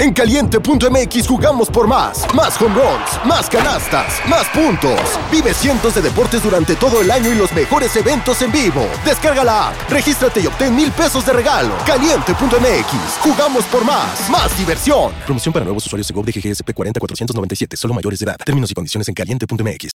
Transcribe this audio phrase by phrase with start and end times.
[0.00, 2.24] En caliente.mx jugamos por más.
[2.34, 4.98] Más home runs, más canastas, más puntos.
[5.30, 8.88] Vive cientos de deportes durante todo el año y los mejores eventos en vivo.
[9.04, 11.74] Descarga la app, regístrate y obtén mil pesos de regalo.
[11.84, 14.30] Caliente.mx, jugamos por más.
[14.30, 15.12] Más diversión.
[15.26, 18.38] Promoción para nuevos usuarios de GOV de GGSP 40497, solo mayores de edad.
[18.42, 19.90] Términos y condiciones en caliente.mx.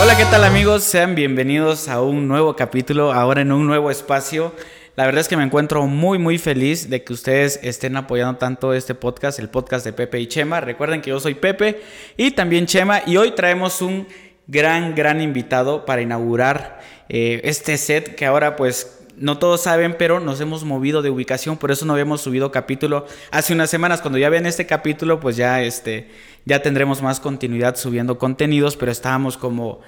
[0.00, 0.84] Hola, ¿qué tal amigos?
[0.84, 4.52] Sean bienvenidos a un nuevo capítulo, ahora en un nuevo espacio.
[4.96, 8.72] La verdad es que me encuentro muy muy feliz de que ustedes estén apoyando tanto
[8.74, 10.60] este podcast, el podcast de Pepe y Chema.
[10.60, 11.80] Recuerden que yo soy Pepe
[12.16, 14.06] y también Chema y hoy traemos un
[14.46, 20.20] gran gran invitado para inaugurar eh, este set que ahora pues no todos saben, pero
[20.20, 24.00] nos hemos movido de ubicación, por eso no habíamos subido capítulo hace unas semanas.
[24.00, 26.08] Cuando ya ven este capítulo, pues ya este
[26.44, 29.80] ya tendremos más continuidad subiendo contenidos, pero estábamos como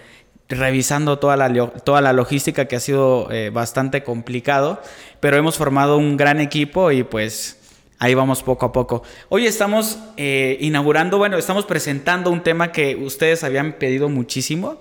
[0.48, 4.80] revisando toda la, toda la logística que ha sido eh, bastante complicado,
[5.20, 7.58] pero hemos formado un gran equipo y pues
[7.98, 9.02] ahí vamos poco a poco.
[9.28, 14.78] Hoy estamos eh, inaugurando, bueno, estamos presentando un tema que ustedes habían pedido muchísimo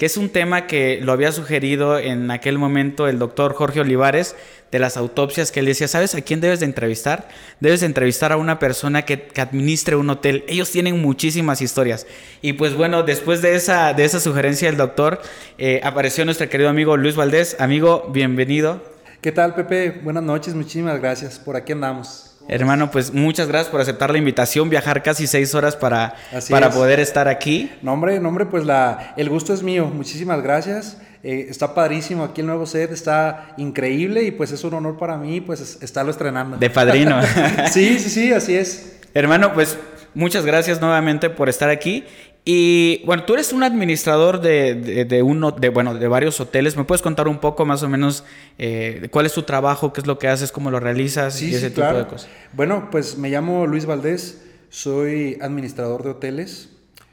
[0.00, 4.34] que es un tema que lo había sugerido en aquel momento el doctor Jorge Olivares
[4.72, 7.28] de las autopsias, que él decía, ¿sabes a quién debes de entrevistar?
[7.60, 10.42] Debes de entrevistar a una persona que, administre un hotel.
[10.48, 12.06] Ellos tienen muchísimas historias.
[12.40, 15.20] Y pues bueno, después de esa, de esa sugerencia del doctor,
[15.58, 17.58] eh, apareció nuestro querido amigo Luis Valdés.
[17.60, 18.82] Amigo, bienvenido.
[19.20, 20.00] ¿Qué tal, Pepe?
[20.02, 21.38] Buenas noches, muchísimas gracias.
[21.38, 22.29] Por aquí andamos.
[22.52, 26.16] Hermano, pues muchas gracias por aceptar la invitación, viajar casi seis horas para,
[26.48, 27.70] para poder estar aquí.
[27.80, 29.86] No, hombre, no, hombre, pues la, el gusto es mío.
[29.86, 30.98] Muchísimas gracias.
[31.22, 35.16] Eh, está padrísimo aquí el nuevo set, está increíble y pues es un honor para
[35.16, 36.56] mí pues estarlo estrenando.
[36.56, 37.20] De padrino.
[37.70, 38.98] sí, sí, sí, así es.
[39.14, 39.78] Hermano, pues
[40.14, 42.04] muchas gracias nuevamente por estar aquí
[42.52, 46.76] y bueno, tú eres un administrador de, de, uno, de, bueno, de varios hoteles.
[46.76, 48.24] ¿Me puedes contar un poco más o menos
[48.58, 51.70] eh, cuál es tu trabajo, qué es lo que haces, cómo lo realizas y ese
[51.70, 52.28] tipo de cosas?
[52.52, 56.70] Bueno, pues me llamo Luis Valdés, soy administrador de hoteles.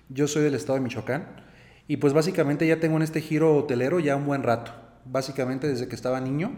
[0.09, 1.27] Yo soy del estado de Michoacán
[1.87, 4.71] y pues básicamente ya tengo en este giro hotelero ya un buen rato.
[5.05, 6.53] Básicamente desde que estaba niño,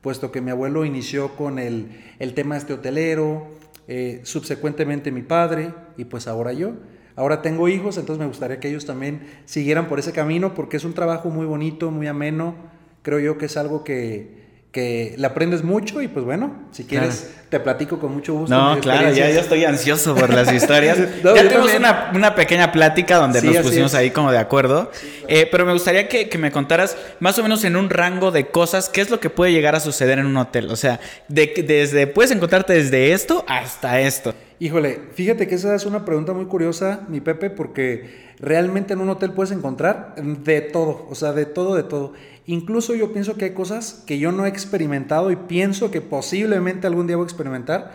[0.00, 3.54] puesto que mi abuelo inició con el, el tema este hotelero,
[3.86, 6.72] eh, subsecuentemente mi padre y pues ahora yo.
[7.16, 10.84] Ahora tengo hijos, entonces me gustaría que ellos también siguieran por ese camino porque es
[10.84, 12.54] un trabajo muy bonito, muy ameno.
[13.02, 14.45] Creo yo que es algo que,
[14.76, 18.54] que le aprendes mucho y pues bueno, si quieres te platico con mucho gusto.
[18.54, 20.98] No, claro, ya yo estoy ansioso por las historias.
[20.98, 24.90] ya tuvimos una, una, pequeña plática donde nos pusimos ahí como de acuerdo,
[25.28, 28.48] eh, pero me gustaría que, que, me contaras más o menos en un rango de
[28.48, 30.70] cosas, qué es lo que puede llegar a suceder en un hotel.
[30.70, 34.34] O sea, de, desde, puedes encontrarte desde esto hasta esto.
[34.58, 39.08] Híjole, fíjate que esa es una pregunta muy curiosa, mi Pepe, porque realmente en un
[39.08, 42.12] hotel puedes encontrar de todo, o sea, de todo, de todo.
[42.46, 46.86] Incluso yo pienso que hay cosas que yo no he experimentado y pienso que posiblemente
[46.86, 47.92] algún día voy a experimentar,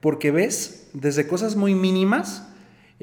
[0.00, 2.48] porque ves desde cosas muy mínimas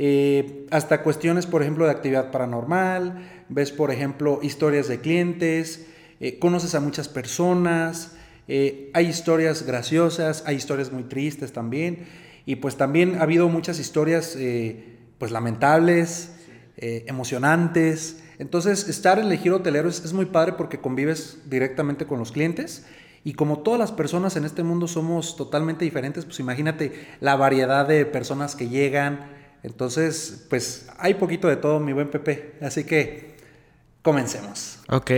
[0.01, 5.87] eh, hasta cuestiones, por ejemplo, de actividad paranormal, ves, por ejemplo, historias de clientes,
[6.21, 8.15] eh, conoces a muchas personas,
[8.47, 12.07] eh, hay historias graciosas, hay historias muy tristes también.
[12.45, 14.35] Y pues también ha habido muchas historias
[15.19, 16.31] pues lamentables,
[16.77, 18.23] emocionantes.
[18.39, 22.85] Entonces estar en el giro hotelero es, muy padre porque convives directamente con los clientes.
[23.23, 27.87] Y como todas las personas en este mundo somos totalmente diferentes, pues imagínate la variedad
[27.87, 29.29] de personas que llegan.
[29.61, 32.53] Entonces, pues hay poquito de todo, mi buen Pepe.
[32.61, 33.29] Así que
[34.01, 34.79] Comencemos.
[34.87, 35.11] Ok.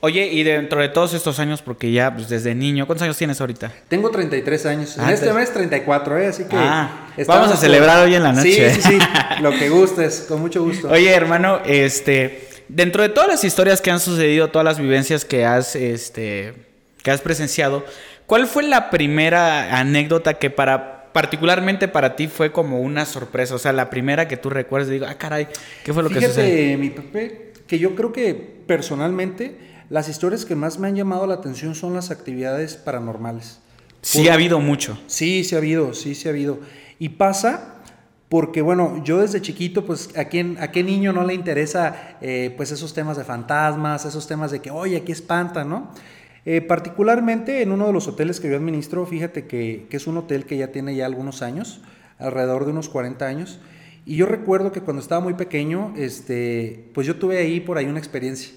[0.00, 3.40] Oye, y dentro de todos estos años, porque ya pues, desde niño, ¿cuántos años tienes
[3.40, 3.70] ahorita?
[3.86, 4.98] Tengo 33 años.
[4.98, 6.26] en ah, este mes 34, ¿eh?
[6.26, 6.56] Así que...
[6.56, 8.74] Ah, vamos a celebrar hoy en la noche.
[8.74, 8.98] Sí, sí, sí.
[9.40, 10.88] Lo que gustes, con mucho gusto.
[10.88, 12.48] Oye, hermano, este...
[12.68, 16.54] Dentro de todas las historias que han sucedido, todas las vivencias que has, este,
[17.02, 17.84] que has presenciado,
[18.26, 23.54] ¿cuál fue la primera anécdota que para particularmente para ti fue como una sorpresa?
[23.54, 25.46] O sea, la primera que tú recuerdas, digo, ah, caray,
[25.84, 26.78] ¿qué fue lo que sucedió?
[26.78, 29.56] mi Pepe, que yo creo que personalmente
[29.90, 33.60] las historias que más me han llamado la atención son las actividades paranormales.
[34.02, 34.98] Sí ha habido mucho.
[35.06, 36.58] Sí, sí ha habido, sí, sí ha habido.
[36.98, 37.73] Y pasa
[38.34, 42.52] porque, bueno, yo desde chiquito, pues, ¿a, quién, a qué niño no le interesa, eh,
[42.56, 45.92] pues, esos temas de fantasmas, esos temas de que, oye, aquí espanta, ¿no?
[46.44, 50.16] Eh, particularmente en uno de los hoteles que yo administro, fíjate que, que, es un
[50.16, 51.80] hotel que ya tiene ya algunos años,
[52.18, 53.60] alrededor de unos 40 años,
[54.04, 57.86] y yo recuerdo que cuando estaba muy pequeño, este, pues yo tuve ahí por ahí
[57.86, 58.52] una experiencia.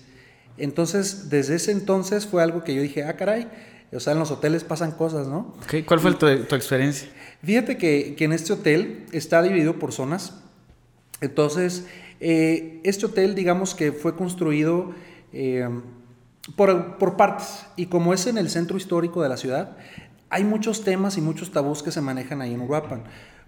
[0.58, 3.48] Entonces, desde ese entonces fue algo que yo dije, ah, caray,
[3.94, 5.54] o sea, en los hoteles pasan cosas, ¿no?
[5.86, 7.10] ¿Cuál fue tu, tu, experiencia?
[7.44, 10.42] Fíjate que, que, en este hotel está dividido por zonas.
[11.22, 11.86] Entonces,
[12.20, 14.94] eh, este hotel, digamos que fue construido
[15.34, 15.68] eh,
[16.56, 17.66] por, por partes.
[17.76, 19.78] Y como es en el centro histórico de la ciudad,
[20.30, 23.04] hay muchos temas y muchos tabús que se manejan ahí en Uruapan.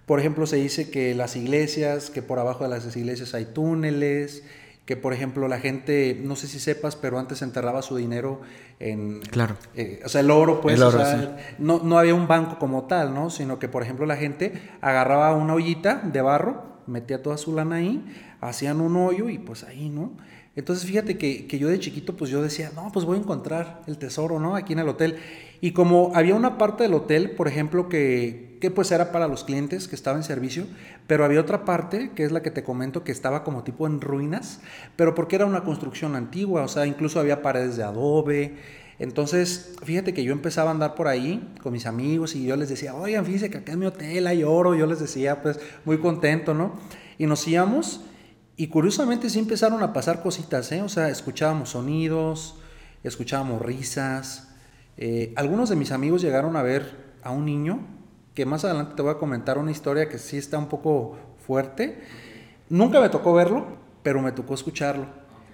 [0.06, 4.42] Por ejemplo, se dice que las iglesias, que por abajo de las iglesias hay túneles,
[4.90, 8.40] que por ejemplo la gente, no sé si sepas, pero antes enterraba su dinero
[8.80, 9.20] en...
[9.20, 9.54] Claro.
[9.76, 11.54] Eh, o sea, el oro, pues, El oro, o sea, sí.
[11.60, 13.30] no, no había un banco como tal, ¿no?
[13.30, 17.76] Sino que, por ejemplo, la gente agarraba una ollita de barro, metía toda su lana
[17.76, 18.04] ahí,
[18.40, 20.16] hacían un hoyo y pues ahí, ¿no?
[20.56, 23.82] Entonces, fíjate que, que yo de chiquito, pues yo decía, no, pues voy a encontrar
[23.86, 24.56] el tesoro, ¿no?
[24.56, 25.18] Aquí en el hotel.
[25.60, 29.44] Y como había una parte del hotel, por ejemplo, que, que pues era para los
[29.44, 30.66] clientes, que estaba en servicio,
[31.06, 34.00] pero había otra parte, que es la que te comento, que estaba como tipo en
[34.00, 34.60] ruinas,
[34.96, 38.56] pero porque era una construcción antigua, o sea, incluso había paredes de adobe.
[38.98, 42.68] Entonces, fíjate que yo empezaba a andar por ahí con mis amigos y yo les
[42.68, 45.98] decía, oigan, fíjense que acá en mi hotel hay oro, yo les decía, pues muy
[45.98, 46.74] contento, ¿no?
[47.16, 48.02] Y nos íbamos
[48.56, 50.82] y curiosamente sí empezaron a pasar cositas, ¿eh?
[50.82, 52.56] O sea, escuchábamos sonidos,
[53.02, 54.54] escuchábamos risas.
[54.98, 57.80] Eh, algunos de mis amigos llegaron a ver a un niño,
[58.40, 61.14] que más adelante te voy a comentar una historia que sí está un poco
[61.46, 62.00] fuerte.
[62.70, 63.66] Nunca me tocó verlo,
[64.02, 65.04] pero me tocó escucharlo.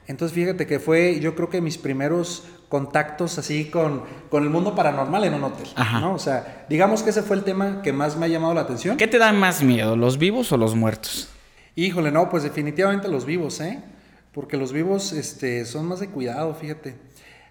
[0.07, 4.77] Entonces fíjate que fue yo creo que mis primeros contactos así con, con el mundo
[4.77, 5.67] paranormal en un hotel.
[5.75, 5.99] Ajá.
[5.99, 6.15] ¿no?
[6.15, 8.97] O sea, digamos que ese fue el tema que más me ha llamado la atención.
[8.97, 11.29] ¿Qué te da más miedo, los vivos o los muertos?
[11.75, 13.83] Híjole, no, pues definitivamente los vivos, ¿eh?
[14.31, 16.95] Porque los vivos este, son más de cuidado, fíjate.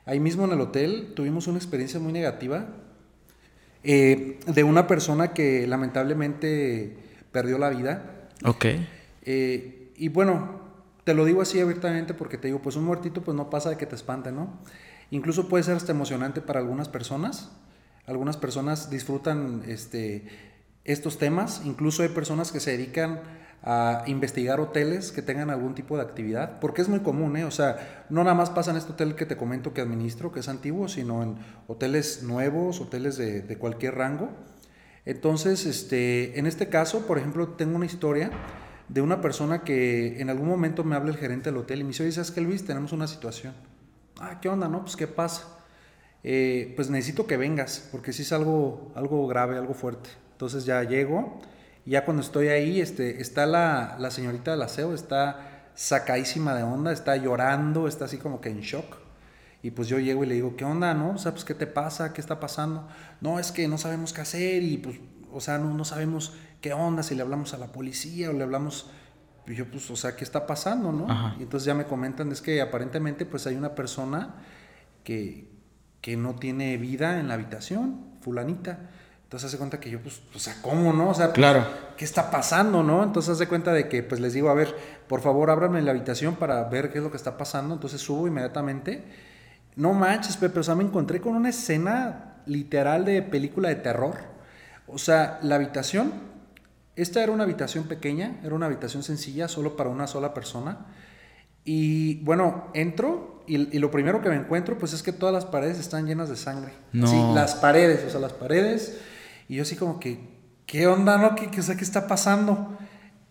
[0.05, 2.67] Ahí mismo en el hotel tuvimos una experiencia muy negativa
[3.85, 6.97] eh, de una persona que lamentablemente
[7.31, 8.29] perdió la vida.
[8.43, 8.65] Ok.
[9.21, 10.61] Eh, y bueno,
[11.03, 13.77] te lo digo así abiertamente porque te digo, pues un muertito pues no pasa de
[13.77, 14.59] que te espante, ¿no?
[15.11, 17.51] Incluso puede ser hasta emocionante para algunas personas.
[18.07, 20.25] Algunas personas disfrutan este,
[20.83, 21.61] estos temas.
[21.63, 23.21] Incluso hay personas que se dedican
[23.67, 27.45] a investigar hoteles que tengan algún tipo de actividad, porque es muy común, ¿eh?
[27.45, 30.41] O sea, no nada más pasa en este hotel que te comento que administro, que
[30.41, 34.29] es antiguo, sino en hoteles nuevos, hoteles de, de cualquier rango.
[35.03, 38.29] Entonces, este, en este caso, por ejemplo, tengo una historia
[38.87, 41.89] de una persona que en algún momento me habla el gerente del hotel y me
[41.89, 42.65] dice, oye, ¿sabes qué, Luis?
[42.65, 43.55] Tenemos una situación.
[44.19, 44.67] Ah, ¿qué onda?
[44.67, 45.47] No, pues, ¿qué pasa?
[46.23, 50.09] Eh, pues necesito que vengas, porque sí es algo, algo grave, algo fuerte.
[50.33, 51.39] Entonces ya llego,
[51.91, 56.91] ya cuando estoy ahí, este, está la, la señorita del aseo, está sacadísima de onda,
[56.91, 58.97] está llorando, está así como que en shock.
[59.61, 61.11] Y pues yo llego y le digo, ¿qué onda, no?
[61.11, 62.13] O sea, pues, ¿qué te pasa?
[62.13, 62.87] ¿Qué está pasando?
[63.19, 64.99] No, es que no sabemos qué hacer y pues,
[65.31, 68.43] o sea, no, no sabemos qué onda, si le hablamos a la policía o le
[68.43, 68.89] hablamos...
[69.47, 71.09] Y yo, pues, o sea, ¿qué está pasando, no?
[71.09, 71.35] Ajá.
[71.39, 74.35] Y entonces ya me comentan, es que aparentemente, pues, hay una persona
[75.03, 75.51] que,
[76.01, 78.89] que no tiene vida en la habitación, fulanita.
[79.25, 81.09] Entonces hace cuenta que yo, pues, o sea, ¿cómo, no?
[81.09, 81.65] O sea, pues, Claro.
[81.97, 83.03] ¿qué está pasando, no?
[83.03, 84.73] Entonces hace cuenta de que, pues, les digo, a ver,
[85.07, 87.73] por favor, ábranme la habitación para ver qué es lo que está pasando.
[87.73, 89.03] Entonces subo inmediatamente.
[89.75, 94.15] No manches, Pepe, o sea, me encontré con una escena literal de película de terror.
[94.87, 96.13] O sea, la habitación,
[96.95, 100.85] esta era una habitación pequeña, era una habitación sencilla, solo para una sola persona.
[101.65, 105.45] Y bueno, entro y, y lo primero que me encuentro, pues es que todas las
[105.45, 106.73] paredes están llenas de sangre.
[106.93, 107.07] No.
[107.07, 108.99] Sí, las paredes, o sea, las paredes.
[109.47, 110.19] Y yo así como que,
[110.65, 111.35] ¿qué onda, no?
[111.35, 112.77] ¿Qué, qué, o sea, ¿qué está pasando?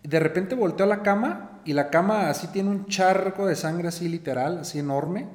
[0.03, 3.87] De repente volteo a la cama y la cama así tiene un charco de sangre
[3.87, 5.27] así literal, así enorme.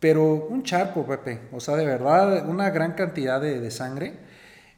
[0.00, 1.40] Pero un charco, Pepe.
[1.52, 4.14] O sea, de verdad, una gran cantidad de, de sangre.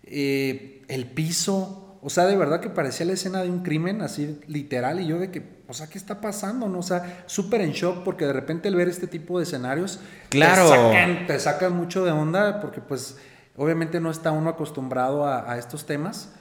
[0.05, 1.99] Eh, el piso.
[2.03, 5.01] O sea, de verdad que parecía la escena de un crimen, así literal.
[5.01, 6.69] Y yo de que, o sea, ¿qué está pasando?
[6.69, 6.79] No?
[6.79, 10.01] O sea, súper en shock porque de repente el ver este tipo de escenarios
[10.31, 10.63] Claro.
[10.65, 13.19] te, sacan, te sacan mucho de onda porque pues
[13.61, 16.33] obviamente no está uno acostumbrado a, a estos temas.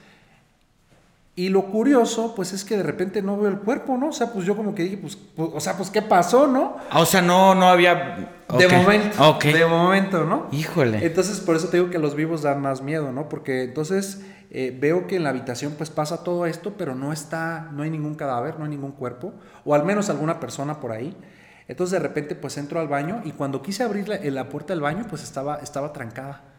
[1.36, 4.08] Y lo curioso, pues es que de repente no veo el cuerpo, ¿no?
[4.08, 6.76] O sea, pues yo como que dije, pues, pues, o sea, pues ¿qué pasó, no?
[6.90, 8.34] Ah, o sea, no, no había.
[8.58, 9.38] De momento.
[9.38, 10.48] De momento, ¿no?
[10.50, 11.04] Híjole.
[11.04, 13.28] Entonces, por eso te digo que los vivos dan más miedo, ¿no?
[13.28, 17.68] Porque entonces eh, veo que en la habitación pues pasa todo esto, pero no está,
[17.72, 19.32] no hay ningún cadáver, no hay ningún cuerpo,
[19.64, 21.16] o al menos alguna persona por ahí.
[21.68, 24.80] Entonces de repente pues entro al baño y cuando quise abrir la, la puerta del
[24.80, 26.49] baño pues estaba, estaba trancada.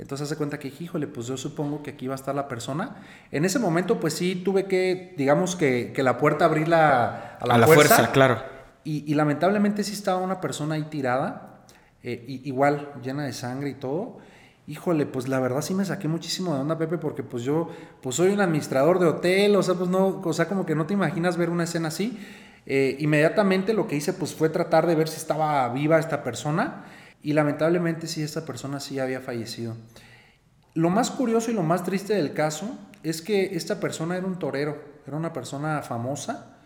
[0.00, 2.96] Entonces hace cuenta que, híjole, pues yo supongo que aquí va a estar la persona.
[3.30, 7.54] En ese momento pues sí tuve que, digamos que, que la puerta abrirla a la,
[7.54, 8.42] a la fuerza, fuerza, claro.
[8.82, 11.64] y, y lamentablemente sí estaba una persona ahí tirada,
[12.02, 14.18] eh, y- igual llena de sangre y todo.
[14.66, 17.68] Híjole, pues la verdad sí me saqué muchísimo de onda, Pepe, porque pues yo
[18.02, 20.86] pues soy un administrador de hotel, o sea, pues no, o sea, como que no
[20.86, 22.18] te imaginas ver una escena así.
[22.66, 26.84] Eh, inmediatamente lo que hice pues fue tratar de ver si estaba viva esta persona
[27.22, 29.76] y lamentablemente sí, esta persona sí había fallecido.
[30.74, 34.38] Lo más curioso y lo más triste del caso es que esta persona era un
[34.38, 36.58] torero, era una persona famosa,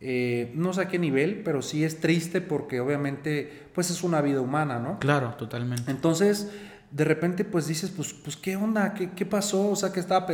[0.00, 4.20] eh, no sé a qué nivel, pero sí es triste porque obviamente pues es una
[4.20, 4.98] vida humana, ¿no?
[4.98, 5.90] Claro, totalmente.
[5.90, 6.50] Entonces,
[6.90, 8.92] de repente pues dices, pues, pues ¿qué onda?
[8.92, 9.70] ¿Qué, ¿Qué pasó?
[9.70, 10.26] O sea, ¿qué estaba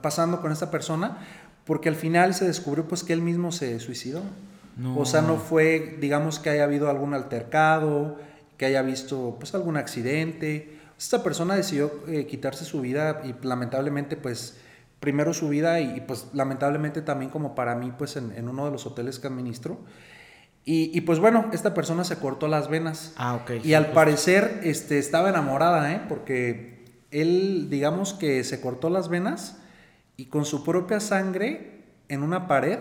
[0.00, 1.18] pasando con esta persona?
[1.64, 4.22] Porque al final se descubrió pues que él mismo se suicidó.
[4.96, 8.18] O sea, no fue, digamos, que haya habido algún altercado,
[8.56, 10.78] que haya visto pues algún accidente.
[10.98, 14.58] Esta persona decidió eh, quitarse su vida y lamentablemente pues
[15.00, 18.70] primero su vida y, pues lamentablemente también como para mí pues en, en uno de
[18.70, 19.80] los hoteles que administro.
[20.64, 23.14] Y, y, pues bueno, esta persona se cortó las venas.
[23.16, 23.64] Ah, ok.
[23.64, 26.02] Y al parecer este, estaba enamorada, ¿eh?
[26.08, 29.58] Porque él, digamos que se cortó las venas
[30.16, 32.78] y con su propia sangre en una pared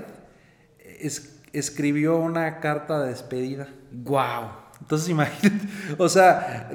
[0.79, 3.69] es, escribió una carta de despedida.
[3.91, 4.60] ¡Wow!
[4.81, 5.65] Entonces imagínate,
[5.97, 6.69] o sea,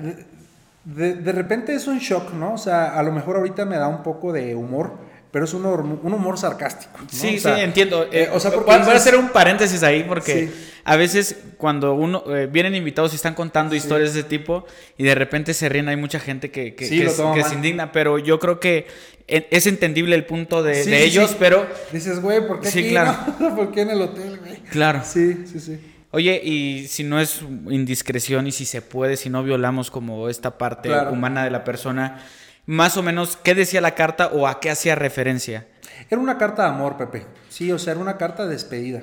[0.84, 2.54] de, de, repente es un shock, ¿no?
[2.54, 4.92] O sea, a lo mejor ahorita me da un poco de humor,
[5.32, 6.92] pero es un humor, un humor sarcástico.
[7.02, 7.08] ¿no?
[7.10, 8.04] Sí, o sea, sí, entiendo.
[8.04, 10.54] eh, Eh, o sea, porque voy a- hacer un paréntesis ahí porque Sí.
[10.84, 14.64] a veces cuando uno eh, vienen invitados y están contando historias de ese tipo
[14.96, 17.34] y de repente se ríen, hay mucha gente que, que, Sí, que lo es- toma
[17.34, 17.50] que mal.
[17.50, 18.86] se indigna, pero yo creo que
[19.26, 23.16] es entendible el punto de, ellos, pero Dices, güey, ¿por qué Sí, aquí, claro.
[23.40, 23.56] no?
[23.56, 24.56] ¿Por qué en el hotel, güey?
[24.70, 25.02] claro.
[25.04, 25.80] Sí, sí, sí.
[26.16, 30.56] Oye, y si no es indiscreción y si se puede, si no violamos como esta
[30.56, 31.12] parte Claro.
[31.12, 32.20] humana de la persona,
[32.64, 35.66] más o menos, ¿qué decía la carta o a qué hacía referencia?
[36.08, 37.26] Era una carta de amor, Pepe.
[37.50, 39.02] Sí, o sea, era una carta de despedida.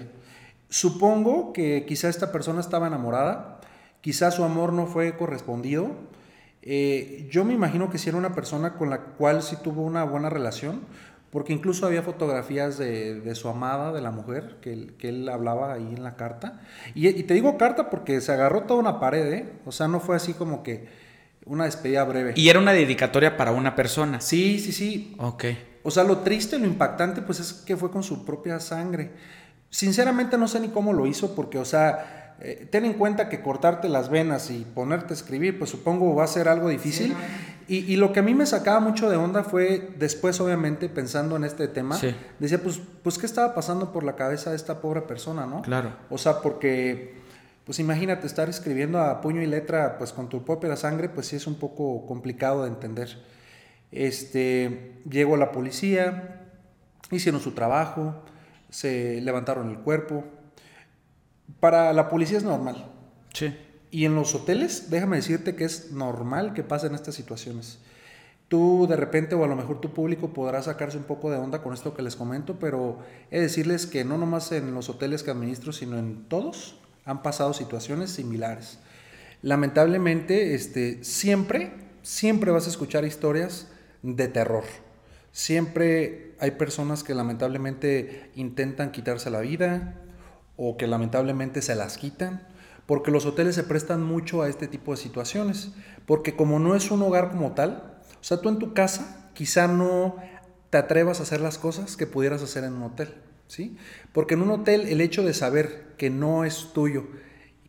[0.70, 3.62] Supongo que quizá esta persona estaba enamorada,
[4.01, 5.91] quizá su amor no fue correspondido.
[6.63, 10.03] Eh, yo me imagino que sí era una persona con la cual sí tuvo una
[10.03, 10.82] buena relación,
[11.34, 15.28] porque incluso había fotografías de, de su amada, de la mujer, que, él- que él
[15.28, 16.62] hablaba ahí en la carta.
[16.96, 19.54] Y, y te digo carta porque se agarró toda una pared, ¿eh?
[19.66, 20.88] O sea, no fue así como que
[21.46, 22.34] una despedida breve.
[22.38, 24.22] Y era una dedicatoria para una persona.
[24.22, 25.16] Sí, sí, sí.
[25.18, 25.44] Ok.
[25.84, 29.12] O sea, lo triste, lo impactante, pues es que fue con su propia sangre.
[29.70, 33.42] Sinceramente no sé ni cómo lo hizo, porque, o sea, eh, ten en cuenta que
[33.42, 37.13] cortarte las venas y ponerte a escribir, pues supongo va a ser algo difícil.
[37.67, 41.36] Y, y lo que a mí me sacaba mucho de onda fue, después, obviamente, pensando
[41.36, 42.15] en este tema, Sí.
[42.39, 45.62] decía, pues, pues, ¿qué estaba pasando por la cabeza de esta pobre persona, no?
[45.62, 45.93] Claro.
[46.10, 47.15] O sea, porque,
[47.65, 51.36] pues imagínate estar escribiendo a puño y letra, pues con tu propia sangre, pues sí
[51.38, 53.17] es un poco complicado de entender.
[53.91, 56.41] Este, llegó la policía,
[57.12, 58.15] hicieron su trabajo,
[58.70, 60.24] se levantaron el cuerpo.
[61.60, 62.88] Para la policía es normal.
[63.34, 63.55] Sí.
[63.94, 67.78] Y en los hoteles, déjame decirte que es normal que pasen estas situaciones.
[68.48, 71.62] Tú de repente o a lo mejor tu público podrá sacarse un poco de onda
[71.62, 72.98] con esto que les comento, pero
[73.30, 77.22] he de decirles que no nomás en los hoteles que administro, sino en todos han
[77.22, 78.80] pasado situaciones similares.
[79.44, 81.72] Lamentablemente, este, siempre,
[82.02, 83.68] siempre vas a escuchar historias
[84.02, 84.64] de terror.
[85.32, 90.02] Siempre hay personas que lamentablemente intentan quitarse la vida
[90.58, 92.48] o que lamentablemente se las quitan,
[92.86, 95.72] porque los hoteles se prestan mucho a este tipo de situaciones,
[96.06, 99.68] porque como no es un hogar como tal, o sea, tú en tu casa quizá
[99.68, 100.18] no
[100.70, 103.13] te atrevas a hacer las cosas que pudieras hacer en un hotel,
[103.48, 103.78] ¿sí?
[104.12, 107.06] Porque en un hotel el hecho de saber que no es tuyo,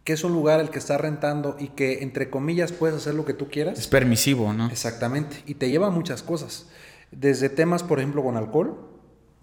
[0.04, 3.24] que es un lugar el que estás rentando y que entre comillas puedes hacer lo
[3.24, 4.68] que tú quieras, Es permisivo, ¿no?
[4.68, 6.66] Exactamente, y te lleva a muchas cosas.
[7.10, 8.93] Desde temas, por ejemplo, con alcohol,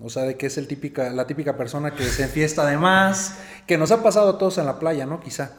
[0.04, 3.36] o sea, de que es el típica, la típica persona que se enfiesta de más,
[3.68, 5.20] que nos ha pasado a todos en la playa, ¿no?
[5.20, 5.52] Quizá.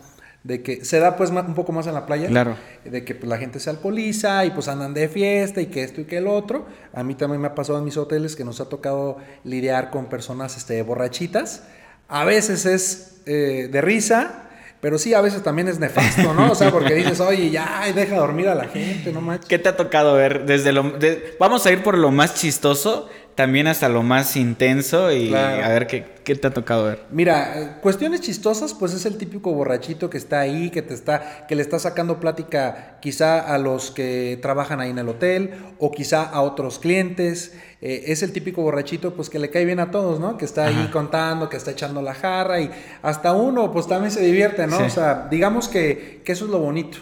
[0.44, 2.26] De que se da pues un poco más en la playa.
[2.26, 2.56] Claro.
[2.84, 6.00] De que pues, la gente se alcoholiza y pues andan de fiesta y que esto
[6.00, 6.66] y que el otro.
[6.92, 10.06] A mí también me ha pasado en mis hoteles que nos ha tocado lidiar con
[10.06, 11.62] personas este, borrachitas.
[12.08, 14.48] A veces es eh, de risa,
[14.80, 16.50] pero sí, a veces también es nefasto, ¿no?
[16.50, 19.48] O sea, porque dices, oye, ya, deja dormir a la gente, no manches.
[19.48, 20.44] ¿Qué te ha tocado ver?
[20.44, 25.10] Desde lo, de- vamos a ir por lo más chistoso, también hasta lo más intenso
[25.12, 25.64] y Claro.
[25.64, 27.02] a ver qué, qué te ha tocado ver.
[27.10, 31.46] Mira, eh, cuestiones chistosas, pues es el típico borrachito que está ahí, que te está,
[31.46, 35.90] que le está sacando plática quizá a los que trabajan ahí en el hotel o
[35.90, 37.54] quizá a otros clientes.
[37.80, 40.36] Eh, es el típico borrachito, pues que le cae bien a todos, ¿no?
[40.36, 42.70] Que está ahí contando, que está echando la jarra y
[43.02, 44.76] hasta uno, pues también se divierte, ¿no?
[44.76, 44.82] Sí.
[44.84, 46.98] O sea, digamos que, que eso es lo bonito.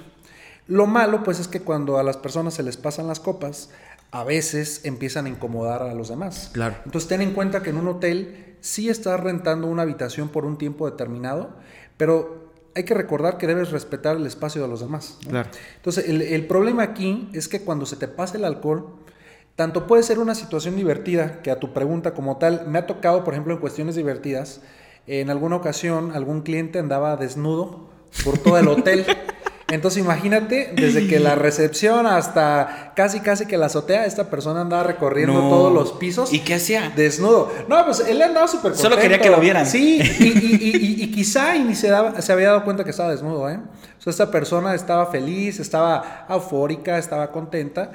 [0.66, 3.70] Lo malo, pues, es que cuando a las personas se les pasan las copas,
[4.10, 6.50] a veces empiezan a incomodar a los demás.
[6.52, 6.76] Claro.
[6.84, 10.58] Entonces, ten en cuenta que en un hotel sí estás rentando una habitación por un
[10.58, 11.50] tiempo determinado,
[11.96, 15.18] pero hay que recordar que debes respetar el espacio de los demás.
[15.24, 15.30] ¿no?
[15.30, 15.50] Claro.
[15.76, 18.96] Entonces, el, el problema aquí es que cuando se te pasa el alcohol,
[19.56, 23.24] tanto puede ser una situación divertida, que a tu pregunta como tal, me ha tocado,
[23.24, 24.60] por ejemplo, en cuestiones divertidas,
[25.06, 27.88] en alguna ocasión algún cliente andaba desnudo
[28.24, 29.04] por todo el hotel
[29.70, 34.82] Entonces imagínate, desde que la recepción hasta casi casi que la azotea, esta persona andaba
[34.82, 36.32] recorriendo todos los pisos.
[36.32, 36.92] ¿Y qué hacía?
[36.94, 37.52] Desnudo.
[37.68, 39.66] No, pues él andaba súper Solo quería que lo vieran.
[39.66, 43.58] Sí, y, y, quizá ni se, se había dado cuenta que estaba desnudo, ¿eh?
[43.98, 47.92] O sea, esta persona estaba feliz, estaba eufórica, estaba contenta,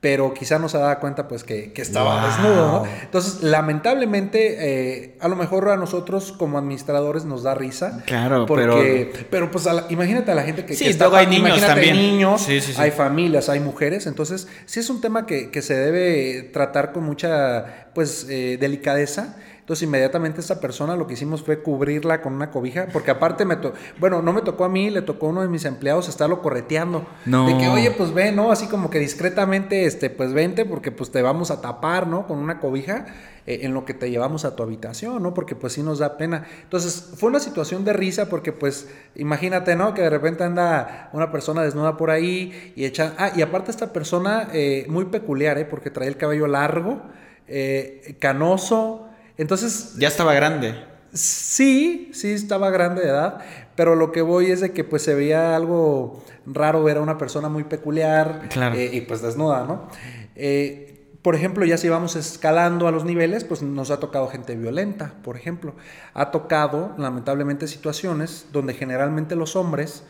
[0.00, 2.86] pero quizá no se daba cuenta pues que, estaba desnudo, ¿no?
[3.02, 8.02] Entonces, lamentablemente, eh, a lo mejor a nosotros como administradores nos da risa.
[8.06, 9.26] Claro, porque, pero...
[9.30, 11.08] Pero pues imagínate a la gente que, sí, está...
[11.16, 11.96] hay niños también.
[11.96, 12.46] niños,
[12.78, 17.88] hay familias, hay mujeres, entonces sí es un tema que, se debe tratar con mucha
[17.94, 19.36] pues eh, delicadeza
[19.66, 23.56] entonces inmediatamente esta persona lo que hicimos fue cubrirla con una cobija, porque aparte me
[23.56, 26.40] tocó, bueno, no me tocó a mí, le tocó a uno de mis empleados estarlo
[26.40, 27.04] correteando.
[27.24, 27.48] No.
[27.48, 28.52] De que, oye, pues ve, ¿no?
[28.52, 32.28] Así como que discretamente, este, pues vente, porque pues te vamos a tapar, ¿no?
[32.28, 33.06] Con una cobija
[33.44, 35.34] eh, en lo que te llevamos a tu habitación, ¿no?
[35.34, 36.46] Porque pues sí nos da pena.
[36.62, 39.94] Entonces fue una situación de risa porque pues imagínate, ¿no?
[39.94, 43.14] Que de repente anda una persona desnuda por ahí y echa...
[43.18, 45.64] Ah, y aparte esta persona eh, muy peculiar, ¿eh?
[45.64, 47.02] Porque trae el cabello largo,
[47.48, 49.94] eh, canoso, entonces...
[49.98, 50.74] Ya estaba grande.
[51.12, 53.38] Sí, sí estaba grande de edad,
[53.74, 57.16] pero lo que voy es de que pues se veía algo raro ver a una
[57.16, 59.88] persona muy peculiar eh, y pues desnuda, ¿no?
[60.34, 64.54] Eh, por ejemplo, ya si vamos escalando a los niveles, pues nos ha tocado gente
[64.54, 65.74] violenta, por ejemplo.
[66.14, 70.04] Ha tocado, lamentablemente, situaciones donde generalmente los hombres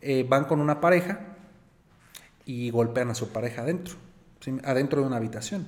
[0.00, 1.20] eh, van con una pareja
[2.46, 3.96] y golpean a su pareja adentro
[4.64, 5.66] adentro de una habitación.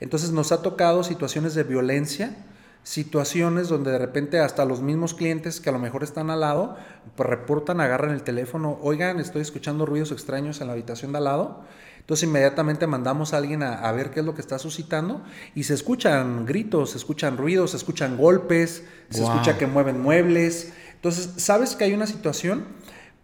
[0.00, 2.36] Entonces nos ha tocado situaciones de violencia,
[2.82, 6.76] situaciones donde de repente hasta los mismos clientes que a lo mejor están al lado,
[7.16, 11.24] pues reportan, agarran el teléfono, oigan, estoy escuchando ruidos extraños en la habitación de al
[11.24, 11.64] lado.
[11.98, 15.24] Entonces inmediatamente mandamos a alguien a, ver qué es lo que está suscitando
[15.56, 20.72] y se escuchan gritos, se escuchan ruidos, se escuchan golpes, se escucha que mueven muebles.
[20.94, 22.64] Entonces sabes que hay una situación,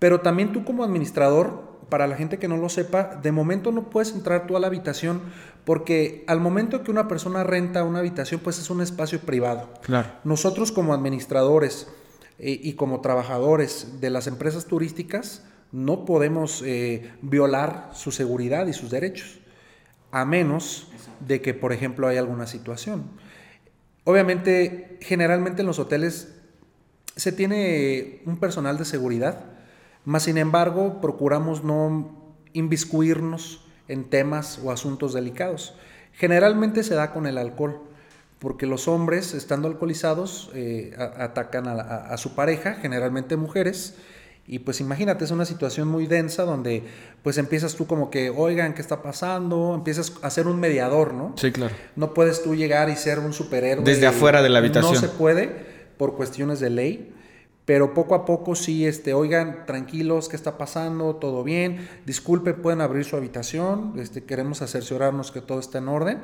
[0.00, 3.90] pero también tú como administrador para la gente que no lo sepa, de momento no
[3.90, 5.20] puedes entrar tú a la habitación
[5.66, 9.68] porque al momento que una persona renta una habitación, pues es un espacio privado.
[9.82, 10.08] Claro.
[10.25, 11.88] Nosotros como administradores
[12.38, 18.72] eh, y como trabajadores de las empresas turísticas no podemos eh, violar su seguridad y
[18.72, 19.40] sus derechos,
[20.12, 20.88] a menos
[21.20, 23.11] de que, por ejemplo, haya alguna situación.
[24.04, 26.37] Obviamente, generalmente en los hoteles
[27.16, 29.52] se tiene un personal de seguridad,
[30.05, 32.11] más sin embargo, procuramos no
[32.53, 35.75] inviscuirnos en temas o asuntos delicados.
[36.12, 37.81] Generalmente se da con el alcohol,
[38.38, 43.95] porque los hombres, estando alcoholizados, eh, atacan a, su pareja, generalmente mujeres,
[44.45, 46.83] y pues imagínate, es una situación muy densa donde
[47.23, 49.73] pues empiezas tú como que, oigan, ¿qué está pasando?
[49.77, 51.33] Empiezas a ser un mediador, ¿no?
[51.37, 51.73] Sí, claro.
[51.95, 53.85] No puedes tú llegar y ser un superhéroe.
[53.85, 54.95] Desde afuera de la habitación.
[54.95, 55.49] No se puede
[55.97, 57.15] por cuestiones de ley
[57.64, 61.16] pero poco a poco sí, este, oigan, tranquilos, ¿qué está pasando?
[61.16, 61.88] ¿Todo bien?
[62.05, 66.18] Disculpen, pueden abrir su habitación, este, queremos asegurarnos que todo está en orden.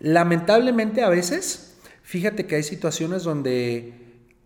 [0.00, 3.94] Lamentablemente a veces, fíjate que hay situaciones donde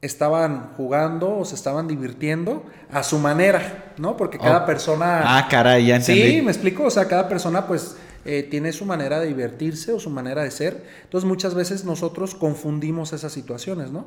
[0.02, 4.18] estaban jugando o se estaban divirtiendo a su manera, ¿no?
[4.18, 4.66] Porque cada oh.
[4.66, 5.22] persona...
[5.24, 6.22] Ah, caray, ya entendí.
[6.22, 7.96] Sí, me explico, o sea, cada persona pues...
[8.26, 10.83] Eh, tiene su manera de divertirse o su manera de ser.
[11.02, 14.07] Entonces muchas veces nosotros confundimos esas situaciones, ¿no?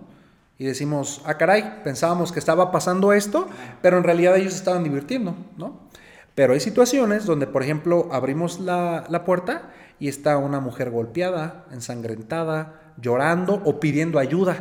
[0.60, 3.48] Y decimos, ah, caray, pensábamos que estaba pasando esto,
[3.82, 5.88] pero en realidad ellos estaban divirtiendo, ¿no?
[6.34, 12.94] Pero hay situaciones donde, por ejemplo, abrimos la, puerta y está una mujer golpeada, ensangrentada,
[13.02, 14.58] llorando o pidiendo ayuda.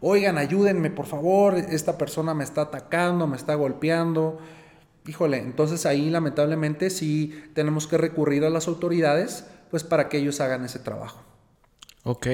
[0.00, 4.38] Oigan, ayúdenme, por favor, esta persona me está atacando, me está golpeando.
[5.06, 10.40] Híjole, entonces ahí lamentablemente sí tenemos que recurrir a las autoridades, pues para que ellos
[10.40, 11.29] hagan ese trabajo.
[12.02, 12.26] Ok.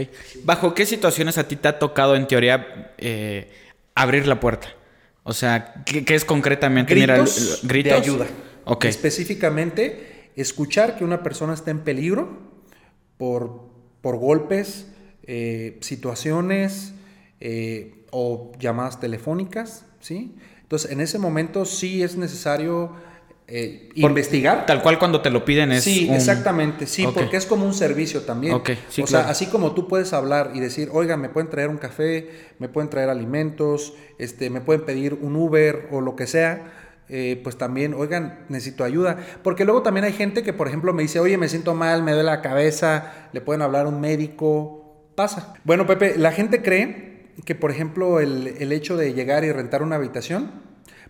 [0.45, 3.51] ¿Bajo qué situaciones a ti te ha tocado, en teoría, eh,
[3.95, 4.69] abrir la puerta?
[5.23, 6.95] O sea, ¿qué, es concretamente?
[6.95, 7.91] Gritos, ¿gritos?
[7.91, 8.27] de ayuda.
[8.65, 8.85] Ok.
[8.85, 12.39] Específicamente, escuchar que una persona está en peligro
[13.17, 13.69] por,
[14.03, 14.87] por golpes,
[15.25, 16.93] eh, situaciones
[17.41, 20.37] eh, o llamadas telefónicas, ¿sí?
[20.63, 22.95] Entonces, en ese momento sí es necesario
[23.49, 24.67] eh, investigar.
[24.67, 25.85] Tal cual cuando te lo piden es.
[25.85, 28.55] Sí, exactamente, sí, porque es como un servicio también.
[28.55, 32.29] o sea, así como tú puedes hablar y decir, oiga, me pueden traer un café,
[32.59, 36.73] me pueden traer alimentos, este, me pueden pedir un Uber o lo que sea.
[37.09, 39.17] Eh, pues también, oigan, necesito ayuda.
[39.45, 42.11] Porque luego también hay gente que, por ejemplo, me dice, oye, me siento mal, me
[42.11, 45.55] duele la cabeza, le pueden hablar a un médico, pasa.
[45.63, 49.85] Bueno, Pepe, la gente cree que, por ejemplo, el, el hecho de llegar y rentar
[49.85, 50.51] una habitación,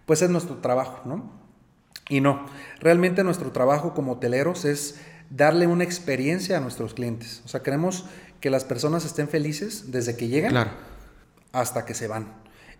[0.05, 1.36] pues es nuestro trabajo, ¿no?
[2.09, 2.47] Y no,
[2.81, 4.97] realmente nuestro trabajo como hoteleros es
[5.31, 7.42] darle una experiencia a nuestros clientes.
[7.45, 8.05] O sea, queremos
[8.40, 10.71] que las personas estén felices desde que llegan
[11.53, 12.33] hasta que se van.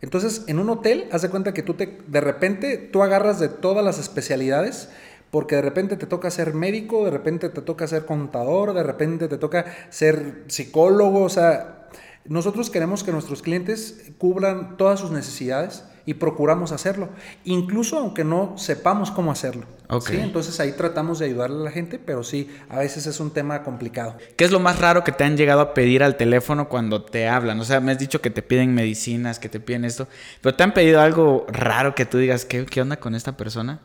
[0.03, 3.49] Entonces, en un hotel, haz de cuenta que tú te, de repente, tú agarras de
[3.49, 4.91] todas las especialidades,
[5.31, 9.27] porque de repente te toca ser médico, de repente te toca ser contador, de repente
[9.27, 11.89] te toca ser psicólogo, o sea,
[12.27, 17.09] nosotros queremos que nuestros clientes cubran todas sus necesidades y procuramos hacerlo,
[17.45, 19.67] incluso aunque no sepamos cómo hacerlo.
[20.01, 20.17] ¿sí?
[20.17, 23.65] Entonces ahí tratamos de ayudarle a la gente, pero sí, a veces es un tema
[23.65, 24.17] complicado.
[24.37, 27.27] ¿Qué es lo más raro que te han llegado a pedir al teléfono cuando te
[27.27, 27.59] hablan?
[27.59, 30.07] O sea, me has dicho que te piden medicinas, que te piden esto,
[30.41, 33.81] pero ¿te han pedido algo raro que tú digas, ¿qué, qué onda con esta persona?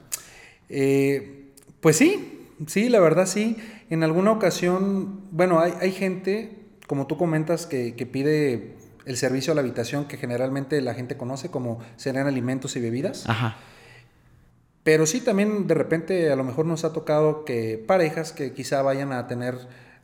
[0.69, 3.57] Eh, pues sí, sí, la verdad sí.
[3.89, 9.51] En alguna ocasión, bueno, hay, hay gente, como tú comentas, que, que pide el servicio
[9.51, 13.27] a la habitación que generalmente la gente conoce como serán alimentos y bebidas.
[13.27, 13.57] Ajá.
[14.83, 18.81] Pero sí, también de repente a lo mejor nos ha tocado que parejas que quizá
[18.81, 19.55] vayan a tener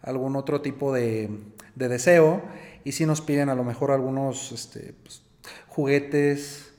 [0.04, 1.30] algún otro tipo de,
[1.76, 2.44] de deseo
[2.84, 5.24] y sí nos piden a lo mejor algunos este, pues,
[5.68, 6.74] juguetes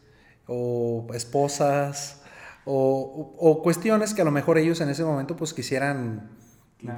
[0.47, 2.23] o esposas
[2.65, 6.31] o, o, cuestiones que a lo mejor ellos en ese momento pues quisieran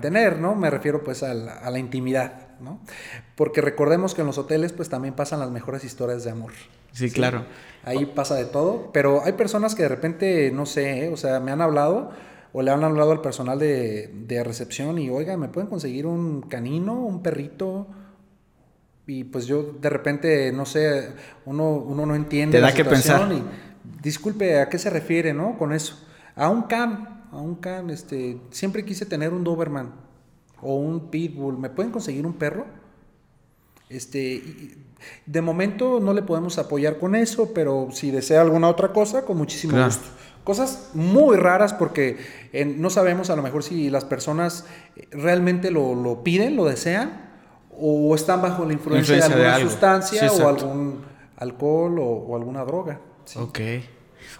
[0.01, 0.55] tener, ¿no?
[0.55, 2.81] Me refiero pues a la, a la intimidad, ¿no?
[3.37, 6.53] Porque recordemos que en los hoteles pues también pasan las mejores historias de amor.
[6.93, 7.45] Sí, claro.
[7.85, 11.13] Ahí pasa de todo, pero hay personas que de repente, no sé, ¿eh?
[11.13, 12.11] o sea, me han hablado
[12.53, 16.43] o le han hablado al personal de, de recepción y, oiga, ¿me pueden conseguir un
[16.43, 17.87] canino, un perrito?
[19.07, 21.13] Y pues yo de repente, no sé,
[21.45, 23.33] uno, uno no entiende Te da que pensar.
[23.33, 23.43] Y,
[24.03, 25.57] disculpe, ¿a qué se refiere, no?
[25.59, 25.99] Con eso.
[26.37, 30.10] A un can, a un can, este, siempre quise tener un Doberman
[30.63, 31.59] o un Pitbull.
[31.59, 32.67] ¿Me pueden conseguir un perro?
[33.89, 34.43] Este,
[35.27, 39.37] de momento no le podemos apoyar con eso, pero si desea alguna otra cosa, con
[39.37, 39.87] muchísimo Claro.
[39.87, 40.05] gusto.
[40.45, 42.17] Cosas muy raras porque
[42.53, 44.65] eh, no sabemos a lo mejor si las personas
[45.11, 47.29] realmente lo, lo piden, lo desean,
[47.83, 51.01] o están bajo la influencia, Influencia de alguna sustancia Sí, o algún
[51.37, 53.01] alcohol o, o alguna droga.
[53.25, 53.39] Sí.
[53.39, 53.59] Ok.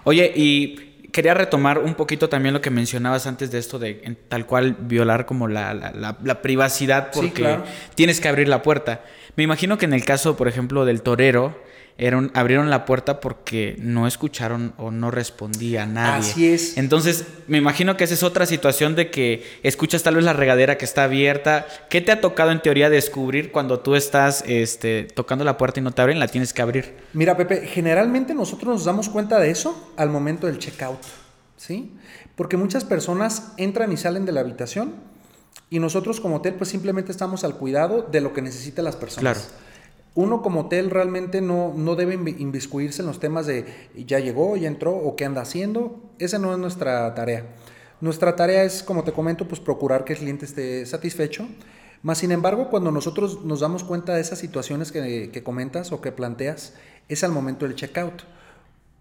[0.05, 4.17] Oye, y quería retomar un poquito también lo que mencionabas antes de esto de en-
[4.29, 7.65] tal cual violar como la, la- la- la privacidad Sí, porque claro.
[7.95, 9.03] tienes que abrir la puerta.
[9.37, 11.57] Me imagino que en el caso, por ejemplo, del torero,
[12.03, 16.31] era un- abrieron la puerta porque no escucharon o no respondía a nadie.
[16.31, 16.77] Así es.
[16.79, 20.79] Entonces, me imagino que esa es otra situación de que escuchas tal vez la regadera
[20.79, 21.67] que está abierta.
[21.91, 25.83] ¿Qué te ha tocado en teoría descubrir cuando tú estás este, tocando la puerta y
[25.83, 26.19] no te abren?
[26.19, 26.95] La tienes que abrir.
[27.13, 31.01] Mira, Pepe, generalmente nosotros nos damos cuenta de eso al momento del checkout,
[31.59, 31.93] ¿sí?
[32.35, 34.95] Porque muchas personas entran y salen de la habitación
[35.69, 39.37] y nosotros como hotel pues simplemente estamos al cuidado de lo que necesitan las personas.
[39.39, 39.70] Claro.
[40.15, 43.65] Uno como hotel realmente no, no debe invi- inviscuirse en los temas de
[43.97, 46.01] ya llegó, ya entró o qué anda haciendo.
[46.19, 47.47] Esa no es nuestra tarea.
[48.01, 51.47] Nuestra tarea es, como te comento, pues procurar que el cliente esté satisfecho.
[52.03, 56.01] Más sin embargo, cuando nosotros nos damos cuenta de esas situaciones que, que comentas o
[56.01, 56.73] que planteas,
[57.09, 58.23] es al momento del checkout.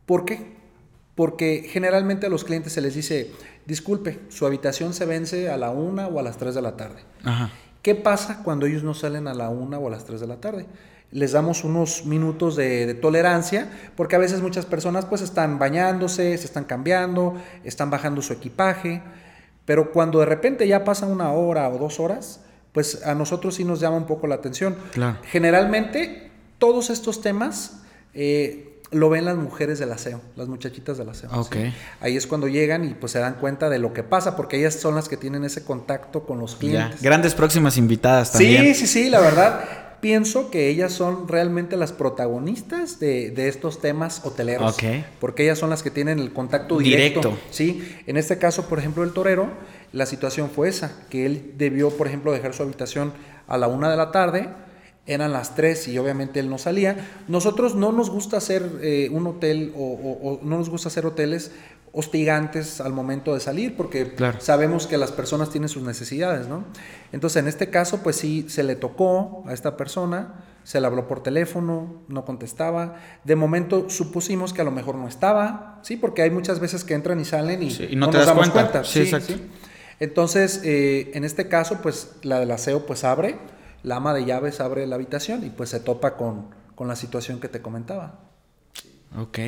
[0.05, 0.57] ¿Por qué?
[1.15, 3.31] Porque generalmente a los clientes se les dice,
[3.65, 7.01] disculpe, su habitación se vence a la una o a las 3 de la tarde.
[7.23, 7.51] Ajá.
[7.81, 10.37] ¿Qué pasa cuando ellos no salen a la una o a las 3 de la
[10.41, 10.65] tarde?
[11.11, 16.37] Les damos unos minutos de, de tolerancia, porque a veces muchas personas pues están bañándose,
[16.37, 19.01] se están cambiando, están bajando su equipaje,
[19.65, 22.41] pero cuando de repente ya pasa una hora o dos horas,
[22.73, 24.75] pues a nosotros sí nos llama un poco la atención.
[24.93, 25.17] Claro.
[25.23, 27.81] Generalmente todos estos temas
[28.13, 31.29] eh, lo ven las mujeres del aseo, las muchachitas del aseo.
[31.33, 31.53] Ok.
[31.55, 31.73] ¿sí?
[32.01, 34.75] Ahí es cuando llegan y pues se dan cuenta de lo que pasa, porque ellas
[34.75, 36.57] son las que tienen ese contacto con los Ya.
[36.59, 37.01] clientes.
[37.01, 38.63] Grandes próximas invitadas también.
[38.73, 39.61] Sí, sí, sí, la verdad.
[40.01, 44.75] Pienso que ellas son realmente las protagonistas de, de estos temas hoteleros.
[45.19, 47.19] Porque ellas son las que tienen el contacto directo.
[47.21, 47.41] Directo.
[47.51, 49.49] Sí, en este caso, por ejemplo, el torero,
[49.91, 53.13] la situación fue esa, que él debió, por ejemplo, dejar su habitación
[53.47, 54.49] a la una de la tarde,
[55.07, 57.07] eran las tres y obviamente él no salía.
[57.27, 61.05] Nosotros no nos gusta hacer eh, un hotel o, o- o no nos gusta hacer
[61.07, 61.51] hoteles
[61.91, 64.39] hostigantes al momento de salir porque Claro.
[64.41, 66.63] sabemos que las personas tienen sus necesidades, ¿no?
[67.11, 71.07] Entonces, en este caso, pues sí, se le tocó a esta persona, se le habló
[71.07, 72.95] por teléfono, no contestaba.
[73.23, 75.97] De momento supusimos que a lo mejor no estaba, ¿sí?
[75.97, 78.27] Porque hay muchas veces que entran y salen y, Sí, y no no, te nos
[78.27, 78.71] das damos cuenta.
[78.71, 78.89] cuenta.
[78.89, 79.33] Sí, exacto.
[79.99, 83.37] Entonces, eh, en este caso, pues la del aseo pues abre,
[83.83, 87.39] la ama de llaves abre la habitación y pues se topa con, con la situación
[87.39, 88.19] que te comentaba.
[89.17, 89.39] Ok.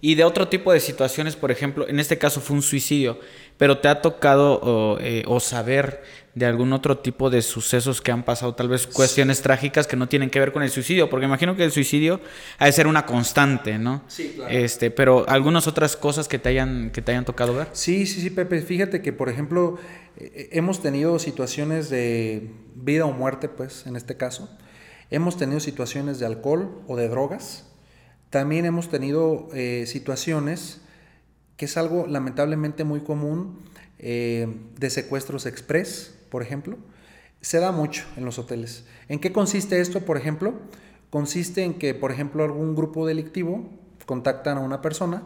[0.00, 3.20] Y de otro tipo de situaciones, por ejemplo, en este caso fue un suicidio,
[3.58, 6.02] pero te ha tocado o, eh, o saber
[6.34, 10.08] de algún otro tipo de sucesos que han pasado, tal vez cuestiones trágicas que no
[10.08, 12.20] tienen que ver con el suicidio, porque imagino que el suicidio
[12.58, 14.04] ha de ser una constante, ¿no?
[14.06, 14.50] Sí, claro.
[14.50, 17.68] Este, pero algunas otras cosas que te hayan, que te hayan tocado ver.
[17.72, 18.62] Sí, sí, sí, Pepe.
[18.62, 19.78] Fíjate que, por ejemplo,
[20.16, 24.48] eh, hemos tenido situaciones de vida o muerte, pues, en este caso.
[25.10, 27.69] Hemos tenido situaciones de alcohol o de drogas.
[28.30, 30.80] También hemos tenido eh, situaciones
[31.56, 33.58] que es algo lamentablemente muy común
[33.98, 36.78] eh, de secuestros express, por ejemplo.
[37.42, 38.84] Se da mucho en los hoteles.
[39.08, 40.54] ¿En qué consiste esto, por ejemplo?
[41.10, 43.68] Consiste en que, por ejemplo, algún grupo delictivo
[44.06, 45.22] contactan a una persona,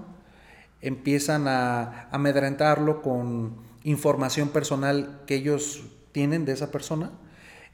[0.81, 7.13] empiezan a amedrentarlo con información personal que ellos tienen de esa persona.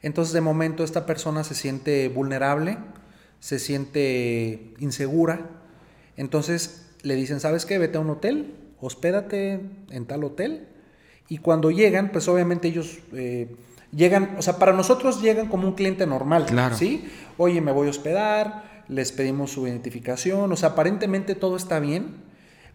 [0.01, 2.77] Entonces, de momento, esta persona se siente vulnerable,
[3.41, 5.49] se siente insegura.
[6.15, 7.77] Entonces, le dicen, ¿sabes qué?
[7.77, 10.67] Vete a un hotel, hospédate en tal hotel.
[11.27, 13.53] Y cuando llegan, pues obviamente ellos eh,
[13.91, 16.75] llegan, o sea, para nosotros llegan como un cliente normal, Claro.
[16.77, 17.05] ¿sí?
[17.37, 22.29] Oye, me voy a hospedar, les pedimos su identificación, o sea, aparentemente todo está bien,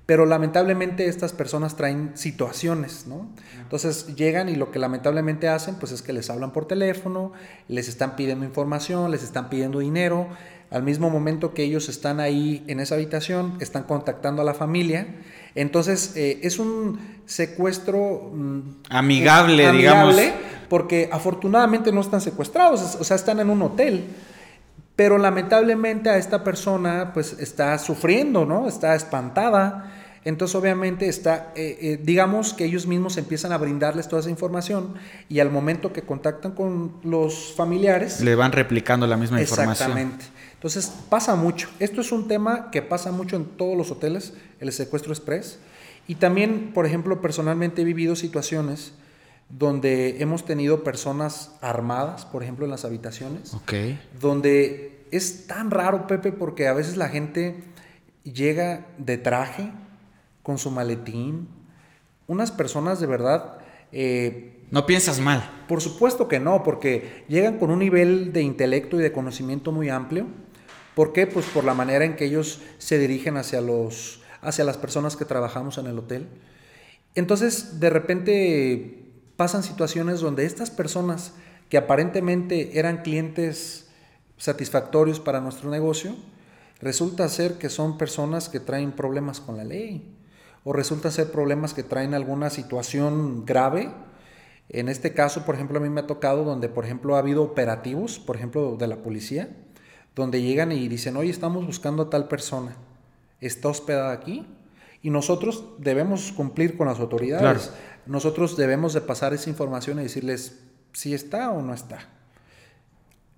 [0.07, 3.29] pero lamentablemente estas personas traen situaciones, ¿no?
[3.61, 7.33] Entonces llegan y lo que lamentablemente hacen, pues es que les hablan por teléfono,
[7.69, 10.29] les están pidiendo información, les están pidiendo dinero,
[10.71, 15.07] al mismo momento que ellos están ahí en esa habitación, están contactando a la familia.
[15.55, 20.41] Entonces eh, es un secuestro mm, Amigable, amigable, digamos.
[20.69, 24.05] porque afortunadamente no están secuestrados, o sea, están en un hotel.
[24.97, 28.67] Pero lamentablemente a esta persona pues está sufriendo, ¿no?
[28.67, 29.93] Está espantada.
[30.25, 34.95] Entonces obviamente está, eh, eh, digamos que ellos mismos empiezan a brindarles toda esa información
[35.29, 39.93] y al momento que contactan con los familiares, Le van replicando la misma información.
[39.93, 40.25] Exactamente.
[40.57, 41.69] Entonces pasa mucho.
[41.79, 45.59] Esto es un tema que pasa mucho en todos los hoteles, el secuestro express.
[46.09, 48.93] Y también, por ejemplo, personalmente he vivido situaciones
[49.49, 53.73] donde hemos tenido personas armadas, por ejemplo, en las habitaciones, Ok.
[54.21, 57.63] donde es tan raro, Pepe, porque a veces la gente
[58.25, 59.71] llega de traje,
[60.43, 61.49] con su maletín.
[62.29, 63.59] Unas personas de verdad...
[63.93, 65.49] eh, No piensas mal.
[65.69, 69.89] por supuesto que no, porque llegan con un nivel de intelecto y de conocimiento muy
[69.91, 70.27] amplio.
[70.97, 71.27] ¿Por qué?
[71.27, 75.27] Pues por la manera en que ellos se dirigen hacia, los, hacia las personas que
[75.27, 76.27] trabajamos en el hotel.
[77.15, 79.05] Entonces, de repente
[79.37, 81.35] pasan situaciones donde estas personas
[81.69, 83.91] que aparentemente eran clientes
[84.39, 86.17] satisfactorios para nuestro negocio,
[86.81, 90.17] resulta ser que son personas que traen problemas con la ley
[90.65, 93.91] o resulta ser problemas que traen alguna situación grave.
[94.71, 97.43] En este caso, por ejemplo, a mí me ha tocado donde, por ejemplo, ha habido
[97.43, 99.51] operativos, por ejemplo, de la policía,
[100.17, 102.75] donde llegan y dicen, oye, estamos buscando a tal persona,
[103.41, 104.45] está hospedada aquí
[105.03, 107.43] y nosotros debemos cumplir con las autoridades.
[107.43, 107.61] Claro.
[108.07, 110.59] Nosotros debemos de pasar esa información y decirles
[110.93, 111.99] si está o no está.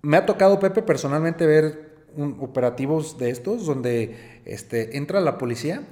[0.01, 5.83] Me ha tocado, Pepe, personalmente ver un- operativos de estos donde este, entra la policía,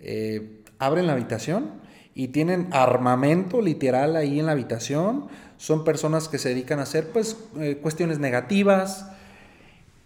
[0.00, 1.70] eh, abren la habitación
[2.14, 5.28] y tienen armamento literal ahí en la habitación.
[5.58, 9.12] Son personas que se dedican a hacer pues eh, cuestiones negativas.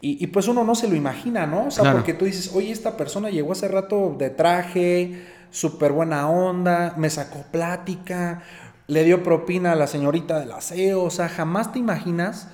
[0.02, 1.66] Y, y, pues uno no se lo imagina, ¿no?
[1.66, 1.98] O sea, Claro.
[1.98, 7.10] porque tú dices, oye, esta persona llegó hace rato de traje, súper buena onda, me
[7.10, 8.42] sacó plática,
[8.86, 12.48] le dio propina a la señorita del aseo, o sea, jamás te imaginas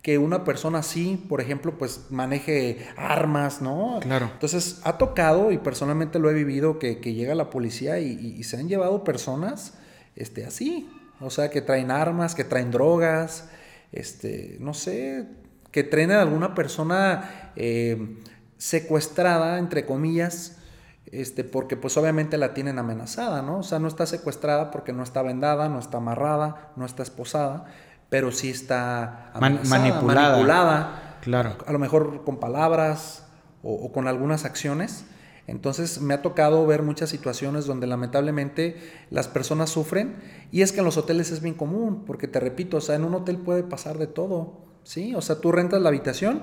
[0.00, 3.98] que una persona así, por ejemplo, pues maneje armas, ¿no?
[4.00, 4.30] Claro.
[4.32, 8.36] Entonces, ha tocado, y personalmente lo he vivido, que, que llega la policía y, y-
[8.38, 9.74] y se han llevado personas
[10.16, 10.88] este, así,
[11.20, 13.48] o sea, que traen armas, que traen drogas,
[13.92, 15.26] este, no sé,
[15.72, 18.18] que traen a alguna persona eh,
[18.58, 20.58] secuestrada, entre comillas,
[21.06, 23.58] este, porque pues obviamente la tienen amenazada, ¿no?
[23.58, 27.64] O sea, no está secuestrada porque no está vendada, no está amarrada, no está esposada,
[28.08, 30.30] pero sí está Man- amenazada, manipulada.
[30.30, 31.56] manipulada, Claro.
[31.66, 33.26] a lo mejor con palabras
[33.62, 35.04] o, o con algunas acciones.
[35.48, 38.76] Entonces me ha tocado ver muchas situaciones donde lamentablemente
[39.10, 40.14] las personas sufren
[40.52, 43.04] y es que en los hoteles es bien común, porque te repito, o sea, en
[43.04, 45.14] un hotel puede pasar de todo, ¿sí?
[45.14, 46.42] O sea, tú rentas la habitación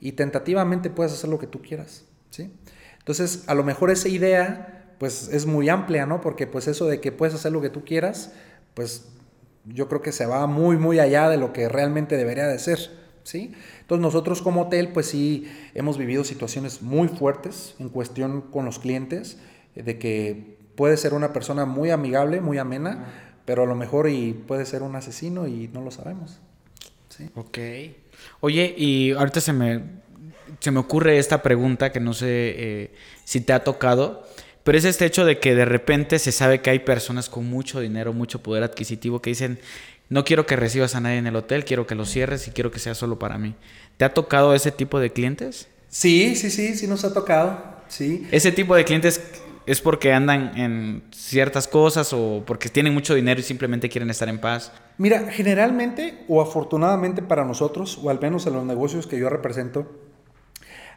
[0.00, 2.52] y tentativamente puedes hacer lo que tú quieras, ¿sí?
[2.98, 6.20] Entonces, a lo mejor esa idea pues es muy amplia, ¿no?
[6.20, 8.32] Porque pues eso de que puedes hacer lo que tú quieras,
[8.74, 9.08] pues
[9.64, 12.78] yo creo que se va muy, muy allá de lo que realmente debería de ser,
[13.22, 13.52] ¿sí?
[13.80, 18.78] Entonces nosotros como hotel, pues sí, hemos vivido situaciones muy fuertes en cuestión con los
[18.78, 19.38] clientes,
[19.74, 23.06] de que puede ser una persona muy amigable, muy amena,
[23.44, 26.40] pero a lo mejor y puede ser un asesino y no lo sabemos,
[27.18, 27.28] ¿sí?
[27.34, 27.58] Ok.
[28.40, 29.82] Oye, y ahorita se me,
[30.60, 32.90] se me ocurre esta pregunta que no sé eh,
[33.24, 34.26] si te ha tocado,
[34.64, 37.80] pero es este hecho de que de repente se sabe que hay personas con mucho
[37.80, 39.58] dinero, mucho poder adquisitivo que dicen,
[40.08, 42.70] no quiero que recibas a nadie en el hotel, quiero que lo cierres y quiero
[42.70, 43.54] que sea solo para mí.
[43.96, 45.68] ¿Te ha tocado ese tipo de clientes?
[45.88, 48.26] Sí, sí, sí, sí nos ha tocado, sí.
[48.30, 49.20] ¿Ese tipo de clientes
[49.68, 54.26] es porque andan en ciertas cosas o porque tienen mucho dinero y simplemente quieren estar
[54.30, 54.72] en paz?
[54.96, 59.86] Mira, generalmente o afortunadamente para nosotros, o al menos en los negocios que yo represento,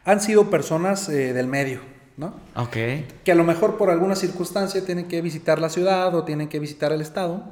[0.04, 1.80] han sido personas eh, del medio,
[2.16, 2.34] ¿no?
[2.56, 2.76] Ok.
[3.24, 6.58] Que a lo mejor por alguna circunstancia tienen que visitar la ciudad o tienen que
[6.58, 7.44] visitar el estado.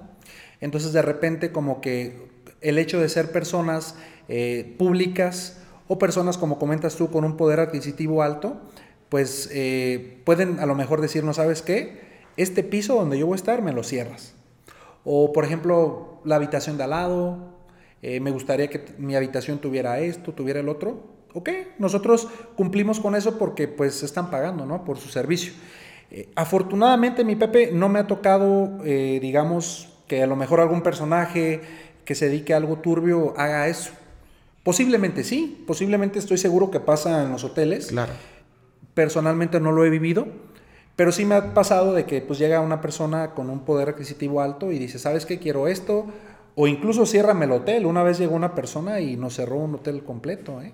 [0.62, 2.30] Entonces de repente como que
[2.62, 3.94] el hecho de ser personas
[4.28, 8.59] eh, públicas o personas, como comentas tú, con un poder adquisitivo alto,
[9.10, 12.00] pues eh, pueden a lo mejor decirnos, ¿sabes qué?
[12.38, 14.34] Este piso donde yo voy a estar me lo cierras.
[15.04, 17.38] O por ejemplo, la habitación de al lado,
[18.00, 21.02] eh, me gustaría que mi habitación tuviera esto, tuviera el otro.
[21.34, 24.84] Ok, nosotros cumplimos con eso porque pues están pagando, ¿no?
[24.84, 25.52] Por su servicio.
[26.34, 31.60] afortunadamente mi Pepe no me ha tocado, digamos, que a lo mejor algún personaje
[32.04, 33.92] que se dedique a algo turbio haga eso.
[34.64, 37.86] Posiblemente sí, posiblemente estoy seguro que pasa en los hoteles.
[37.86, 38.12] Claro.
[38.94, 40.26] Personalmente no lo he vivido,
[40.96, 44.40] pero sí me ha pasado de que pues llega una persona con un poder adquisitivo
[44.40, 45.38] alto y dice, ¿sabes qué?
[45.38, 46.07] Quiero esto.
[46.57, 47.87] O incluso ciérrame el hotel.
[47.87, 50.61] Una vez llegó una persona y nos cerró un hotel completo.
[50.61, 50.72] ¿eh?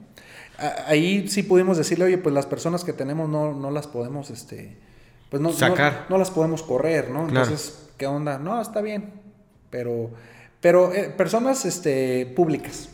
[0.86, 4.76] Ahí sí pudimos decirle, oye, pues las personas que tenemos no, no las podemos, este,
[5.30, 6.06] pues no, Sacar.
[6.08, 7.28] No, las podemos correr, ¿no?
[7.28, 8.38] Entonces, ¿qué onda?
[8.38, 9.12] No, está bien.
[9.70, 10.10] Pero,
[10.60, 12.88] pero eh, personas este, públicas.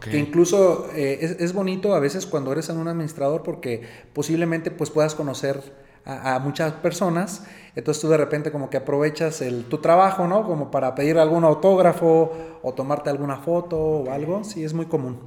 [0.00, 5.14] Que incluso eh, es, bonito a veces cuando eres un administrador porque posiblemente pues puedas
[5.14, 5.62] conocer
[6.04, 7.44] a, muchas personas.
[7.74, 10.46] Entonces tú de repente como que aprovechas el, tu trabajo, ¿no?
[10.46, 14.44] Como para pedir algún autógrafo o tomarte alguna foto o algo.
[14.44, 15.18] Sí, es muy común.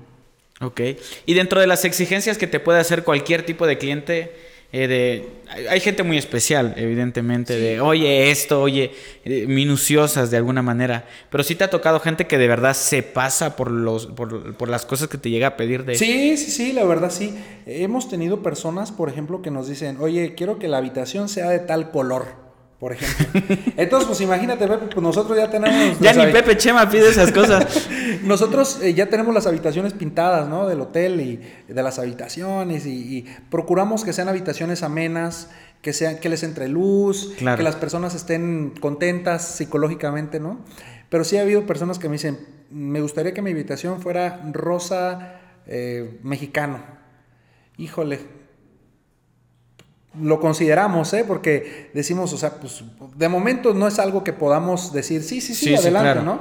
[0.61, 0.81] Ok.
[1.25, 4.35] Y dentro de las exigencias que te puede hacer cualquier tipo de cliente,
[4.75, 5.29] eh, de,
[5.69, 8.91] hay gente muy especial, evidentemente, de oye esto, oye,
[9.23, 11.05] eh, minuciosas de alguna manera.
[11.29, 14.69] Pero sí te ha tocado gente que de verdad se pasa por, los, por, por,
[14.69, 15.93] las cosas que te llega a pedir de.
[15.93, 17.35] Sí, sí, sí, la verdad sí.
[17.67, 21.59] Hemos tenido personas, por ejemplo, que nos dicen, oye, quiero que la habitación sea de
[21.59, 22.42] tal color
[22.83, 23.41] por ejemplo.
[23.77, 25.97] Entonces, pues imagínate, Pepe, pues nosotros ya tenemos...
[26.01, 27.87] ya ni Pepe Chema pide esas cosas.
[28.23, 30.67] nosotros eh, ya tenemos las habitaciones pintadas, ¿no?
[30.67, 31.39] Del hotel y
[31.71, 35.49] de las habitaciones y, procuramos que sean habitaciones amenas,
[35.81, 40.59] que, sean, que les entre luz, que las personas estén contentas psicológicamente, ¿no?
[41.07, 42.37] Pero sí ha habido personas que me dicen,
[42.69, 46.83] me gustaría que mi habitación fuera rosa eh, mexicano.
[47.77, 48.42] Híjole,
[50.19, 51.23] lo consideramos, ¿eh?
[51.27, 52.83] Porque decimos, o sea, pues
[53.15, 56.39] de momento no es algo que podamos decir, sí, sí, sí, adelante, ¿no?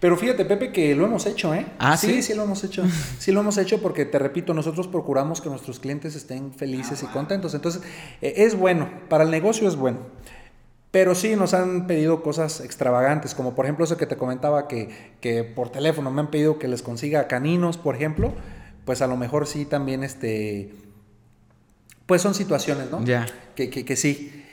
[0.00, 1.66] Pero fíjate, Pepe, que lo hemos hecho, ¿eh?
[1.78, 2.08] Ah, sí.
[2.08, 2.84] Sí, sí lo hemos hecho.
[3.18, 7.06] Sí lo hemos hecho porque, te repito, nosotros procuramos que nuestros clientes estén felices y
[7.06, 7.54] contentos.
[7.54, 7.82] Entonces,
[8.20, 9.98] eh, es bueno, para el negocio es bueno.
[10.90, 15.14] Pero sí nos han pedido cosas extravagantes, como por ejemplo eso que te comentaba que,
[15.20, 18.32] que por teléfono me han pedido que les consiga caninos, por ejemplo.
[18.84, 20.72] Pues a lo mejor sí también este
[22.06, 23.04] pues son situaciones, ¿no?
[23.04, 23.26] Ya.
[23.54, 24.44] Que, que, sí.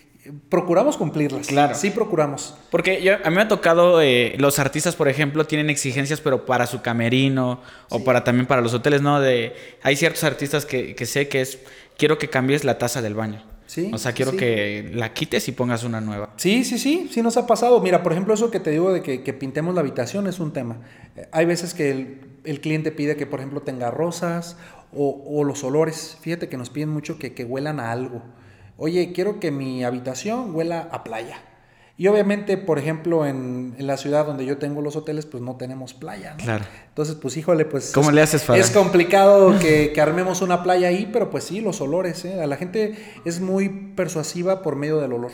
[0.50, 1.48] Procuramos cumplirlas.
[1.48, 1.76] Claro.
[1.76, 2.56] Sí, procuramos.
[2.72, 6.46] Porque yo, a mí me ha tocado, eh, los artistas, por ejemplo, tienen exigencias, pero
[6.46, 9.20] para su camerino o para también para los hoteles, ¿no?
[9.20, 11.60] De, hay ciertos artistas que, que sé que es,
[11.98, 13.44] quiero que cambies la taza del baño.
[13.66, 16.30] Sí, o sea, quiero que la quites y pongas una nueva.
[16.38, 17.80] Sí, sí, sí, sí nos ha pasado.
[17.80, 20.54] Mira, por ejemplo, eso que te digo de que, que pintemos la habitación es un
[20.54, 20.78] tema.
[21.16, 24.58] Eh, hay veces que el, el, cliente pide que, por ejemplo, tenga rosas
[24.96, 28.22] o, los olores, fíjate que nos piden mucho que, que huelan a algo.
[28.78, 31.38] Oye, quiero que mi habitación huela a playa.
[31.96, 35.94] Y obviamente, por ejemplo, en, la ciudad donde yo tengo los hoteles, pues no tenemos
[35.94, 36.44] playa, ¿no?
[36.44, 36.66] Claro.
[36.90, 37.92] Entonces, pues híjole, pues...
[37.94, 41.82] ¿Cómo le haces, Es complicado que, que, armemos una playa ahí, pero pues sí, los
[41.82, 42.46] olores, ¿eh?
[42.48, 45.32] La gente es muy persuasiva por medio del olor.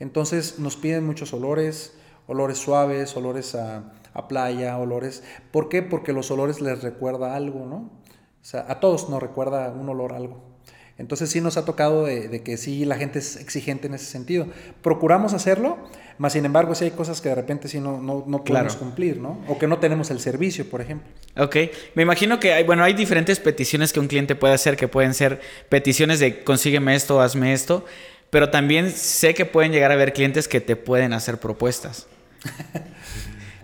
[0.00, 1.94] Entonces, nos piden muchos olores,
[2.26, 5.22] olores suaves, olores a, a playa, olores...
[5.50, 5.82] ¿Por qué?
[5.82, 8.01] Porque los olores les recuerda algo, ¿no?
[8.42, 10.52] O sea, a todos nos recuerda un olor algo.
[10.98, 14.46] Entonces sí nos ha tocado de, que sí la gente es exigente en ese sentido.
[14.82, 15.78] Procuramos hacerlo,
[16.18, 19.40] más sin embargo sí hay cosas que de repente sí no, no, podemos cumplir, ¿no?
[19.48, 21.08] O que no tenemos el servicio, por ejemplo.
[21.36, 21.56] Ok,
[21.94, 25.14] me imagino que hay, bueno, hay diferentes peticiones que un cliente puede hacer, que pueden
[25.14, 27.84] ser peticiones de consígueme esto, hazme esto,
[28.30, 32.06] pero también sé que pueden llegar a haber clientes que te pueden hacer propuestas.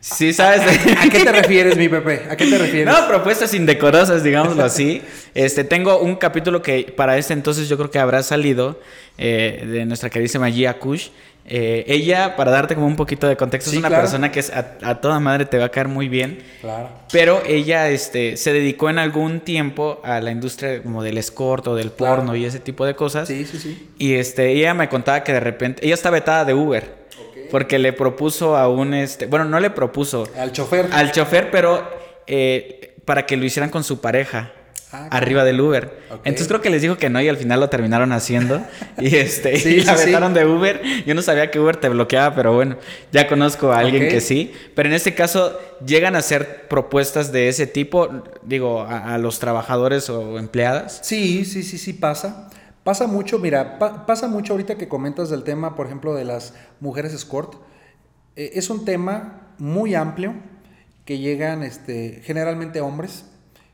[0.00, 0.62] Sí, ¿sabes?
[0.96, 2.22] ¿A, qué te refieres, mi Pepe?
[2.30, 2.86] ¿A qué te refieres?
[2.86, 5.02] No, propuestas indecorosas, digámoslo así.
[5.34, 8.80] Este, tengo un capítulo que para este entonces yo creo que habrá salido
[9.16, 11.08] eh, de nuestra queridísima Gia Kush.
[11.50, 14.94] Eh, ella, para darte como un poquito de contexto, es una persona que es a,
[15.00, 16.42] toda madre te va a caer muy bien.
[16.60, 16.90] Claro.
[17.10, 21.74] Pero ella este, se dedicó en algún tiempo a la industria como del escort o
[21.74, 23.28] del porno y ese tipo de cosas.
[23.28, 23.88] Sí, sí, sí.
[23.98, 26.97] Y este, ella me contaba que de repente, ella está vetada de Uber.
[27.50, 30.28] Porque le propuso a un, este, bueno, no le propuso.
[30.36, 30.88] Al chofer.
[30.92, 31.88] Al chofer, pero
[32.26, 34.52] eh, para que lo hicieran con su pareja.
[34.90, 35.98] Ah, arriba del Uber.
[36.24, 38.64] Entonces creo que les dijo que no y al final lo terminaron haciendo.
[38.98, 40.80] y este, y la vetaron de Uber.
[41.04, 42.78] Yo no sabía que Uber te bloqueaba, pero bueno,
[43.12, 44.52] ya conozco a alguien que sí.
[44.74, 50.08] Pero en este caso, llegan a hacer propuestas de ese tipo, digo, a, los trabajadores
[50.08, 51.00] o empleadas.
[51.02, 52.47] Sí, sí, sí, sí pasa.
[52.88, 57.12] Pasa mucho, mira, pasa mucho ahorita que comentas del tema, por ejemplo, de las mujeres
[57.12, 57.52] escort.
[58.34, 60.32] Eh, es un tema muy amplio
[61.04, 63.26] que llegan este, generalmente hombres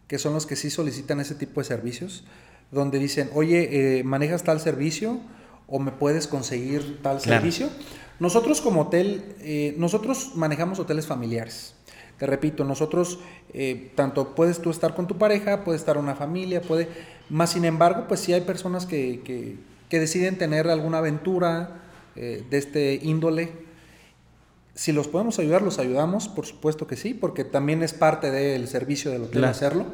[0.09, 2.25] que son los que sí solicitan ese tipo de servicios,
[2.73, 5.21] donde dicen, oye, eh, ¿manejas tal servicio
[5.69, 7.69] o me puedes conseguir tal servicio?
[8.19, 11.74] Nosotros como hotel, eh, nosotros manejamos hoteles familiares.
[12.19, 13.19] Te repito, nosotros,
[13.53, 16.89] eh, tanto puedes tú estar con tu pareja, puede estar una familia, puede...
[17.29, 19.57] Más sin embargo, pues sí hay personas que, que,
[19.89, 21.81] que deciden tener alguna aventura
[22.15, 23.51] de este índole,
[24.75, 28.67] si los podemos ayudar, los ayudamos, por supuesto que sí, porque también es parte del
[28.67, 29.87] servicio del hotel hacerlo.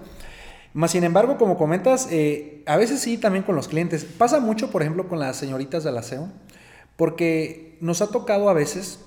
[0.73, 4.05] Más sin embargo, como comentas, eh, a veces sí también con los clientes.
[4.05, 6.29] Pasa mucho, por ejemplo, con las señoritas del aseo,
[6.97, 9.01] porque nos ha tocado a veces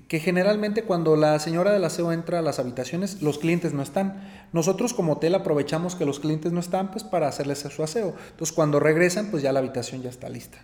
[0.00, 4.26] que generalmente cuando la señora del aseo entra a las habitaciones, los clientes no están.
[4.52, 8.14] Nosotros como hotel aprovechamos que los clientes no están pues para hacerles su aseo.
[8.30, 10.58] Entonces cuando regresan, pues ya la habitación ya está lista.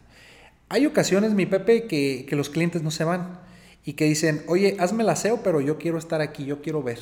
[0.70, 3.40] Hay ocasiones, mi Pepe, que, que los clientes no se van
[3.84, 6.98] y que dicen, oye, hazme el aseo, pero yo quiero estar aquí, yo quiero ver.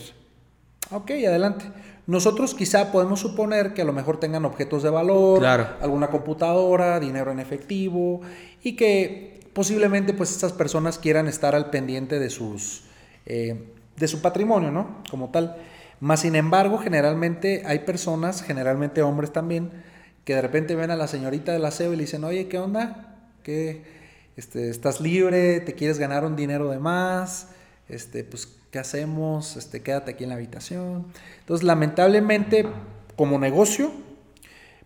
[0.91, 1.65] Ok, adelante.
[2.07, 7.33] Nosotros quizá podemos suponer que a lo mejor tengan objetos de valor, alguna computadora, dinero
[7.33, 8.21] en efectivo
[8.63, 12.83] y que posiblemente pues estas personas quieran estar al pendiente de sus
[13.25, 15.03] eh, de su patrimonio, ¿no?
[15.11, 15.57] Como tal.
[15.99, 19.71] Más sin embargo, generalmente hay personas, generalmente hombres también,
[20.27, 23.17] que de repente ven a la señorita del aseo y le dicen, oye, ¿qué onda?
[23.43, 23.83] ¿Qué,
[24.37, 27.49] este, estás libre, te quieres ganar un dinero de más,
[27.89, 29.57] este, pues, ¿qué hacemos?
[29.57, 31.07] Este, quédate aquí en la habitación.
[31.41, 32.67] Entonces, lamentablemente,
[33.17, 33.91] como negocio,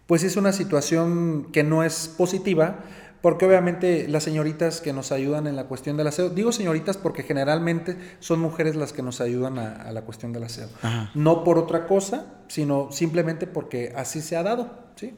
[0.07, 2.85] pues es una situación que no es positiva,
[3.21, 7.23] porque obviamente las señoritas que nos ayudan en la cuestión del aseo, digo señoritas porque
[7.23, 10.69] generalmente son mujeres las que nos ayudan a, la cuestión del aseo.
[11.15, 15.15] No por otra cosa, sino simplemente porque así se ha dado, ¿sí?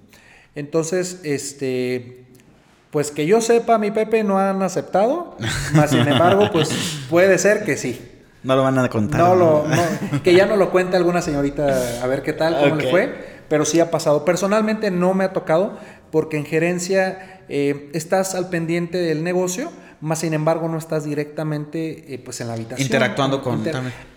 [0.54, 2.26] Entonces, este,
[2.90, 5.36] pues que yo sepa, mi Pepe no han aceptado,
[5.74, 6.70] más sin embargo, pues
[7.08, 8.08] puede ser que sí.
[8.42, 9.20] No lo van a contar.
[9.20, 9.64] No, Lo,
[10.24, 13.64] que ya no lo cuente alguna señorita a ver qué tal, cómo le fue, pero
[13.64, 14.24] sí ha pasado.
[14.24, 15.78] Personalmente no me ha tocado
[16.10, 19.70] porque en gerencia eh, estás al pendiente del negocio,
[20.00, 22.84] más sin embargo no estás directamente eh, pues en la habitación.
[22.84, 23.62] Interactuando con...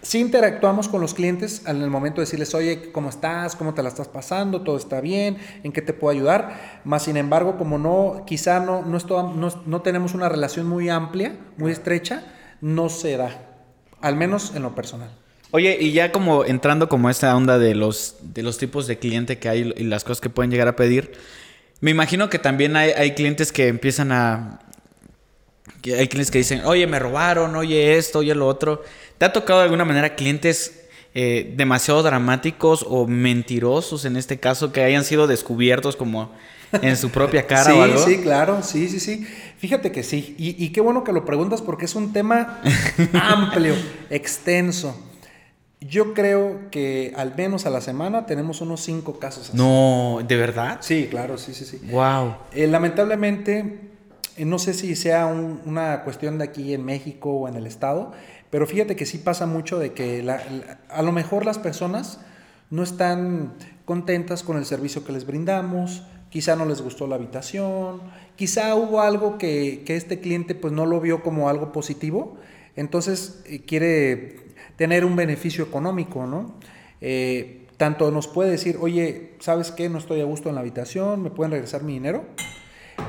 [0.02, 3.56] Sí interactuamos con los clientes en el momento de decirles, oye, ¿cómo estás?
[3.56, 4.62] ¿Cómo te la estás pasando?
[4.62, 5.38] ¿Todo está bien?
[5.64, 6.82] ¿En qué te puedo ayudar?
[6.86, 8.98] Más sin embargo, como no, quizá no, no,
[9.34, 12.24] no, no tenemos una relación muy amplia, muy estrecha,
[12.62, 13.30] no se da,
[14.02, 15.12] al menos en lo personal.
[15.52, 19.38] Oye, y ya como entrando como esta onda de los, de los tipos de cliente
[19.38, 21.14] que hay y las cosas que pueden llegar a pedir,
[21.86, 24.60] me imagino que también hay, hay clientes que empiezan a,
[25.84, 28.82] hay clientes que dicen, oye, me robaron, oye esto, oye lo otro.
[29.20, 34.72] ¿Te ha tocado de alguna manera clientes eh, demasiado dramáticos o mentirosos en este caso
[34.72, 36.32] que hayan sido descubiertos como
[36.72, 38.04] en su propia cara sí, o algo?
[38.04, 39.28] Sí, claro, sí, sí, sí.
[39.60, 40.34] Fíjate que sí.
[40.40, 42.62] Y, qué bueno que lo preguntas porque es un tema
[43.14, 43.76] amplio,
[44.10, 45.00] extenso.
[45.88, 49.58] Yo creo que al menos a la semana tenemos unos cinco casos así.
[49.58, 50.78] No, ¿de verdad?
[50.82, 51.80] Sí, claro, sí, sí, sí.
[51.92, 52.36] Wow.
[52.54, 53.86] Eh, lamentablemente
[54.38, 58.12] eh, no sé si sea una cuestión de aquí en México o en el estado,
[58.50, 60.28] pero fíjate que sí pasa mucho de que
[60.90, 62.20] a lo mejor las personas
[62.70, 63.54] no están
[63.86, 68.02] contentas con el servicio que les brindamos, quizá no les gustó la habitación,
[68.36, 72.38] quizá hubo algo que, este cliente pues no lo vio como algo positivo,
[72.76, 74.45] entonces eh, quiere
[74.76, 76.56] tener un beneficio económico, ¿no?
[77.02, 79.90] Eh, tanto nos puede decir, oye, ¿sabes qué?
[79.90, 82.24] No estoy a gusto en la habitación, ¿me pueden regresar mi dinero?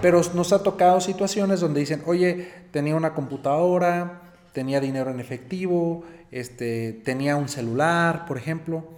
[0.03, 6.03] Pero nos ha tocado situaciones donde dicen, oye, tenía una computadora, tenía dinero en efectivo,
[6.31, 8.89] este, tenía un celular, por ejemplo.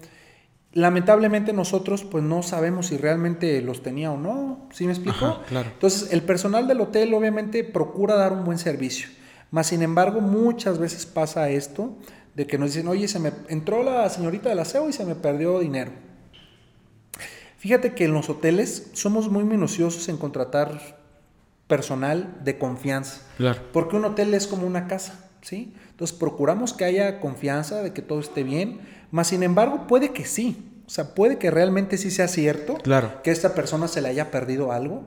[0.72, 5.40] Lamentablemente nosotros pues no sabemos si realmente los tenía o no, ¿sí me explico?
[5.48, 5.70] claro.
[5.72, 9.08] Entonces el personal del hotel obviamente procura dar un buen servicio,
[9.50, 11.96] mas sin embargo muchas veces pasa esto
[12.38, 15.16] de que nos dicen, oye, se me entró la señorita del aseo y se me
[15.16, 15.90] perdió dinero.
[17.56, 21.00] Fíjate que en los hoteles somos muy minuciosos en contratar
[21.66, 23.22] personal de confianza.
[23.38, 23.60] Claro.
[23.72, 25.74] Porque un hotel es como una casa, ¿sí?
[25.90, 30.24] Entonces procuramos que haya confianza, de que todo esté bien, más sin embargo puede que
[30.24, 33.20] sí, o sea, puede que realmente sí sea cierto claro.
[33.24, 35.02] que esta persona se le haya perdido algo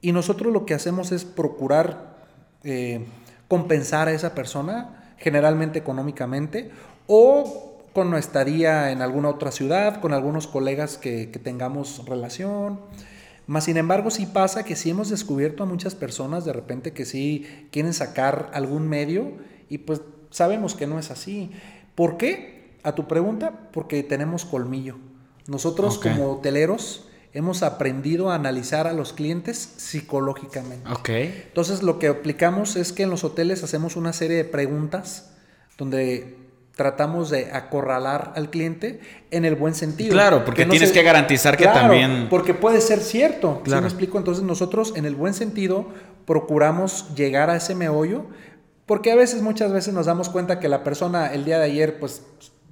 [0.00, 2.14] y nosotros lo que hacemos es procurar
[2.62, 3.06] eh,
[3.48, 6.70] compensar a esa persona, generalmente económicamente,
[7.06, 12.80] o con nuestra estadía en alguna otra ciudad, con algunos colegas que, que tengamos relación.
[13.46, 17.04] Más sin embargo, sí pasa que sí hemos descubierto a muchas personas de repente que
[17.04, 19.32] sí quieren sacar algún medio
[19.68, 21.50] y pues sabemos que no es así.
[21.94, 22.78] ¿Por qué?
[22.82, 24.98] A tu pregunta, porque tenemos colmillo.
[25.46, 30.90] Nosotros como hoteleros hemos aprendido a analizar a los clientes psicológicamente.
[30.90, 31.44] Okay.
[31.48, 35.30] Entonces lo que aplicamos es que en los hoteles hacemos una serie de preguntas
[35.78, 36.36] donde
[36.74, 39.00] tratamos de acorralar al cliente
[39.30, 40.12] en el buen sentido.
[40.12, 42.28] Claro, porque tienes que garantizar que también...
[42.30, 43.60] Porque puede ser cierto.
[43.64, 43.82] Claro.
[43.82, 44.18] me explico?
[44.18, 45.88] Entonces nosotros en el buen sentido
[46.26, 48.26] procuramos llegar a ese meollo
[48.86, 52.00] porque a veces, muchas veces nos damos cuenta que la persona el día de ayer
[52.00, 52.22] pues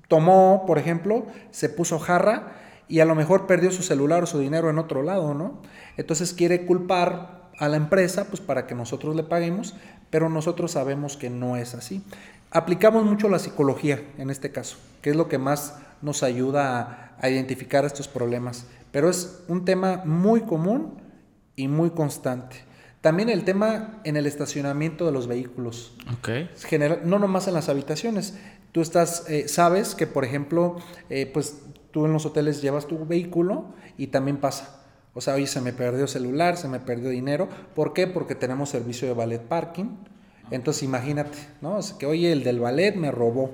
[0.09, 2.56] tomó, por ejemplo, se puso jarra
[2.89, 5.61] y a lo mejor perdió su celular o su dinero en otro lado, ¿no?
[5.97, 9.74] Entonces quiere culpar a la empresa pues para que nosotros le paguemos,
[10.11, 12.03] pero nosotros sabemos que no es así.
[12.51, 17.28] Aplicamos mucho la psicología en este caso, que es lo que más nos ayuda a,
[17.28, 18.66] identificar estos problemas.
[18.93, 20.95] Pero es un tema muy común
[21.57, 22.57] y muy constante.
[23.01, 25.95] También el tema en el estacionamiento de los vehículos.
[26.18, 26.49] Okay.
[26.64, 28.34] General, no nomás en las habitaciones.
[28.72, 30.76] Tú estás, eh, sabes que, por ejemplo,
[31.11, 33.66] eh, pues tú en los hoteles llevas tu vehículo
[33.97, 34.82] y también pasa.
[35.14, 37.49] O sea, oye, se me perdió celular, se me perdió dinero.
[37.74, 38.07] ¿Por qué?
[38.07, 39.97] Porque tenemos servicio de ballet parking
[40.51, 41.78] entonces imagínate, ¿no?
[41.99, 43.51] que oye, el del ballet me robó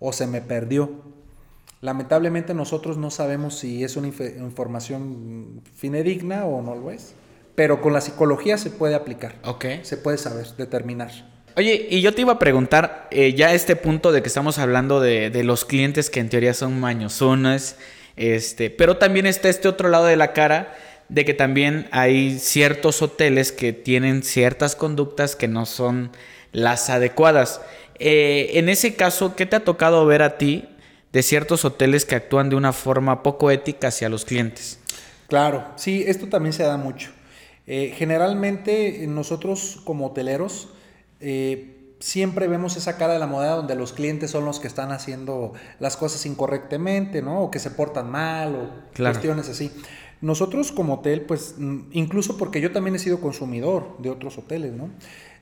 [0.00, 0.90] o se me perdió.
[1.80, 7.14] Lamentablemente nosotros no sabemos si es una información finedigna o no lo es.
[7.54, 9.36] Pero con la psicología se puede aplicar.
[9.44, 9.66] Ok.
[9.82, 11.33] Se puede saber, determinar.
[11.56, 15.00] Oye, y yo te iba a preguntar, eh, ya este punto de que estamos hablando
[15.00, 17.76] de, los clientes que en teoría son mañosones,
[18.16, 20.74] este, pero también está este otro lado de la cara
[21.08, 26.10] de que también hay ciertos hoteles que tienen ciertas conductas que no son
[26.50, 27.60] las adecuadas.
[28.00, 30.68] Eh, en ese caso, ¿qué te ha tocado ver a ti
[31.12, 34.80] de ciertos hoteles que actúan de una forma poco ética hacia los clientes?
[35.28, 37.10] Claro, sí, esto también se da mucho.
[37.68, 40.73] Eh, generalmente nosotros como hoteleros
[41.24, 44.92] eh, siempre vemos esa cara de la moneda donde los clientes son los que están
[44.92, 47.40] haciendo las cosas incorrectamente, ¿no?
[47.40, 49.70] O que se portan mal o cuestiones así.
[50.20, 54.74] Nosotros como hotel, pues mm, incluso porque yo también he sido consumidor de otros hoteles,
[54.74, 54.90] ¿no?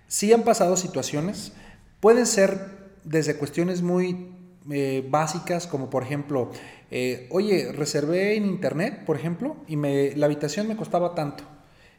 [0.06, 1.52] Sí han pasado situaciones,
[1.98, 4.28] pueden ser desde cuestiones muy
[4.70, 6.52] eh, básicas, como por ejemplo,
[6.92, 11.42] eh, oye, reservé en internet, por ejemplo, y me, la habitación me costaba tanto,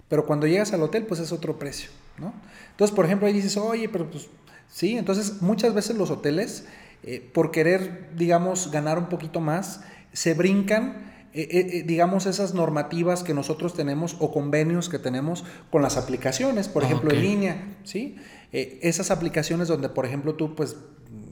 [0.08, 2.34] pero cuando llegas al hotel, pues es otro precio, ¿no?
[2.72, 4.30] Entonces, por ejemplo, ahí dices, oye, pero pues
[4.70, 6.66] sí, entonces muchas veces los hoteles,
[7.04, 13.24] eh, por querer, digamos, ganar un poquito más, se brincan eh, eh, digamos, esas normativas
[13.24, 18.18] que nosotros tenemos o convenios que tenemos con las aplicaciones, por ejemplo, en línea, ¿sí?
[18.52, 20.76] esas aplicaciones donde, por ejemplo, tú pues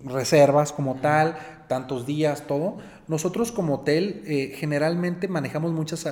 [0.04, 2.80] reservas como tal, tantos días, todo.
[3.08, 4.24] Nosotros como hotel
[4.56, 6.08] generalmente manejamos muchos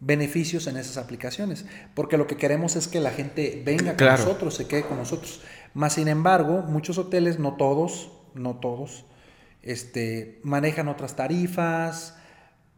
[0.00, 4.54] beneficios en esas aplicaciones, porque lo que queremos es que la gente venga con nosotros,
[4.54, 5.42] se quede con nosotros.
[5.74, 9.04] Más sin embargo, muchos hoteles, no todos, no todos,
[9.62, 12.16] este, manejan otras tarifas,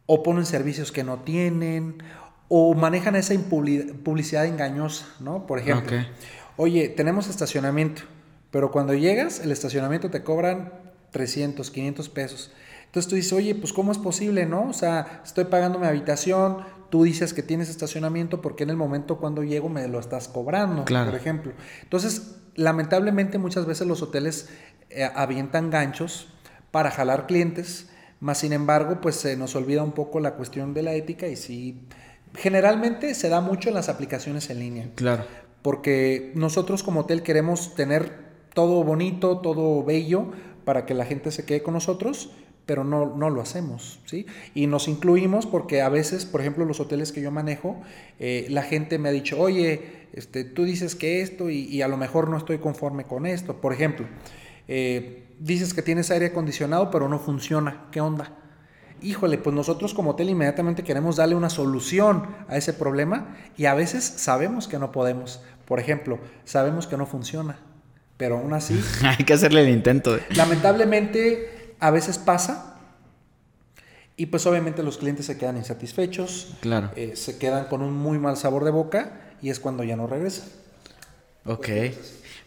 [0.05, 2.03] o ponen servicios que no tienen,
[2.49, 5.47] o manejan esa publicidad engañosa, ¿no?
[5.47, 5.97] Por ejemplo,
[6.57, 8.03] oye, tenemos estacionamiento,
[8.51, 10.73] pero cuando llegas, el estacionamiento te cobran
[11.11, 12.51] 300, 500 pesos.
[12.85, 14.69] Entonces tú dices, oye, pues ¿cómo es posible, no?
[14.69, 16.57] O sea, estoy pagando mi habitación,
[16.93, 20.85] tú dices que tienes estacionamiento porque en el momento cuando llego me lo estás cobrando,
[20.85, 21.53] por ejemplo.
[21.81, 24.49] Entonces, lamentablemente muchas veces los hoteles
[24.91, 26.27] eh, avientan ganchos
[26.69, 27.89] para jalar clientes
[28.19, 31.35] más sin embargo, pues se nos olvida un poco la cuestión de la ética y
[31.35, 31.81] sí,
[32.35, 34.89] generalmente se da mucho en las aplicaciones en línea.
[34.93, 35.25] Claro.
[35.63, 38.13] Porque nosotros como hotel queremos tener
[38.53, 40.31] todo bonito, todo bello
[40.63, 42.29] para que la gente se quede con nosotros,
[42.65, 44.25] pero no, no lo hacemos, ¿sí?
[44.55, 47.81] Y nos incluimos porque a veces, por ejemplo, los hoteles que yo manejo,
[48.19, 51.87] eh, la gente me ha dicho, oye, este, tú dices que esto y, y, a
[51.87, 53.59] lo mejor no estoy conforme con esto.
[53.59, 54.05] Por ejemplo,
[54.67, 57.85] eh, dices que tienes aire acondicionado, pero no funciona.
[57.91, 58.37] ¿Qué onda?
[59.01, 63.73] Híjole, pues nosotros como hotel inmediatamente queremos darle una solución a ese problema y a
[63.73, 65.41] veces sabemos que no podemos.
[65.65, 67.57] Por ejemplo, sabemos que no funciona,
[68.15, 68.79] pero aún así...
[69.03, 70.17] Hay que hacerle el intento.
[70.35, 71.49] Lamentablemente,
[71.83, 72.77] a veces pasa
[74.15, 76.91] y pues obviamente los clientes se quedan insatisfechos, claro.
[76.95, 80.07] Eh, se quedan con un muy mal sabor de boca y es cuando ya no
[80.07, 80.47] regresan.
[81.45, 81.67] Ok.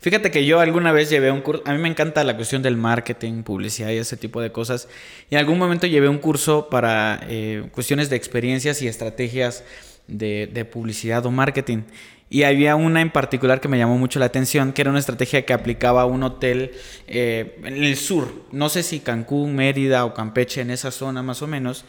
[0.01, 2.79] Fíjate que yo alguna vez llevé un curso, a mí me encanta la cuestión del
[2.79, 4.89] marketing, publicidad y ese tipo de cosas.
[5.29, 9.65] Y en algún momento llevé un curso para eh, cuestiones de experiencias y estrategias
[10.07, 11.83] de, de, publicidad o marketing.
[12.29, 15.47] Y había una en particular que me llamó mucho la atención, que era una estrategia
[15.47, 16.73] que aplicaba un hotel
[17.07, 21.43] eh, en el sur, no sé si Cancún, Mérida o Campeche, en esa zona más
[21.43, 21.85] o menos,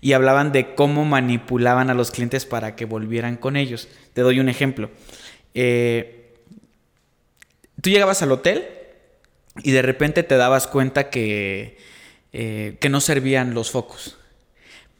[0.00, 3.88] y hablaban de cómo manipulaban a los clientes para que volvieran con ellos.
[4.12, 4.90] Te doy un ejemplo.
[5.54, 6.34] Eh,
[7.80, 8.66] tú llegabas al hotel
[9.62, 11.78] y de repente te dabas cuenta que,
[12.32, 14.18] eh, que no servían los focos.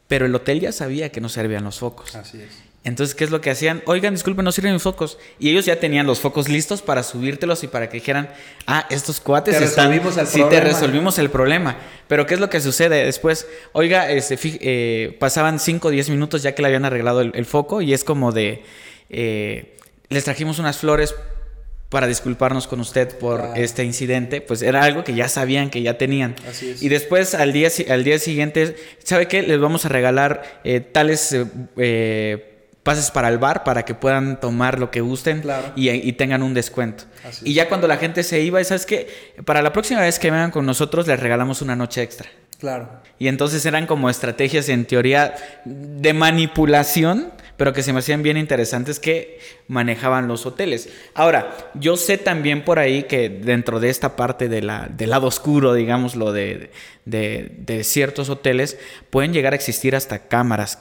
[0.06, 2.14] Pero el hotel ya sabía que no servían los focos.
[2.14, 2.65] Así es.
[2.86, 3.82] Entonces, ¿qué es lo que hacían?
[3.86, 5.18] Oigan, disculpen, no sirven mis focos.
[5.40, 8.30] Y ellos ya tenían los focos listos para subírtelos y para que dijeran,
[8.66, 9.90] ah, estos cuates te están.
[9.90, 10.50] Resolvimos el sí, problema.
[10.50, 11.76] te resolvimos el problema.
[12.06, 13.48] Pero, ¿qué es lo que sucede después?
[13.72, 17.44] Oiga, este, eh, pasaban 5 o 10 minutos ya que le habían arreglado el, el
[17.44, 18.62] foco y es como de.
[19.10, 19.76] Eh,
[20.08, 21.14] les trajimos unas flores
[21.88, 23.54] para disculparnos con usted por Claro.
[23.56, 26.36] este incidente, pues era algo que ya sabían, que ya tenían.
[26.48, 26.82] Así es.
[26.82, 29.42] Y después al día, al día siguiente, ¿sabe qué?
[29.42, 31.34] Les vamos a regalar eh, tales
[31.76, 32.55] eh,
[32.86, 35.72] pases para el bar para que puedan tomar lo que gusten Claro.
[35.76, 37.04] y, y tengan un descuento.
[37.28, 39.08] Así y ya cuando la gente se iba, ¿sabes qué?
[39.44, 42.30] Para la próxima vez que vengan con nosotros les regalamos una noche extra.
[42.58, 42.88] Claro.
[43.18, 45.34] Y entonces eran como estrategias en teoría
[45.66, 50.88] de manipulación, pero que se me hacían bien interesantes que manejaban los hoteles.
[51.14, 55.26] Ahora, yo sé también por ahí que dentro de esta parte de la, del lado
[55.26, 56.70] oscuro, digámoslo, de,
[57.04, 58.78] de, de ciertos hoteles,
[59.10, 60.78] pueden llegar a existir hasta cámaras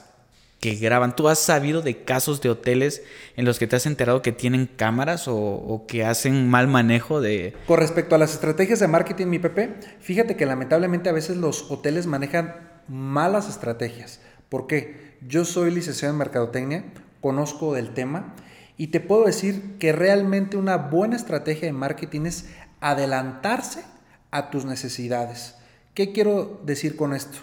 [0.60, 1.14] que graban.
[1.14, 3.02] ¿Tú has sabido de casos de hoteles
[3.36, 7.54] en los que te has enterado que tienen cámaras o, que hacen mal manejo de...
[7.66, 11.70] Con respecto a las estrategias de marketing, mi Pepe, fíjate que lamentablemente a veces los
[11.70, 12.56] hoteles manejan
[12.88, 14.20] malas estrategias.
[14.48, 15.16] ¿Por qué?
[15.26, 16.84] Yo soy licenciado en Mercadotecnia,
[17.20, 18.34] conozco del tema
[18.76, 22.46] y te puedo decir que realmente una buena estrategia de marketing es
[22.80, 23.84] adelantarse
[24.30, 25.54] a tus necesidades.
[25.94, 27.38] ¿Qué quiero decir con esto?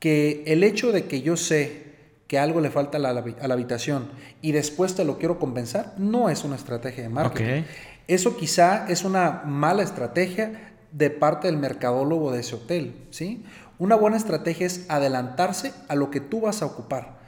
[0.00, 1.91] Que el hecho de que yo sé
[2.32, 4.08] que algo le falta a la, a la habitación
[4.40, 7.64] y después te lo quiero compensar, no es una estrategia de marketing.
[8.08, 13.44] Eso quizá es una mala estrategia de parte del mercadólogo de ese hotel, ¿sí?
[13.78, 17.18] Una buena estrategia es adelantarse a lo que tú vas a ocupar.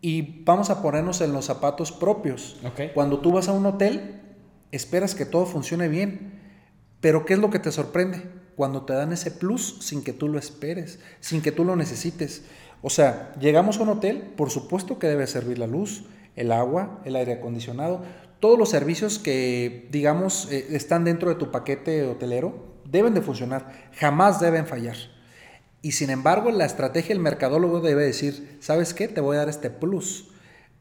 [0.00, 2.60] Y vamos a ponernos en los zapatos propios.
[2.92, 4.20] Cuando tú vas a un hotel,
[4.72, 6.40] esperas que todo funcione bien.
[7.00, 8.24] Pero ¿qué es lo que te sorprende?
[8.56, 12.42] Cuando te dan ese plus sin que tú lo esperes, sin que tú lo necesites.
[12.82, 16.04] O sea, llegamos a un hotel, por supuesto que debe servir la luz,
[16.36, 18.02] el agua, el aire acondicionado,
[18.40, 23.90] todos los servicios que, digamos, eh, están dentro de tu paquete hotelero, deben de funcionar,
[23.92, 24.96] jamás deben fallar.
[25.82, 29.08] Y sin embargo, la estrategia del mercadólogo debe decir, ¿sabes qué?
[29.08, 30.30] Te voy a dar este plus.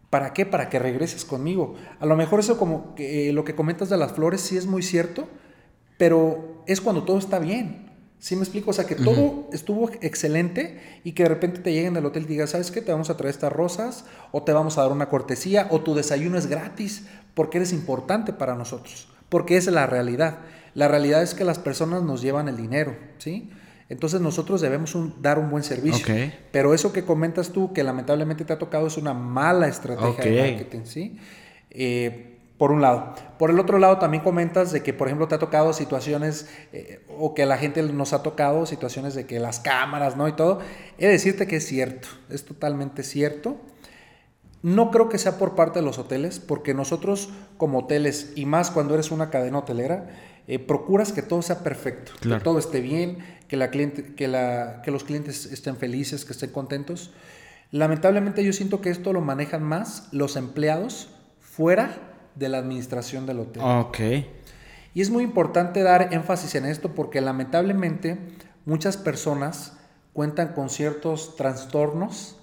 [0.09, 0.45] ¿Para qué?
[0.45, 1.75] Para que regreses conmigo.
[1.99, 4.81] A lo mejor eso como eh, lo que comentas de las flores sí es muy
[4.81, 5.27] cierto,
[5.97, 7.88] pero es cuando todo está bien.
[8.19, 8.71] ¿Sí me explico?
[8.71, 12.27] O sea, que todo estuvo excelente y que de repente te lleguen del hotel y
[12.27, 12.81] digas, ¿sabes qué?
[12.81, 15.95] Te vamos a traer estas rosas o te vamos a dar una cortesía o tu
[15.95, 19.07] desayuno es gratis porque eres importante para nosotros.
[19.29, 20.39] Porque esa es la realidad.
[20.73, 23.51] La realidad es que las personas nos llevan el dinero, ¿sí?
[23.87, 26.05] Entonces nosotros debemos un- dar un buen servicio.
[26.51, 30.29] Pero eso que comentas tú, que lamentablemente te ha tocado, es una mala estrategia de
[30.51, 31.17] marketing, ¿sí?
[31.71, 32.28] Eh,
[32.59, 33.15] por un lado.
[33.39, 36.99] Por el otro lado, también comentas de que, por ejemplo, te ha tocado situaciones, eh,
[37.17, 40.27] o que a la gente nos ha tocado situaciones de que las cámaras, ¿no?
[40.27, 40.59] Y todo.
[40.97, 43.55] He de decirte que es cierto, es totalmente cierto.
[44.61, 48.71] No creo que sea por parte de los hoteles, porque nosotros como hoteles, y más
[48.71, 50.09] cuando eres una cadena hotelera,
[50.47, 52.39] eh, procuras que todo sea perfecto, Claro.
[52.39, 56.33] que todo esté bien, que, la cliente, que, la, que los clientes estén felices, que
[56.33, 57.11] estén contentos.
[57.71, 62.08] Lamentablemente yo siento que esto lo manejan más los empleados fuera
[62.39, 63.61] de la administración del hotel.
[63.63, 63.99] Ok.
[64.93, 68.17] Y es muy importante dar énfasis en esto porque lamentablemente
[68.65, 69.77] muchas personas
[70.13, 72.37] cuentan con ciertos trastornos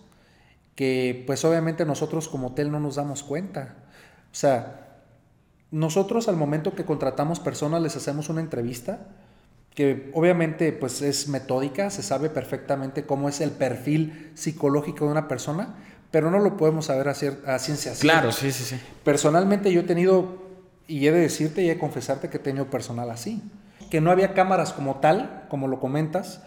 [0.75, 3.75] que pues obviamente nosotros como hotel no nos damos cuenta.
[4.31, 5.01] O sea,
[5.71, 9.09] nosotros al momento que contratamos personas les hacemos una entrevista
[9.75, 15.29] que obviamente pues es metódica, se sabe perfectamente cómo es el perfil psicológico de una
[15.29, 15.75] persona,
[16.11, 17.15] pero no lo podemos saber a, a
[17.59, 18.01] ciencia cierta.
[18.01, 18.81] Claro, sí, sí, sí.
[19.05, 20.43] Personalmente yo he tenido,
[20.87, 23.43] y he de decirte y he de confesarte que he tenido personal así,
[23.91, 26.43] que no había cámaras como tal, como lo comentas,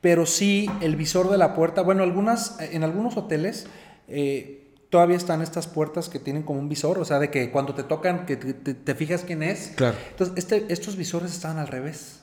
[0.00, 3.66] pero sí el visor de la puerta, bueno, algunas, en algunos hoteles
[4.08, 7.74] eh, todavía están estas puertas que tienen como un visor, o sea, de que cuando
[7.74, 9.72] te tocan, que te, te- te fijas quién es.
[9.76, 9.96] Claro.
[10.10, 12.20] Entonces, este, estos visores estaban al revés.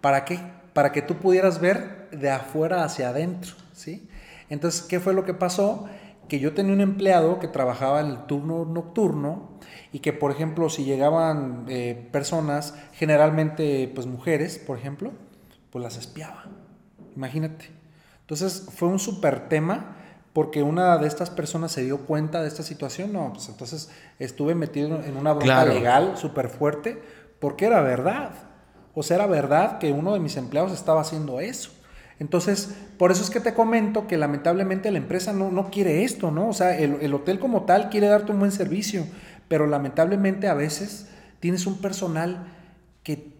[0.00, 0.38] ¿Para qué?
[0.74, 4.08] Para que tú pudieras ver de afuera hacia adentro, ¿sí?
[4.50, 5.88] Entonces, ¿qué fue lo que pasó?
[6.28, 9.48] que yo tenía un empleado que trabajaba en el turno nocturno
[9.92, 15.12] y que, por ejemplo, si llegaban eh, personas, generalmente pues mujeres, por ejemplo,
[15.70, 16.44] pues las espiaba.
[17.16, 17.70] Imagínate.
[18.20, 19.96] Entonces fue un súper tema
[20.34, 23.12] porque una de estas personas se dio cuenta de esta situación.
[23.12, 27.02] No, pues entonces estuve metido en una bronca legal súper fuerte
[27.40, 28.32] porque era verdad.
[28.94, 31.70] O sea, era verdad que uno de mis empleados estaba haciendo eso.
[32.20, 36.30] Entonces, por eso es que te comento que lamentablemente la empresa no, no quiere esto,
[36.30, 36.48] ¿no?
[36.48, 39.06] O sea, el, el, hotel como tal quiere darte un buen servicio,
[39.46, 41.06] pero lamentablemente a veces
[41.40, 42.46] tienes un personal
[43.02, 43.38] que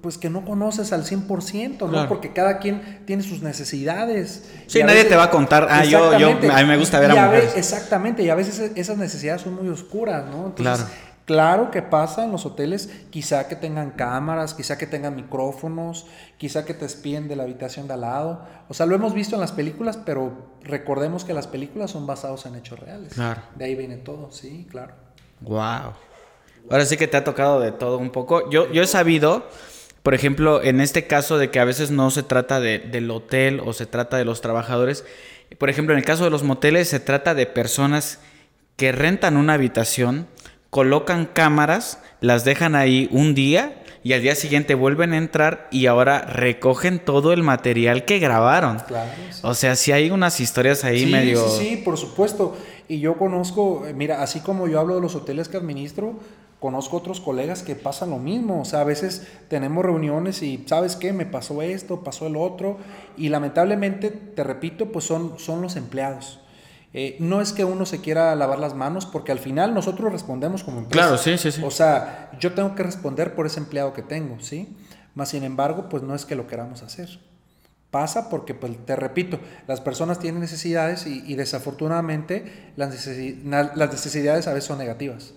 [0.00, 2.08] pues que no conoces al 100%, ¿no?
[2.08, 4.50] Porque cada quien tiene sus necesidades.
[4.66, 7.26] Sí, nadie te va a contar, ah, yo, yo, a mí me gusta ver a,
[7.26, 7.54] mujeres.
[7.56, 10.54] exactamente, y a veces esas necesidades son muy oscuras, ¿no?
[10.54, 10.84] claro.
[11.28, 16.06] Claro que pasa en los hoteles, quizá que tengan cámaras, quizá que tengan micrófonos,
[16.38, 18.46] quizá que te espíen de la habitación de al lado.
[18.70, 22.46] O sea, lo hemos visto en las películas, pero recordemos que las películas son basadas
[22.46, 23.12] en hechos reales.
[23.12, 23.42] Claro.
[23.56, 24.94] De ahí viene todo, sí, claro.
[25.42, 25.92] Wow.
[26.70, 28.48] Ahora sí que te ha tocado de todo un poco.
[28.48, 29.46] Yo, yo he sabido,
[30.02, 33.60] por ejemplo, en este caso de que a veces no se trata de, del hotel
[33.66, 35.04] o se trata de los trabajadores.
[35.58, 38.18] Por ejemplo, en el caso de los moteles se trata de personas
[38.78, 40.26] que rentan una habitación
[40.70, 45.86] colocan cámaras, las dejan ahí un día y al día siguiente vuelven a entrar y
[45.86, 48.78] ahora recogen todo el material que grabaron.
[49.42, 51.48] O sea, si hay unas historias ahí medio...
[51.48, 52.56] Sí, sí, por supuesto.
[52.88, 56.14] Y yo conozco, eh, mira, así como yo hablo de los hoteles que administro,
[56.58, 58.62] conozco otros colegas que pasan lo mismo.
[58.62, 61.12] O sea, a veces tenemos reuniones y, ¿sabes qué?
[61.12, 62.78] Me pasó esto, pasó el otro.
[63.16, 66.40] Y lamentablemente, te repito, pues son, son los empleados.
[66.94, 70.64] Eh, no es que uno se quiera lavar las manos, porque al final nosotros respondemos
[70.64, 71.06] como empresa.
[71.06, 71.62] Claro, sí, sí, sí.
[71.62, 74.74] O sea, yo tengo que responder por ese empleado que tengo, ¿sí?
[75.14, 77.18] Más sin embargo, pues no es que lo queramos hacer.
[77.90, 83.06] Pasa porque, pues, te repito, las personas tienen necesidades y, desafortunadamente las,
[83.46, 85.34] las necesidades a veces son negativas.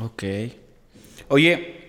[0.00, 0.24] Ok.
[1.28, 1.81] Oye,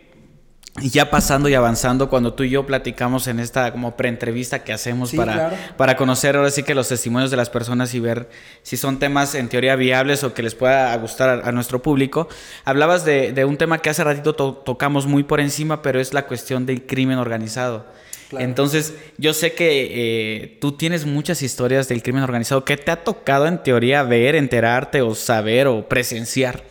[0.81, 5.13] ya pasando y avanzando, cuando tú y yo platicamos en esta como preentrevista que hacemos
[5.13, 8.29] para, para conocer ahora sí que los testimonios de las personas y ver
[8.63, 12.27] si son temas en teoría viables o que les pueda gustar a, nuestro público,
[12.65, 16.65] hablabas de, un tema que hace ratito tocamos muy por encima, pero es la cuestión
[16.65, 17.85] del crimen organizado.
[18.31, 22.65] Entonces, yo sé que eh, tú tienes muchas historias del crimen organizado.
[22.65, 26.63] ¿Qué te ha tocado en teoría ver, enterarte o saber o presenciar?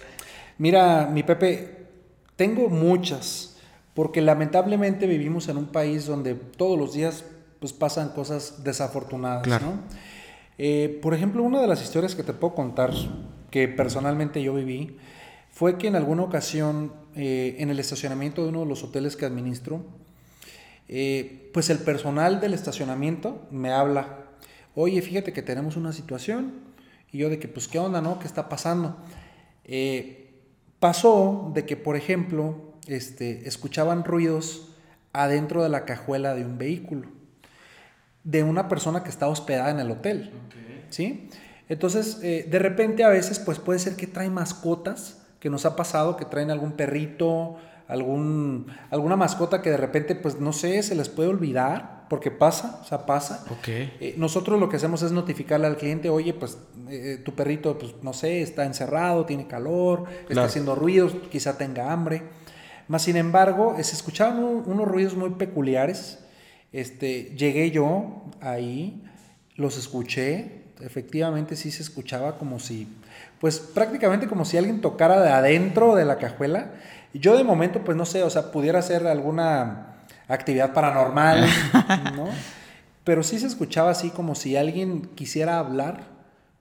[0.59, 1.87] Mira, mi Pepe,
[2.35, 3.52] tengo muchas
[3.95, 7.25] porque lamentablemente vivimos en un país donde todos los días
[7.61, 9.47] pues, pasan cosas desafortunadas.
[9.63, 9.81] ¿no?
[10.59, 12.93] Eh, por ejemplo, una de las historias que te puedo contar,
[13.51, 14.97] que personalmente yo viví,
[15.51, 19.27] fue que en alguna ocasión eh, en el estacionamiento de uno de los hoteles que
[19.27, 19.85] administro,
[20.89, 24.25] eh, pues el personal del estacionamiento me habla,
[24.75, 26.73] oye, fíjate que tenemos una situación,
[27.13, 28.19] y yo de que, pues, ¿qué onda, no?
[28.19, 28.97] ¿Qué está pasando?
[30.81, 34.69] pasó de que, por ejemplo, este, escuchaban ruidos
[35.13, 37.09] adentro de la cajuela de un vehículo,
[38.25, 40.31] de una persona que está hospedada en el hotel.
[40.91, 41.29] ¿sí?
[41.69, 45.75] Entonces, eh, de repente a veces pues puede ser que traen mascotas, que nos ha
[45.77, 47.57] pasado, que traen algún perrito,
[47.89, 52.79] algún, alguna mascota que de repente, pues no sé, se les puede olvidar, porque pasa,
[52.83, 53.45] o sea, pasa.
[53.67, 56.59] Eh, nosotros lo que hacemos es notificarle al cliente, oye, pues
[56.89, 61.93] eh, tu perrito, pues no sé, está encerrado, tiene calor, está haciendo ruidos, quizá tenga
[61.93, 62.23] hambre.
[62.89, 66.19] Más sin embargo, se escuchaban unos ruidos muy peculiares.
[66.73, 69.03] Este, llegué yo ahí,
[69.57, 72.89] los escuché, efectivamente sí se escuchaba como si,
[73.41, 76.73] pues prácticamente como si alguien tocara de adentro de la cajuela.
[77.13, 81.47] Yo de momento, pues no sé, o sea, pudiera hacer alguna actividad paranormal,
[82.17, 82.29] ¿no?
[83.05, 86.05] Pero sí se escuchaba así como si alguien quisiera hablar,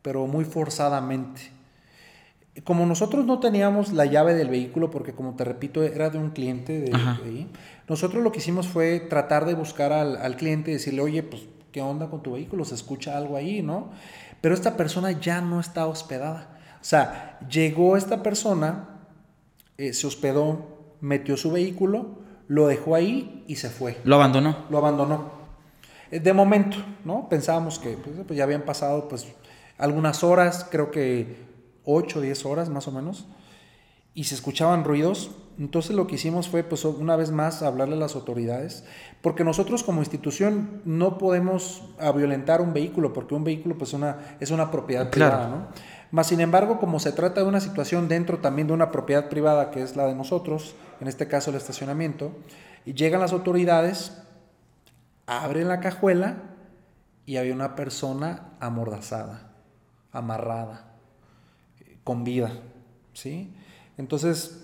[0.01, 1.60] pero muy forzadamente
[2.63, 6.31] como nosotros no teníamos la llave del vehículo, porque como te repito, era de un
[6.31, 7.49] cliente de, ahí,
[7.87, 11.81] nosotros lo que hicimos fue tratar de buscar al, cliente y decirle, oye, pues, ¿qué
[11.81, 12.65] onda con tu vehículo?
[12.65, 13.91] ¿Se escucha algo ahí, no?
[14.41, 16.59] Pero esta persona ya no está hospedada.
[16.81, 18.99] O sea, llegó esta persona,
[19.77, 23.97] eh, se hospedó, metió su vehículo, lo dejó ahí y se fue.
[24.03, 24.65] ¿Lo abandonó?
[24.69, 25.31] Lo abandonó.
[26.11, 27.29] Eh, de momento, ¿no?
[27.29, 29.25] Pensábamos que pues, pues, ya habían pasado, pues,
[29.77, 31.50] algunas horas, creo que
[31.85, 33.27] 8 o 10 horas más o menos,
[34.13, 35.31] y se escuchaban ruidos.
[35.57, 38.83] Entonces lo que hicimos fue, pues una vez más, hablarle a las autoridades,
[39.21, 41.83] porque nosotros como institución no podemos
[42.15, 45.67] violentar un vehículo, porque un vehículo pues una, es una propiedad privada, ¿no?
[46.11, 49.71] Más sin embargo, como se trata de una situación dentro también de una propiedad privada,
[49.71, 52.31] que es la de nosotros, en este caso el estacionamiento,
[52.85, 54.21] y llegan las autoridades,
[55.25, 56.37] abren la cajuela
[57.25, 59.51] y había una persona amordazada
[60.11, 60.90] amarrada,
[62.03, 62.51] con vida,
[63.13, 63.53] ¿sí?
[63.97, 64.61] Entonces,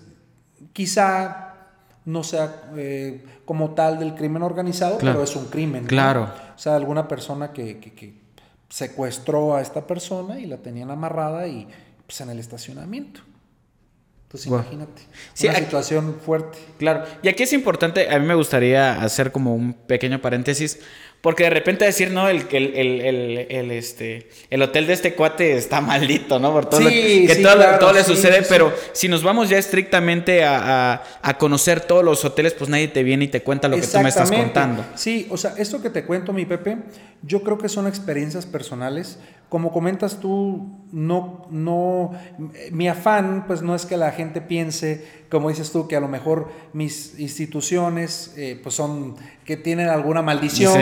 [0.72, 1.54] quizá
[2.04, 5.84] no sea eh, como tal del crimen organizado, pero es un crimen.
[5.84, 6.32] Claro.
[6.56, 8.14] O sea, alguna persona que, que,
[8.68, 11.66] secuestró a esta persona y la tenían amarrada y
[12.06, 13.20] pues en el estacionamiento.
[14.24, 15.02] Entonces imagínate,
[15.42, 16.58] una situación fuerte.
[16.78, 20.80] Claro, y aquí es importante, a mí me gustaría hacer como un pequeño paréntesis,
[21.20, 25.56] porque de repente decir, no, el, el, el, el, este, el hotel de este cuate
[25.56, 26.52] está maldito, ¿no?
[26.52, 31.80] Por todo que todo, le sucede, pero si nos vamos ya estrictamente a, a, conocer
[31.80, 34.30] todos los hoteles, pues nadie te viene y te cuenta lo que tú me estás
[34.30, 34.84] contando.
[34.94, 36.76] Sí, o sea, esto que te cuento, mi Pepe,
[37.22, 39.18] yo creo que son experiencias personales.
[39.48, 42.12] Como comentas tú, no, no,
[42.70, 46.08] mi afán, pues no es que la gente piense, como dices tú, que a lo
[46.08, 50.74] mejor mis instituciones, eh, pues son, que tienen alguna maldición.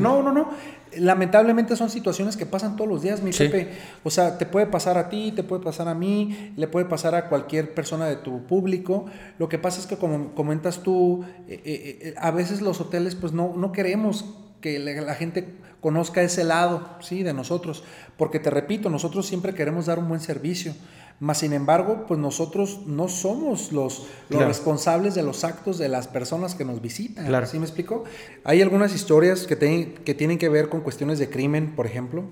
[0.00, 0.50] No, no, no.
[0.96, 3.70] Lamentablemente son situaciones que pasan todos los días, mi Pepe.
[4.04, 7.16] O sea, te puede pasar a ti, te puede pasar a mí, le puede pasar
[7.16, 9.06] a cualquier persona de tu público.
[9.40, 13.32] Lo que pasa es que como comentas tú, eh, eh, a veces los hoteles pues
[13.32, 17.22] no, no queremos que la gente conozca ese lado, ¿sí?
[17.22, 17.84] De nosotros.
[18.16, 20.74] Porque te repito, nosotros siempre queremos dar un buen servicio.
[21.20, 26.54] Mas, sin embargo, pues nosotros no somos los, responsables de los actos de las personas
[26.54, 27.26] que nos visitan.
[27.26, 27.46] Claro.
[27.46, 28.04] ¿Sí me explico?
[28.44, 29.58] Hay algunas historias que,
[30.02, 32.24] que tienen que ver con cuestiones de crimen, por ejemplo.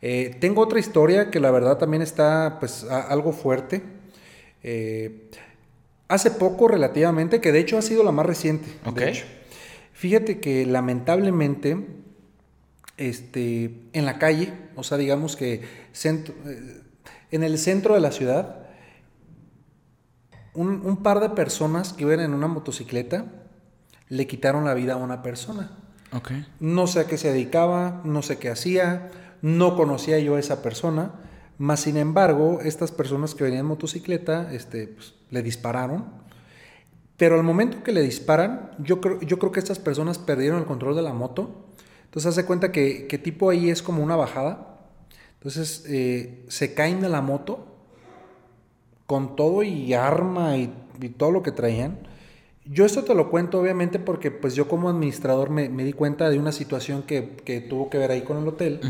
[0.00, 3.82] Eh, tengo otra historia que la verdad también está pues algo fuerte.
[4.62, 5.30] Eh,
[6.06, 8.68] hace poco relativamente, que de hecho ha sido la más reciente.
[8.94, 9.20] De
[9.94, 11.76] Fíjate que lamentablemente
[12.98, 16.82] este, en la calle, o sea, digamos que centro, eh,
[17.30, 18.66] en el centro de la ciudad,
[20.54, 23.26] un, par de personas que iban en una motocicleta
[24.08, 25.70] le quitaron la vida a una persona.
[26.58, 30.62] No sé a qué se dedicaba, no sé qué hacía, no conocía yo a esa
[30.62, 31.12] persona,
[31.58, 36.06] mas sin embargo, estas personas que venían en motocicleta este, pues, le dispararon.
[37.16, 40.64] Pero al momento que le disparan, yo creo, yo creo que estas personas perdieron el
[40.64, 41.68] control de la moto
[42.08, 44.78] entonces hace cuenta que, que, tipo ahí es como una bajada.
[45.34, 47.66] Entonces eh, se caen de la moto
[49.06, 50.72] con todo y arma y,
[51.16, 51.98] todo lo que traían.
[52.64, 56.28] Yo esto te lo cuento obviamente porque pues yo como administrador me, me di cuenta
[56.28, 58.80] de una situación que, que, tuvo que ver ahí con el hotel.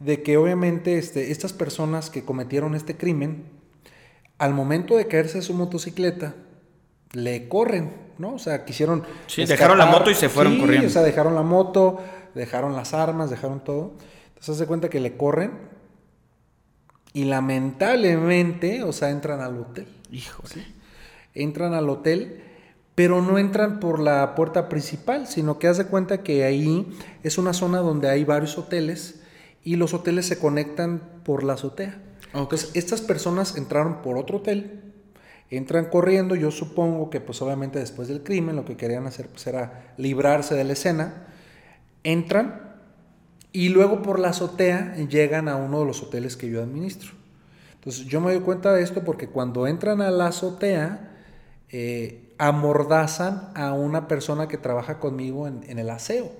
[0.00, 3.44] De que obviamente este, estas personas que cometieron este crimen,
[4.38, 6.34] al momento de caerse de su motocicleta,
[7.12, 8.34] le corren, ¿no?
[8.34, 9.04] O sea, quisieron...
[9.26, 10.88] Sí, dejaron la moto y se fueron sí, corriendo.
[10.88, 11.98] O sea, dejaron la moto,
[12.34, 13.92] dejaron las armas, dejaron todo.
[14.28, 15.52] Entonces se cuenta que le corren
[17.12, 19.88] y lamentablemente, o sea, entran al hotel.
[20.10, 20.64] Híjole.
[21.34, 22.42] Entran al hotel,
[22.94, 26.86] pero no entran por la puerta principal, sino que hace cuenta que ahí
[27.22, 29.22] es una zona donde hay varios hoteles
[29.64, 32.00] y los hoteles se conectan por la azotea.
[32.34, 34.82] Entonces, estas personas entraron por otro hotel,
[35.50, 39.46] entran corriendo, yo supongo que pues obviamente después del crimen lo que querían hacer pues
[39.46, 41.26] era librarse de la escena
[42.04, 42.68] entran
[43.52, 47.12] y luego por la azotea llegan a uno de los hoteles que yo administro.
[47.74, 51.16] Entonces yo me doy cuenta de esto porque cuando entran a la azotea,
[51.70, 56.30] eh, amordazan a una persona que trabaja conmigo en, el aseo.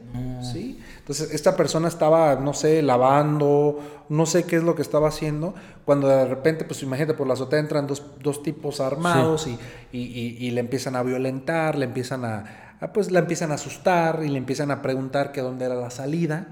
[0.42, 0.80] ¿sí?
[0.98, 5.54] Entonces esta persona estaba, no sé, lavando, no sé qué es lo que estaba haciendo,
[5.84, 9.48] cuando de repente, pues imagínate, por la azotea entran dos, tipos armados
[9.90, 14.28] y le empiezan a violentar, le empiezan a ah, pues la empiezan a asustar y
[14.28, 16.48] le empiezan a preguntar que dónde era la salida.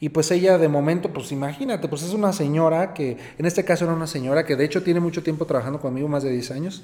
[0.00, 3.84] Y pues ella de momento, pues imagínate, pues es una señora que, en este caso
[3.84, 6.82] era una señora que de hecho tiene mucho tiempo trabajando conmigo, más de 10 años.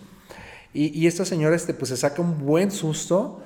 [0.75, 3.41] Y, esta señora este, pues se saca un buen susto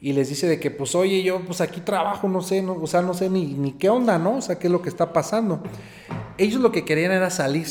[0.00, 2.88] y les dice de que pues oye, yo pues aquí trabajo, no sé, no, o
[2.88, 4.38] sea, no sé ni, ni qué onda, ¿no?
[4.38, 5.62] O sea, qué es lo que está pasando.
[6.38, 7.68] Ellos lo que querían era salir,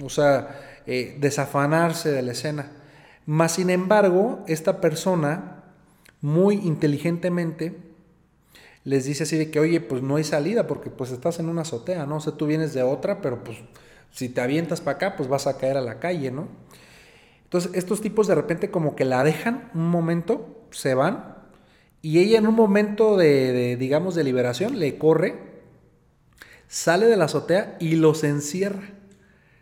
[0.00, 2.70] o sea, eh, desafanarse de la escena.
[3.24, 5.55] Más sin embargo, esta persona
[6.20, 7.76] muy inteligentemente
[8.86, 11.62] les dice así de que, oye, pues no hay salida porque pues estás en una
[11.62, 12.18] azotea, ¿no?
[12.18, 13.58] O sea, tú vienes de otra, pero pues
[14.12, 16.46] si te avientas para acá, pues vas a caer a la calle, ¿no?
[17.42, 21.36] Entonces, estos tipos de repente como que la dejan un momento, se van,
[22.00, 25.34] y ella en un momento de, digamos, de liberación, le corre,
[26.68, 28.90] sale de la azotea y los encierra.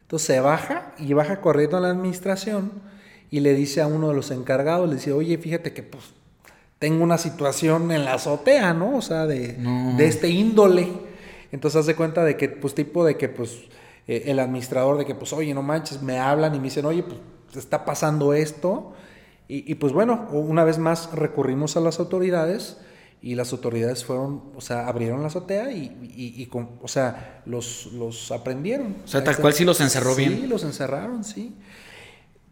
[0.03, 2.73] Entonces se baja y baja corriendo a la administración
[3.31, 6.13] y le dice a uno de los encargados, le dice, oye, fíjate que pues
[6.79, 8.97] tengo una situación en la azotea, ¿no?
[8.97, 9.57] O sea, de,
[9.99, 10.89] este índole.
[11.53, 13.59] Entonces hace cuenta de que, pues, tipo de que, pues,
[14.07, 17.03] eh, el administrador de que, pues, oye, no manches, me hablan y me dicen, oye,
[17.03, 17.19] pues,
[17.57, 18.93] está pasando esto.
[19.47, 22.79] Y, pues bueno, una vez más recurrimos a las autoridades
[23.21, 27.93] y las autoridades fueron, o sea, abrieron la azotea y, y, con, o sea, los,
[27.93, 28.97] los aprendieron.
[29.05, 30.41] O sea, tal cual sí los encerró bien.
[30.41, 31.55] Sí, los encerraron, sí.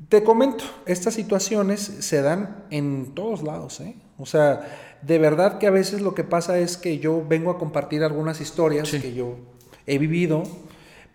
[0.09, 3.97] Te comento, estas situaciones se dan en todos lados, ¿eh?
[4.23, 4.61] O sea,
[5.03, 8.41] de verdad que a veces lo que pasa es que yo vengo a compartir algunas
[8.41, 9.35] historias que yo
[9.85, 10.45] he vivido,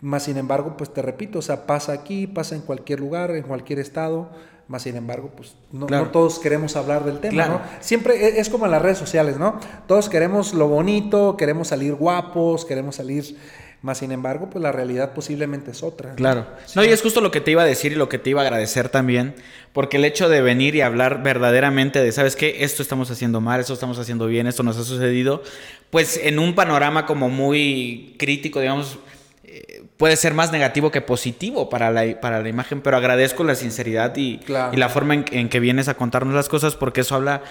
[0.01, 3.43] más sin embargo, pues te repito, o sea, pasa aquí, pasa en cualquier lugar, en
[3.43, 4.29] cualquier estado,
[4.67, 7.61] más sin embargo, pues no, todos queremos hablar del tema, ¿no?
[7.79, 9.57] Siempre e, es como en las redes sociales, ¿no?
[9.87, 13.37] Todos queremos lo bonito, queremos salir guapos, queremos salir
[13.81, 16.15] más sin embargo, pues la realidad posiblemente es otra.
[16.15, 16.47] Claro.
[16.75, 18.41] No, y es justo lo que te iba a decir y lo que te iba
[18.41, 19.35] a agradecer también,
[19.71, 22.63] porque el hecho de venir y hablar verdaderamente de, ¿sabes qué?
[22.63, 25.43] Esto estamos haciendo mal, esto estamos haciendo bien, esto nos ha sucedido,
[25.91, 28.97] pues en un panorama como muy crítico, digamos,
[29.97, 34.15] puede ser más negativo que positivo para la, para la imagen, pero agradezco la sinceridad
[34.15, 34.39] y,
[34.71, 37.41] y la forma en, que vienes a contarnos las cosas, porque eso habla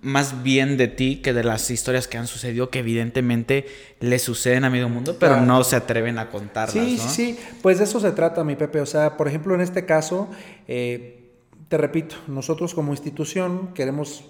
[0.00, 3.66] más bien de ti que de las historias que han sucedido, que evidentemente
[4.00, 6.72] le suceden a medio mundo, pero no se atreven a contarlas.
[6.72, 8.80] Sí, sí, pues de eso se trata, mi Pepe.
[8.80, 10.28] O sea, por ejemplo, en este caso,
[10.66, 11.30] eh,
[11.68, 14.24] te repito, nosotros como institución queremos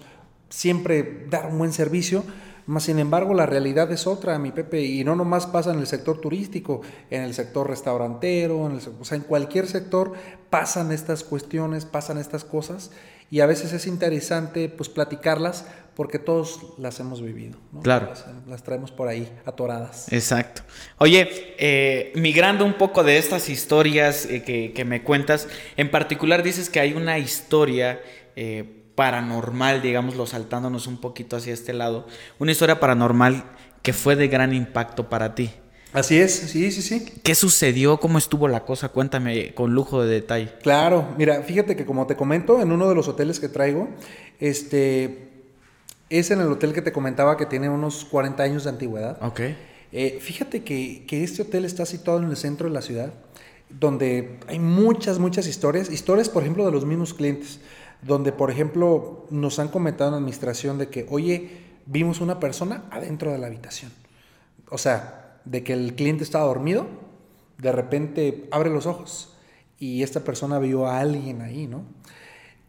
[0.49, 2.23] siempre dar un buen servicio,
[2.65, 5.87] más sin embargo, la realidad es otra, mi Pepe, y no nomás pasa en el
[5.87, 10.13] sector turístico, en el sector restaurantero, en el, o sea, en cualquier sector
[10.49, 12.91] pasan estas cuestiones, pasan estas cosas,
[13.29, 17.57] y a veces es interesante pues platicarlas porque todos las hemos vivido.
[17.81, 18.11] Claro.
[18.47, 20.11] Las, traemos por ahí atoradas.
[20.11, 20.63] Exacto.
[20.97, 25.47] Oye, eh, migrando un poco de estas historias eh, que, me cuentas,
[25.77, 28.01] en particular dices que hay una historia...
[28.35, 32.07] Eh, paranormal, digámoslo, saltándonos un poquito hacia este lado.
[32.39, 33.43] Una historia paranormal
[33.81, 35.51] que fue de gran impacto para ti.
[35.93, 37.05] Así es, sí, sí, sí.
[37.21, 37.99] ¿Qué sucedió?
[37.99, 38.89] ¿Cómo estuvo la cosa?
[38.89, 40.51] Cuéntame con lujo de detalle.
[40.63, 43.89] Claro, mira, fíjate que como te comento, en uno de los hoteles que traigo,
[44.39, 45.29] este,
[46.09, 49.19] es en el hotel que te comentaba que tiene unos 40 años de antigüedad.
[49.21, 49.41] Ok.
[49.91, 53.13] Eh, fíjate que, que este hotel está situado en el centro de la ciudad,
[53.69, 57.59] donde hay muchas, muchas historias, historias, por ejemplo, de los mismos clientes
[58.05, 62.85] donde, por ejemplo, nos han comentado en la administración de que, oye, vimos una persona
[62.91, 63.91] adentro de la habitación.
[64.69, 66.87] O sea, de que el cliente estaba dormido,
[67.57, 69.33] de repente abre los ojos
[69.79, 71.83] y esta persona vio a alguien ahí, ¿no?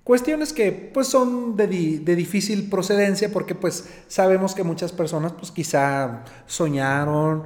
[0.03, 6.25] Cuestiones que pues son de, difícil procedencia porque pues sabemos que muchas personas pues quizá
[6.47, 7.45] soñaron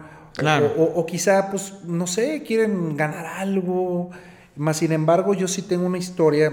[0.76, 4.10] o, o, quizá pues no sé, quieren ganar algo.
[4.56, 6.52] Más sin embargo yo sí tengo una historia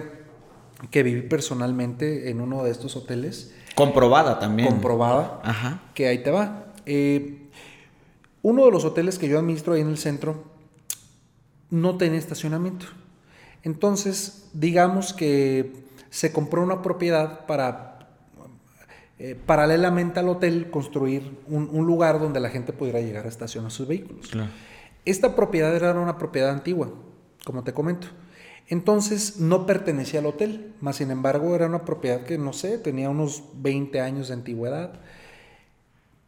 [0.91, 3.53] que viví personalmente en uno de estos hoteles.
[3.75, 4.69] Comprobada también.
[4.69, 5.41] Comprobada.
[5.43, 5.81] Ajá.
[5.93, 6.73] Que ahí te va.
[6.85, 7.49] Eh,
[8.41, 10.43] uno de los hoteles que yo administro ahí en el centro
[11.69, 12.85] no tenía estacionamiento.
[13.63, 15.73] Entonces, digamos que
[16.09, 18.07] se compró una propiedad para,
[19.17, 23.87] eh, paralelamente al hotel, construir un, lugar donde la gente pudiera llegar a estacionar sus
[23.87, 24.31] vehículos.
[25.03, 26.91] Esta propiedad era una propiedad antigua,
[27.43, 28.07] como te comento.
[28.67, 33.09] Entonces no pertenecía al hotel, más sin embargo era una propiedad que no sé, tenía
[33.09, 34.93] unos 20 años de antigüedad.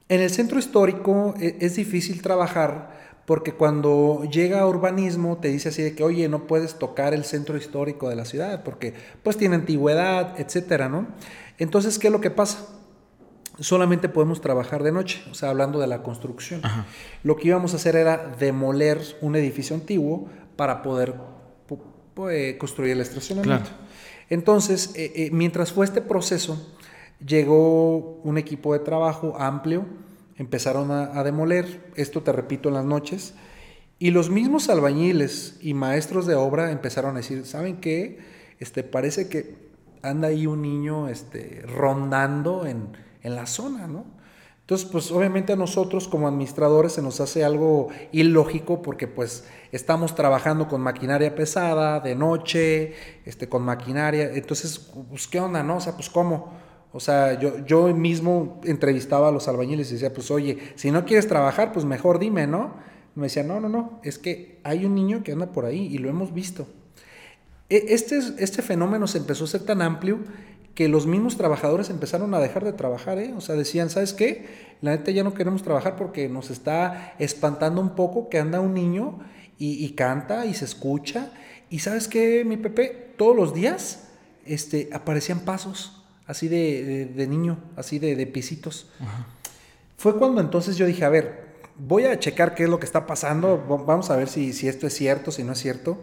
[0.10, 5.82] En el centro histórico e, es difícil trabajar porque cuando llega urbanismo te dice así
[5.82, 9.56] de que, oye, no puedes tocar el centro histórico de la ciudad porque pues tiene
[9.56, 11.08] antigüedad, etcétera, ¿no?
[11.58, 12.68] Entonces, ¿qué es lo que pasa?
[13.60, 16.62] Solamente podemos trabajar de noche, o sea, hablando de la construcción.
[17.24, 21.16] Lo que íbamos a hacer era demoler un edificio antiguo para poder
[22.57, 23.70] construir el estacionamiento.
[24.30, 26.76] Entonces, eh, eh, mientras fue este proceso,
[27.26, 29.86] llegó un equipo de trabajo amplio,
[30.36, 33.34] empezaron a, demoler, esto te repito en las noches,
[33.99, 38.20] y los mismos albañiles y maestros de obra empezaron a decir, ¿saben qué?
[38.59, 39.55] Este, parece que
[40.03, 42.89] anda ahí un niño este, rondando en,
[43.24, 44.16] en la zona, ¿no?
[44.68, 50.13] Entonces, pues obviamente a nosotros como administradores se nos hace algo ilógico porque pues estamos
[50.13, 52.93] trabajando con maquinaria pesada, de noche,
[53.24, 54.30] este, con maquinaria.
[54.34, 55.78] Entonces, pues qué onda, ¿no?
[55.78, 56.51] O sea, pues cómo.
[56.91, 61.05] O sea, yo, yo mismo entrevistaba a los albañiles y decía, pues oye, si no
[61.05, 62.74] quieres trabajar, pues mejor dime, ¿no?
[63.15, 65.97] me decía, no, no, no, es que hay un niño que anda por ahí y
[65.97, 66.68] lo hemos visto.
[67.70, 70.20] E, este, este fenómeno se empezó a ser tan amplio
[70.78, 73.34] que los mismos trabajadores empezaron a dejar de trabajar, ¿eh?
[73.36, 74.46] O sea, decían, ¿sabes qué?
[74.82, 78.76] La neta ya no queremos trabajar porque nos está espantando un poco que anda un
[78.76, 79.18] niño
[79.58, 81.32] y, canta y se escucha.
[81.72, 83.16] Y ¿sabes qué, mi Pepe?
[83.18, 84.10] Todos los días
[84.46, 88.88] este, aparecían pasos así de, niño, así de, de pisitos.
[89.98, 93.08] Fue cuando entonces yo dije, a ver, voy a checar qué es lo que está
[93.08, 95.98] pasando, vamos a ver si, si esto es cierto, si no es cierto.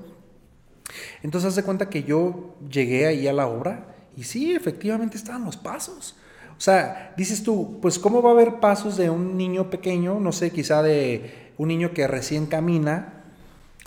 [1.22, 5.44] Entonces, haz de cuenta que yo llegué ahí a la obra y sí, efectivamente estaban
[5.44, 6.16] los pasos.
[6.56, 10.30] O sea, dices tú, pues ¿cómo va a haber pasos de un niño pequeño, no
[10.32, 13.10] sé, quizá de un niño que recién camina?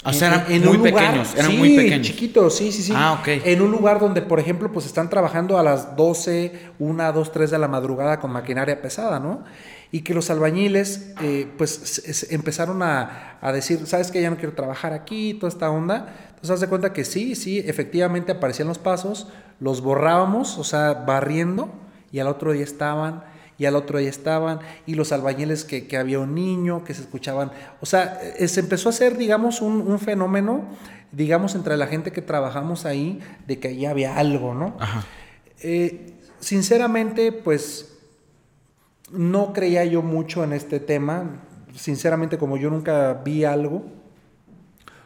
[0.06, 2.08] O sea, eran muy pequeños, eran sí, muy pequeños.
[2.08, 2.94] chiquitos, sí, sí, sí.
[2.96, 3.28] Ah, ok.
[3.46, 7.52] En un lugar donde, por ejemplo, pues están trabajando a las 12, 1, 2, 3
[7.52, 9.44] de la madrugada con maquinaria pesada, ¿no?
[9.92, 14.22] Y que los albañiles, eh, pues, se- se empezaron a, a decir, ¿sabes qué?
[14.22, 16.14] Ya no quiero trabajar aquí, toda esta onda.
[16.30, 19.28] Entonces, haz de cuenta que sí, sí, efectivamente aparecían los pasos,
[19.60, 21.70] los borrábamos, o sea, barriendo,
[22.12, 23.24] y al otro día estaban,
[23.58, 27.02] y al otro día estaban, y los albañiles que, que había un niño, que se
[27.02, 27.52] escuchaban,
[27.82, 30.66] o sea, eh, se empezó a hacer, digamos, un, un fenómeno,
[31.12, 34.76] digamos, entre la gente que trabajamos ahí, de que ahí había algo, ¿no?
[34.80, 35.04] Ajá.
[35.62, 37.98] Eh, sinceramente, pues
[39.12, 41.42] no creía yo mucho en este tema.
[41.74, 43.86] Sinceramente, como yo nunca vi algo,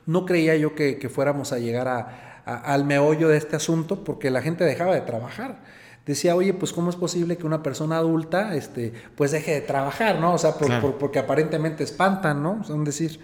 [0.06, 4.04] no creía yo que, que fuéramos a llegar a- a- al meollo de este asunto
[4.04, 5.60] porque la gente dejaba de trabajar.
[6.06, 10.20] Decía, oye, pues cómo es posible que una persona adulta este, pues deje de trabajar,
[10.20, 10.34] ¿no?
[10.34, 10.82] O sea, por- Claro.
[10.82, 12.64] por- porque aparentemente espantan, ¿no?
[12.64, 13.20] Son decir.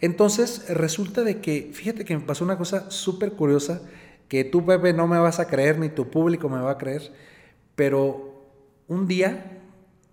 [0.00, 3.80] Entonces, resulta de que, fíjate que me pasó una cosa súper curiosa,
[4.28, 7.12] que tú, Pepe, no me vas a creer, ni tu público me va a creer,
[7.76, 8.44] pero
[8.88, 9.58] un día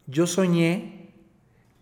[0.07, 1.09] yo soñé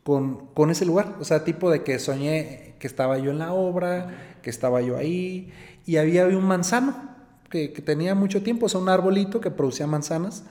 [0.04, 1.16] con, con ese lugar.
[1.20, 4.98] O sea, tipo de que soñé que estaba yo en la obra, que estaba yo
[4.98, 5.52] ahí,
[5.86, 6.96] y había un manzano
[7.50, 10.44] que, que tenía mucho tiempo, o sea, un arbolito que producía manzanas.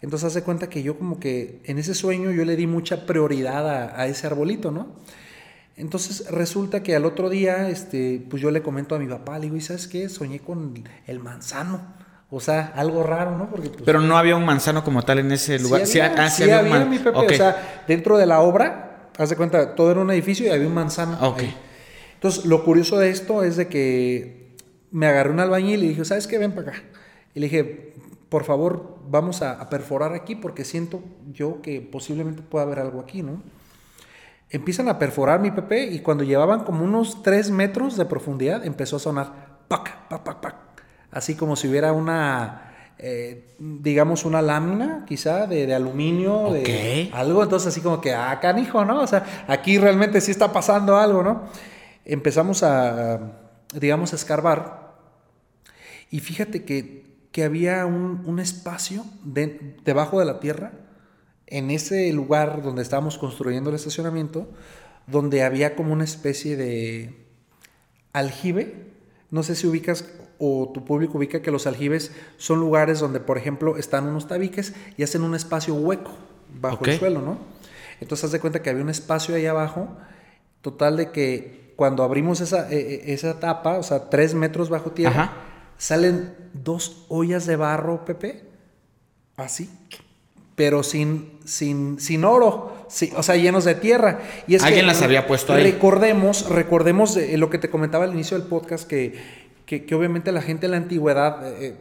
[0.00, 3.68] Entonces hace cuenta que yo como que en ese sueño yo le di mucha prioridad
[3.68, 4.88] a, a ese arbolito, ¿no?
[5.76, 9.46] Entonces resulta que al otro día, este, pues yo le comento a mi papá, le
[9.46, 10.08] digo, ¿y sabes qué?
[10.08, 11.80] Soñé con el manzano.
[12.30, 13.50] O sea, algo raro, ¿no?
[13.50, 15.86] Porque pues, Pero no había un manzano como tal en ese lugar.
[15.86, 17.18] Sí había, ah, sí había un había, mi Pepe.
[17.18, 20.66] O sea, dentro de la obra, haz de cuenta, todo era un edificio y había
[20.66, 21.18] un manzano.
[21.20, 21.40] Ok.
[21.40, 21.54] ahí.
[22.14, 24.41] Entonces, lo curioso de esto es de que
[24.92, 26.38] me agarré un albañil y dije, ¿sabes qué?
[26.38, 26.82] Ven para acá.
[27.34, 27.94] Y le dije,
[28.28, 33.00] por favor, vamos a, a perforar aquí porque siento yo que posiblemente pueda haber algo
[33.00, 33.42] aquí, ¿no?
[34.50, 38.96] Empiezan a perforar mi Pepe y cuando llevaban como unos 3 metros de profundidad empezó
[38.96, 39.32] a sonar
[39.66, 40.56] pac, pac, pac, pac.
[41.10, 47.42] Así como si hubiera una, eh, digamos, una lámina quizá de, de aluminio, de algo.
[47.42, 49.00] Entonces así como que, ah, canijo, ¿no?
[49.00, 51.44] O sea, aquí realmente sí está pasando algo, ¿no?
[52.04, 53.20] Empezamos a,
[53.74, 54.81] digamos, a escarbar
[56.12, 60.72] y fíjate que, que había un, un espacio de- debajo de la tierra,
[61.48, 64.48] en ese lugar donde estábamos construyendo el estacionamiento,
[65.06, 67.26] donde había como una especie de
[68.12, 68.92] aljibe.
[69.30, 70.04] No sé si ubicas
[70.38, 74.74] o tu público ubica que los aljibes son lugares donde, por ejemplo, están unos tabiques
[74.96, 76.12] y hacen un espacio hueco
[76.60, 77.38] bajo el suelo, ¿no?
[78.00, 79.88] Entonces, haz de cuenta que había un espacio ahí abajo,
[80.60, 84.90] total de que cuando abrimos esa, eh, eh, esa tapa, o sea, tres metros bajo
[84.90, 85.32] tierra, Ajá.
[85.78, 88.42] Salen dos ollas de barro, Pepe,
[89.36, 89.70] así,
[90.54, 94.20] pero sin, sin, sin oro, o sea, llenos de tierra.
[94.46, 95.62] Y es Alguien que, las había puesto ahí.
[95.64, 99.14] Recordemos, recordemos eh, lo que te comentaba al inicio del podcast, que,
[99.66, 101.74] que, que obviamente la gente en la antigüedad, eh, eh,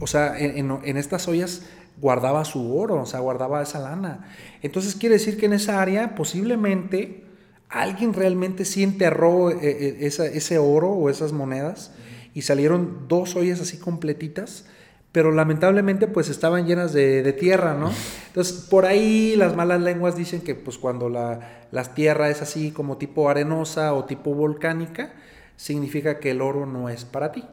[0.00, 1.62] o sea, en, en- en estas ollas
[2.00, 4.28] guardaba su oro, o sea, guardaba esa lana.
[4.62, 7.24] Entonces quiere decir que en esa área posiblemente
[7.70, 11.90] alguien realmente sí enterró eh, esa- ese oro o esas monedas
[12.34, 14.66] y salieron dos ollas así completitas,
[15.12, 17.90] pero lamentablemente pues estaban llenas de, de tierra, ¿no?
[18.28, 22.70] Entonces por ahí las malas lenguas dicen que pues cuando la, la tierra es así
[22.70, 25.12] como tipo arenosa o tipo volcánica,
[25.56, 27.44] significa que el oro no es para ti.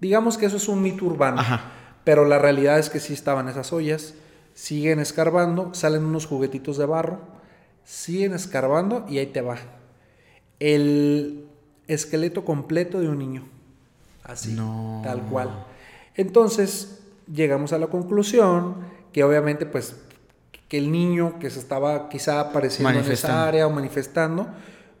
[0.00, 1.40] Digamos que eso es un mito urbano.
[1.40, 1.72] Ajá.
[2.04, 4.14] Pero la realidad es que sí estaban esas ollas,
[4.52, 7.20] siguen escarbando, salen unos juguetitos de barro,
[7.84, 9.56] siguen escarbando y ahí te va.
[10.60, 11.46] El
[11.88, 13.48] esqueleto completo de un niño.
[14.24, 15.00] Así, No.
[15.04, 15.66] tal cual.
[16.16, 17.02] Entonces,
[17.32, 18.76] llegamos a la conclusión
[19.12, 19.96] que obviamente pues
[20.68, 24.48] que el niño que se estaba quizá apareciendo en esa área o manifestando,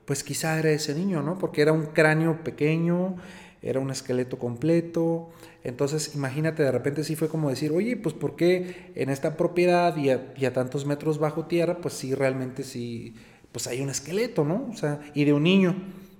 [0.04, 1.38] pues quizá era ese niño, ¿no?
[1.38, 3.16] Porque era un cráneo pequeño,
[3.62, 5.30] era un esqueleto completo.
[5.64, 9.96] Entonces, imagínate, de repente sí fue como decir, oye, pues ¿por qué en esta propiedad
[9.96, 13.14] y a, y a tantos metros bajo tierra, pues sí, realmente sí,
[13.50, 14.68] pues hay un esqueleto, ¿no?
[14.70, 15.74] O sea, y de un niño,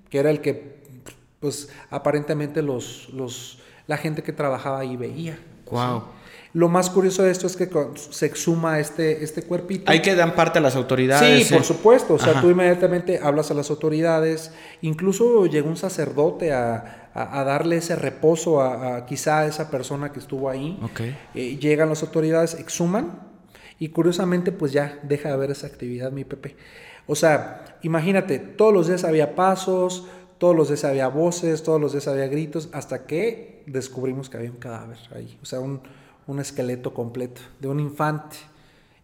[0.09, 0.83] que era el que,
[1.45, 5.35] pues aparentemente los, los, la gente que trabajaba ahí veía.
[5.69, 5.77] ¿sí?
[6.55, 7.69] Lo más curioso de esto es que
[8.11, 9.91] se exhuma este, este cuerpito.
[9.91, 11.47] Hay que dar parte a las autoridades.
[11.49, 12.15] Sí, por supuesto.
[12.15, 12.41] O sea, Ajá.
[12.41, 14.53] tú inmediatamente hablas a las autoridades.
[14.81, 19.71] Incluso llegó un sacerdote a, a- a darle ese reposo a, a quizá a esa
[19.71, 20.79] persona que estuvo ahí.
[20.83, 21.01] Ok.
[21.35, 23.19] Eh, llegan las autoridades, exhuman
[23.79, 26.57] y curiosamente pues ya deja de haber esa actividad, mi Pepe.
[27.07, 30.07] O sea, imagínate, todos los días había pasos,
[30.39, 34.51] todos los días había voces, todos los días había gritos, hasta que descubrimos que había
[34.51, 35.39] un cadáver ahí.
[35.43, 35.81] O sea, un,
[36.27, 38.37] un esqueleto completo de un infante.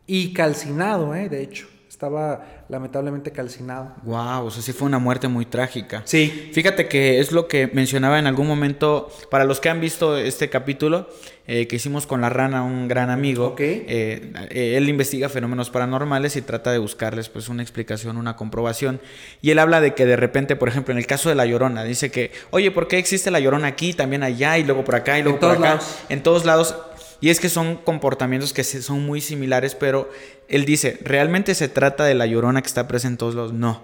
[0.06, 1.28] Y calcinado, ¿eh?
[1.28, 1.68] de hecho.
[2.00, 3.92] Estaba lamentablemente calcinado.
[4.04, 6.00] Wow, o sea, sí fue una muerte muy trágica.
[6.06, 6.48] Sí.
[6.54, 10.48] Fíjate que es lo que mencionaba en algún momento, para los que han visto este
[10.48, 11.10] capítulo
[11.46, 13.60] eh, que hicimos con la rana, un gran amigo, Ok.
[13.60, 18.98] eh, eh, él investiga fenómenos paranormales y trata de buscarles pues una explicación, una comprobación.
[19.42, 21.84] Y él habla de que de repente, por ejemplo, en el caso de la llorona,
[21.84, 25.18] dice que, oye, ¿por qué existe la llorona aquí, también allá, y luego por acá,
[25.18, 25.74] y luego En por todos acá?
[25.74, 25.98] lados.
[26.08, 26.74] En todos lados.
[27.20, 30.10] Y es que son comportamientos que son muy similares, pero
[30.48, 33.52] él dice, ¿realmente se trata de la llorona que está presente en todos lados?
[33.52, 33.82] No.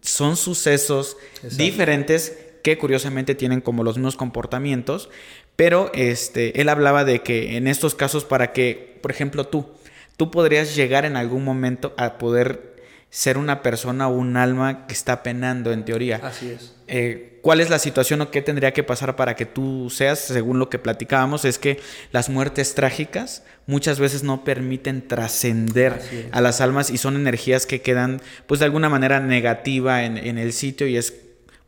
[0.00, 1.56] Son sucesos Exacto.
[1.56, 5.10] diferentes que curiosamente tienen como los mismos comportamientos,
[5.56, 9.68] pero este, él hablaba de que en estos casos para que, por ejemplo, tú,
[10.16, 12.71] tú podrías llegar en algún momento a poder
[13.12, 16.18] ser una persona o un alma que está penando en teoría.
[16.22, 16.72] Así es.
[16.88, 20.58] Eh, ¿Cuál es la situación o qué tendría que pasar para que tú seas, según
[20.58, 21.78] lo que platicábamos, es que
[22.10, 26.00] las muertes trágicas muchas veces no permiten trascender
[26.32, 30.38] a las almas y son energías que quedan, pues de alguna manera negativa en, en
[30.38, 31.12] el sitio y es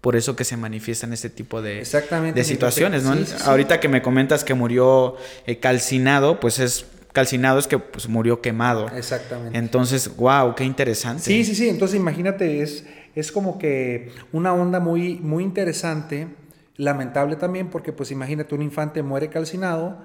[0.00, 3.04] por eso que se manifiestan este tipo de, Exactamente, de situaciones.
[3.04, 3.14] ¿no?
[3.14, 3.42] Sí, sí, sí.
[3.44, 5.16] Ahorita que me comentas que murió
[5.46, 6.84] eh, calcinado, pues es
[7.14, 8.88] calcinado es que pues, murió quemado.
[8.90, 9.56] Exactamente.
[9.56, 11.22] Entonces, wow, qué interesante.
[11.22, 11.70] Sí, sí, sí.
[11.70, 12.84] Entonces imagínate, es,
[13.14, 16.28] es como que una onda muy, muy interesante,
[16.76, 19.96] lamentable también, porque pues imagínate, un infante muere calcinado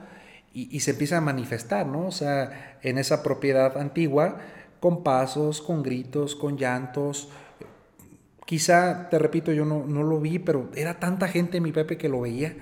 [0.53, 2.07] y, y se empieza a manifestar, ¿no?
[2.07, 4.37] O sea, en esa propiedad antigua,
[4.79, 7.29] con pasos, con gritos, con llantos.
[8.45, 12.09] Quizá, te repito, yo no, no lo vi, pero era tanta gente, mi Pepe, que
[12.09, 12.55] lo veía,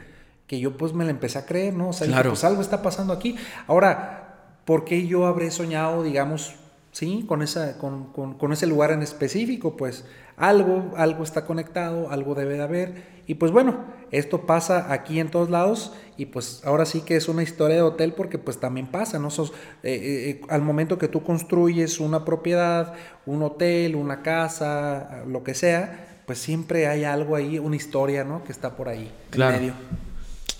[0.45, 1.90] que yo pues me la empecé a creer, ¿no?
[1.90, 2.32] O sea, dije, Claro.
[2.32, 3.36] pues algo está pasando aquí.
[3.68, 4.27] Ahora,
[4.68, 6.53] ¿por qué yo habré soñado, digamos,
[6.91, 9.76] sí, con, esa, con, con- con ese lugar en específico?
[9.77, 10.03] Pues
[10.35, 13.18] algo, algo está conectado, algo debe de haber.
[13.27, 17.27] Y pues bueno, esto pasa aquí en todos lados y pues ahora sí que es
[17.27, 19.30] una historia de hotel porque pues también pasa, ¿no?
[19.31, 19.49] Sos,
[19.84, 22.94] eh, eh, eh, al momento que tú construyes una propiedad,
[23.26, 28.44] un hotel, una casa, lo que sea, pues siempre hay algo ahí, una historia, ¿no?
[28.44, 29.56] Que está por ahí, Claro.
[29.56, 29.73] en medio.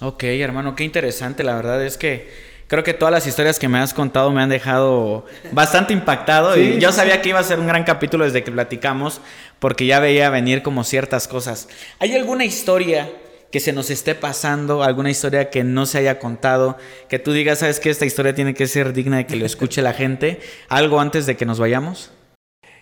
[0.02, 1.44] Ok, hermano, qué interesante.
[1.44, 2.30] La verdad es que
[2.68, 6.54] creo que todas las historias que me has contado me han dejado bastante impactado.
[6.54, 9.22] Sí, y yo sabía que iba a ser un gran capítulo desde que platicamos,
[9.60, 11.68] porque ya veía venir como ciertas cosas.
[12.00, 13.10] ¿Hay alguna historia
[13.52, 16.78] que se nos esté pasando, alguna historia que no se haya contado,
[17.08, 19.82] que tú digas, sabes que esta historia tiene que ser digna de que lo escuche
[19.82, 20.40] la gente?
[20.68, 22.12] ¿Algo antes de que nos vayamos?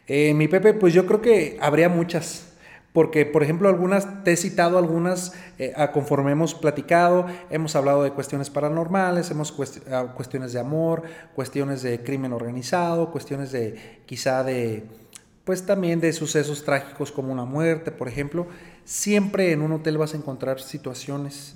[0.08, 2.55] Eh, mi Pepe, pues yo creo que habría muchas.
[2.96, 8.12] Porque, por ejemplo, algunas, te he citado algunas eh, conforme hemos platicado, hemos hablado de
[8.12, 11.04] cuestiones paranormales, hemos cuest- ah, cuestiones de amor,
[11.36, 14.86] cuestiones de crimen organizado, cuestiones de quizá de,
[15.44, 18.48] pues también de sucesos trágicos como una muerte, por ejemplo.
[18.86, 21.56] Siempre en un hotel vas a encontrar situaciones.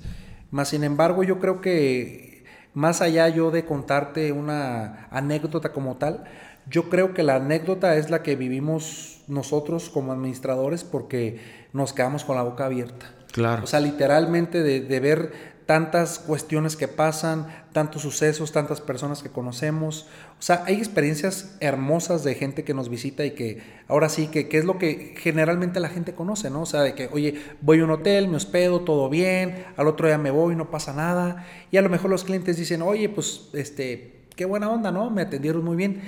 [0.51, 2.43] Más sin embargo, yo creo que
[2.73, 6.25] más allá yo de contarte una anécdota como tal,
[6.69, 11.39] yo creo que la anécdota es la que vivimos nosotros como administradores porque
[11.73, 13.13] nos quedamos con la boca abierta.
[13.31, 13.63] Claro.
[13.63, 15.31] O sea, literalmente de, de ver
[15.69, 20.07] tantas cuestiones que pasan, tantos sucesos, tantas personas que conocemos.
[20.39, 24.47] O sea, hay experiencias hermosas de gente que nos visita y que ahora sí, que,
[24.49, 26.63] que es lo que generalmente la gente conoce, ¿no?
[26.63, 30.07] O sea, de que, oye, voy a un hotel, me hospedo, todo bien, al otro
[30.07, 31.45] día me voy, no pasa nada.
[31.69, 35.11] Y a lo mejor los clientes dicen, oye, pues, este, qué buena onda, ¿no?
[35.11, 36.01] Me atendieron muy bien.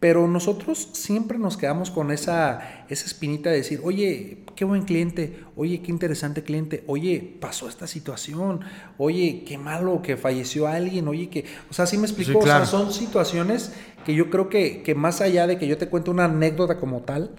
[0.00, 5.40] Pero nosotros siempre nos quedamos con esa, esa espinita de decir, oye, qué buen cliente,
[5.56, 8.60] oye, qué interesante cliente, oye, pasó esta situación,
[8.96, 12.62] oye, qué malo que falleció alguien, oye, que, o sea, sí me explico, Sí, claro.
[12.62, 13.72] o sea, son situaciones
[14.06, 17.00] que yo creo que, que más allá de que yo te cuente una anécdota como
[17.00, 17.32] tal,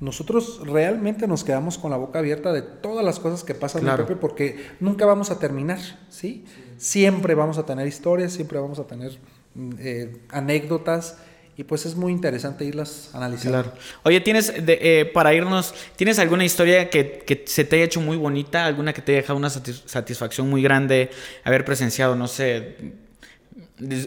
[0.00, 4.06] nosotros realmente nos quedamos con la boca abierta de todas las cosas que pasan, Claro.
[4.06, 6.44] Pepe, porque nunca vamos a terminar, ¿sí?
[6.78, 9.18] Siempre vamos a tener historias, siempre vamos a tener
[9.54, 11.18] mm, eh, anécdotas
[11.58, 13.62] y pues es muy interesante irlas analizando.
[13.64, 13.76] Claro.
[14.04, 18.00] Oye, ¿tienes, de- eh, para irnos, ¿tienes alguna historia que, que se te haya hecho
[18.00, 18.64] muy bonita?
[18.64, 21.10] ¿Alguna que te haya dejado una satis- satisfacción muy grande?
[21.42, 22.76] Haber presenciado, no sé,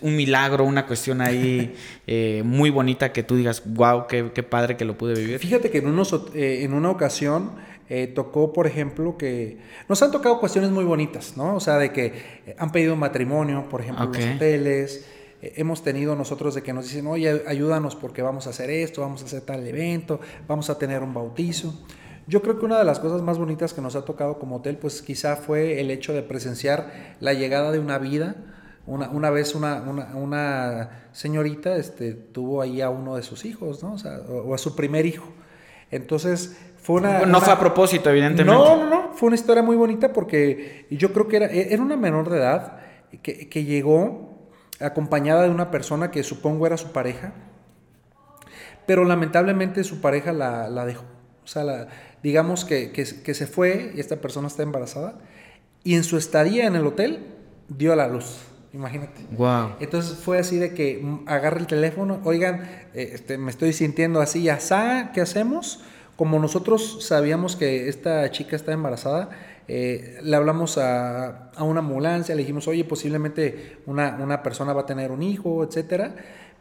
[0.02, 1.76] un milagro, una cuestión ahí
[2.08, 5.38] eh, muy bonita que tú digas, wow, qué, qué padre que lo pude vivir.
[5.40, 7.52] Fíjate que en, unos, eh, en una ocasión
[7.90, 9.58] eh, tocó, por ejemplo, que
[9.90, 11.58] nos han tocado cuestiones muy bonitas, ¿no?
[11.58, 12.06] O sea, de que
[12.48, 15.06] eh, han pedido matrimonio, por ejemplo, en los hoteles.
[15.42, 19.02] Eh, hemos tenido nosotros de que nos dicen, oye, ayúdanos porque vamos a hacer esto,
[19.02, 21.74] vamos a hacer tal evento, vamos a tener un bautizo.
[22.28, 24.78] Yo creo que una de las cosas más bonitas que nos ha tocado como hotel,
[24.78, 28.36] pues quizá fue el hecho de presenciar la llegada de una vida.
[28.88, 33.84] Una, una vez una, una, una señorita este, tuvo ahí a uno de sus hijos,
[33.84, 33.94] ¿no?
[33.94, 35.28] O, sea, o, o a su primer hijo.
[35.92, 37.20] Entonces fue una...
[37.20, 38.52] no una- fue a propósito, evidentemente.
[38.60, 41.96] no, no, no, fue una historia muy bonita porque yo creo que era, era una
[41.98, 42.78] menor de edad
[43.22, 44.31] que, que llegó
[44.84, 47.34] acompañada de una persona que supongo era su pareja
[48.86, 51.04] pero lamentablemente su pareja la, la dejó.
[51.44, 51.88] O sea, la,
[52.24, 55.16] digamos que, que, que, se fue y esta persona está embarazada
[55.84, 57.26] y en su estadía en el hotel
[57.70, 58.40] dio a la luz.
[58.74, 59.22] Imagínate.
[59.32, 59.76] Wow.
[59.80, 62.64] Entonces fue así de que mm, agarra el teléfono, oigan,
[62.94, 65.82] eh, este, me estoy sintiendo así, ya ¿qué hacemos?
[66.16, 69.30] Como nosotros sabíamos que esta chica está embarazada,
[69.68, 74.82] eh, le hablamos a, a, una ambulancia, le dijimos, oye, posiblemente una, una, persona va
[74.82, 76.16] a tener un hijo, etcétera.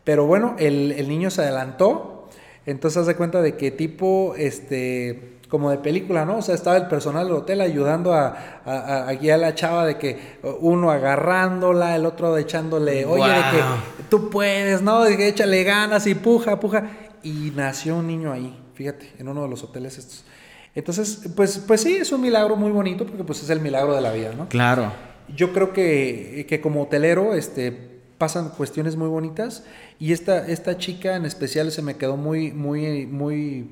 [0.05, 2.29] Pero bueno, el, el niño se adelantó,
[2.67, 6.39] entonces haz de cuenta de que tipo, este, como de película, ¿no?
[6.39, 9.85] O sea, estaba el personal del hotel ayudando a, a, a, guiar a la chava
[9.85, 13.63] de que uno agarrándola, el otro echándole, oye, de que
[14.09, 15.03] tú puedes, ¿no?
[15.03, 16.91] De que échale ganas y puja, puja.
[17.23, 20.25] Y nació un niño ahí, fíjate, en uno de los hoteles estos.
[20.81, 24.01] Entonces, pues, pues sí, es un milagro muy bonito porque pues es el milagro de
[24.01, 24.49] la vida, ¿no?
[24.49, 24.91] Claro.
[25.29, 29.63] Yo creo que, que como hotelero, este, pasan cuestiones muy bonitas
[29.99, 33.71] y esta, esta chica en especial se me quedó muy, muy, muy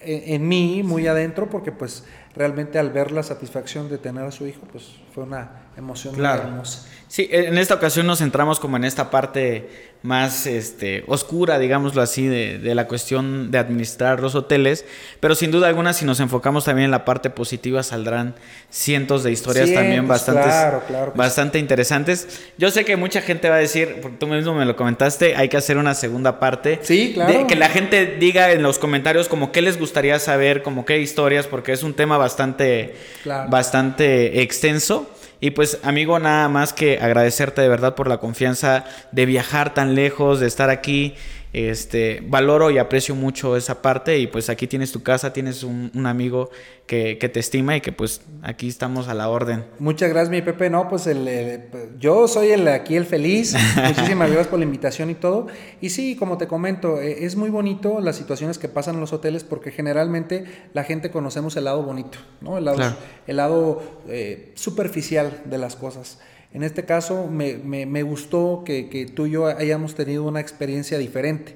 [0.00, 4.32] en, en mí, muy adentro, porque pues realmente al ver la satisfacción de tener a
[4.32, 6.44] su hijo, pues fue una emoción claro.
[6.44, 6.88] muy hermosa.
[7.08, 12.26] Sí, en esta ocasión nos centramos como en esta parte más este, oscura, digámoslo así,
[12.26, 14.84] de, de, la cuestión de administrar los hoteles,
[15.20, 18.34] pero sin duda alguna si nos enfocamos también en la parte positiva saldrán
[18.70, 22.40] cientos de historias también bastantes, claro, claro que bastante interesantes.
[22.56, 25.48] Yo sé que mucha gente va a decir, porque tú mismo me lo comentaste, hay
[25.48, 26.78] que hacer una segunda parte.
[26.82, 27.32] Sí, claro.
[27.32, 31.00] De, que la gente diga en los comentarios como qué les gustaría saber, como qué
[31.00, 33.50] historias, porque es un tema bastante, Claro.
[33.50, 35.10] bastante extenso.
[35.40, 39.94] Y pues, amigo, nada más que agradecerte de verdad por la confianza de viajar tan
[39.94, 41.14] lejos, de estar aquí.
[41.52, 45.90] Este, valoro y aprecio mucho esa parte y pues aquí tienes tu casa, tienes un,
[45.94, 46.50] un amigo
[46.86, 49.64] que, que, te estima y que pues aquí estamos a la orden.
[49.78, 51.62] Muchas gracias mi Pepe, no, pues el, el,
[51.98, 55.46] yo soy el aquí el feliz, muchísimas gracias por la invitación y todo.
[55.80, 59.12] Y sí, como te comento, eh, es muy bonito las situaciones que pasan en los
[59.12, 60.44] hoteles porque generalmente
[60.74, 62.58] la gente conocemos el lado bonito, ¿no?
[62.58, 62.96] El lado, Claro.
[63.26, 66.18] el lado eh, superficial de las cosas.
[66.56, 70.40] En este caso me, me, me gustó que, que, tú y yo hayamos tenido una
[70.40, 71.54] experiencia diferente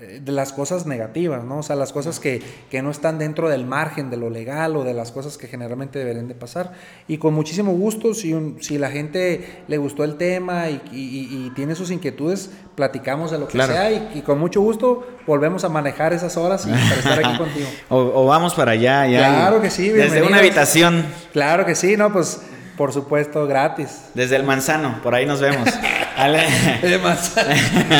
[0.00, 1.58] eh, de las cosas negativas, ¿no?
[1.58, 4.82] O sea, las cosas que, que, no están dentro del margen de lo legal o
[4.82, 6.72] de las cosas que generalmente deberían de pasar.
[7.06, 11.46] Y con muchísimo gusto, si, un, si la gente le gustó el tema y, y,
[11.46, 13.72] y tiene sus inquietudes, platicamos de lo que Claro.
[13.74, 17.68] sea y, con mucho gusto volvemos a manejar esas horas y para estar aquí contigo.
[17.90, 19.18] O, o, vamos para allá, ya.
[19.18, 21.06] Claro que sí, Desde una habitación.
[21.32, 22.40] Claro que sí, no, pues
[22.76, 24.02] por supuesto, gratis.
[24.14, 25.68] Desde el manzano, por ahí nos vemos.
[26.82, 27.50] De manzano.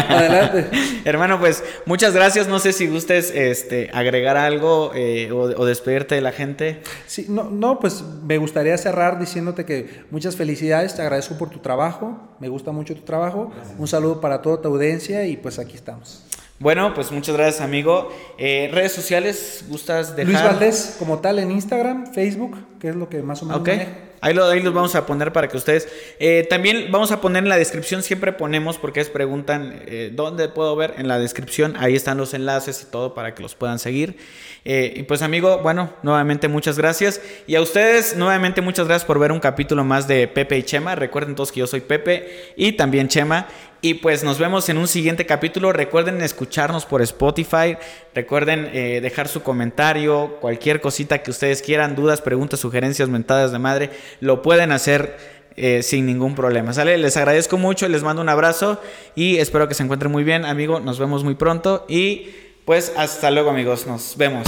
[0.08, 0.68] Adelante.
[1.04, 2.46] Hermano, pues muchas gracias.
[2.46, 6.82] No sé si gustes este, agregar algo eh, o, o, despedirte de la gente.
[7.06, 11.58] Sí, no, no, pues me gustaría cerrar diciéndote que muchas felicidades, te agradezco por tu
[11.58, 13.50] trabajo, me gusta mucho tu trabajo.
[13.54, 13.78] Gracias.
[13.78, 16.22] Un saludo para toda tu audiencia y pues aquí estamos.
[16.60, 18.12] Bueno, pues muchas gracias, amigo.
[18.38, 20.32] Eh, ¿Redes sociales gustas dejar?
[20.32, 23.78] Luis Valdés, como tal, en Instagram, Facebook, que es lo que más o menos okay.
[23.78, 24.11] manejo.
[24.22, 25.88] Ahí, lo, los vamos a poner para que ustedes...
[26.20, 30.48] Eh, también vamos a poner en la descripción, siempre ponemos, porque es preguntan, eh, ¿dónde
[30.48, 30.94] puedo ver?
[30.96, 34.16] En la descripción, ahí están los enlaces y todo para que los puedan seguir.
[34.64, 37.20] Eh, y pues amigo, bueno, nuevamente muchas gracias.
[37.46, 40.94] Y a ustedes, nuevamente muchas gracias por ver un capítulo más de Pepe y Chema.
[40.94, 43.48] Recuerden todos que yo soy Pepe y también Chema.
[43.84, 45.72] Y pues nos vemos en un siguiente capítulo.
[45.72, 47.76] Recuerden escucharnos por Spotify.
[48.14, 53.58] Recuerden eh, dejar su comentario, cualquier cosita que ustedes quieran, dudas, preguntas, sugerencias, mentadas de
[53.58, 53.90] madre,
[54.20, 55.16] lo pueden hacer
[55.56, 56.72] eh, sin ningún problema.
[56.72, 56.96] ¿Sale?
[56.96, 58.80] Les agradezco mucho, les mando un abrazo
[59.16, 60.78] y espero que se encuentren muy bien, amigo.
[60.78, 62.30] Nos vemos muy pronto y
[62.64, 64.46] pues hasta luego amigos, nos vemos.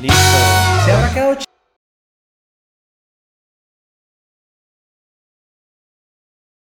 [0.00, 0.16] Listo.
[0.84, 1.36] Se habrá quedado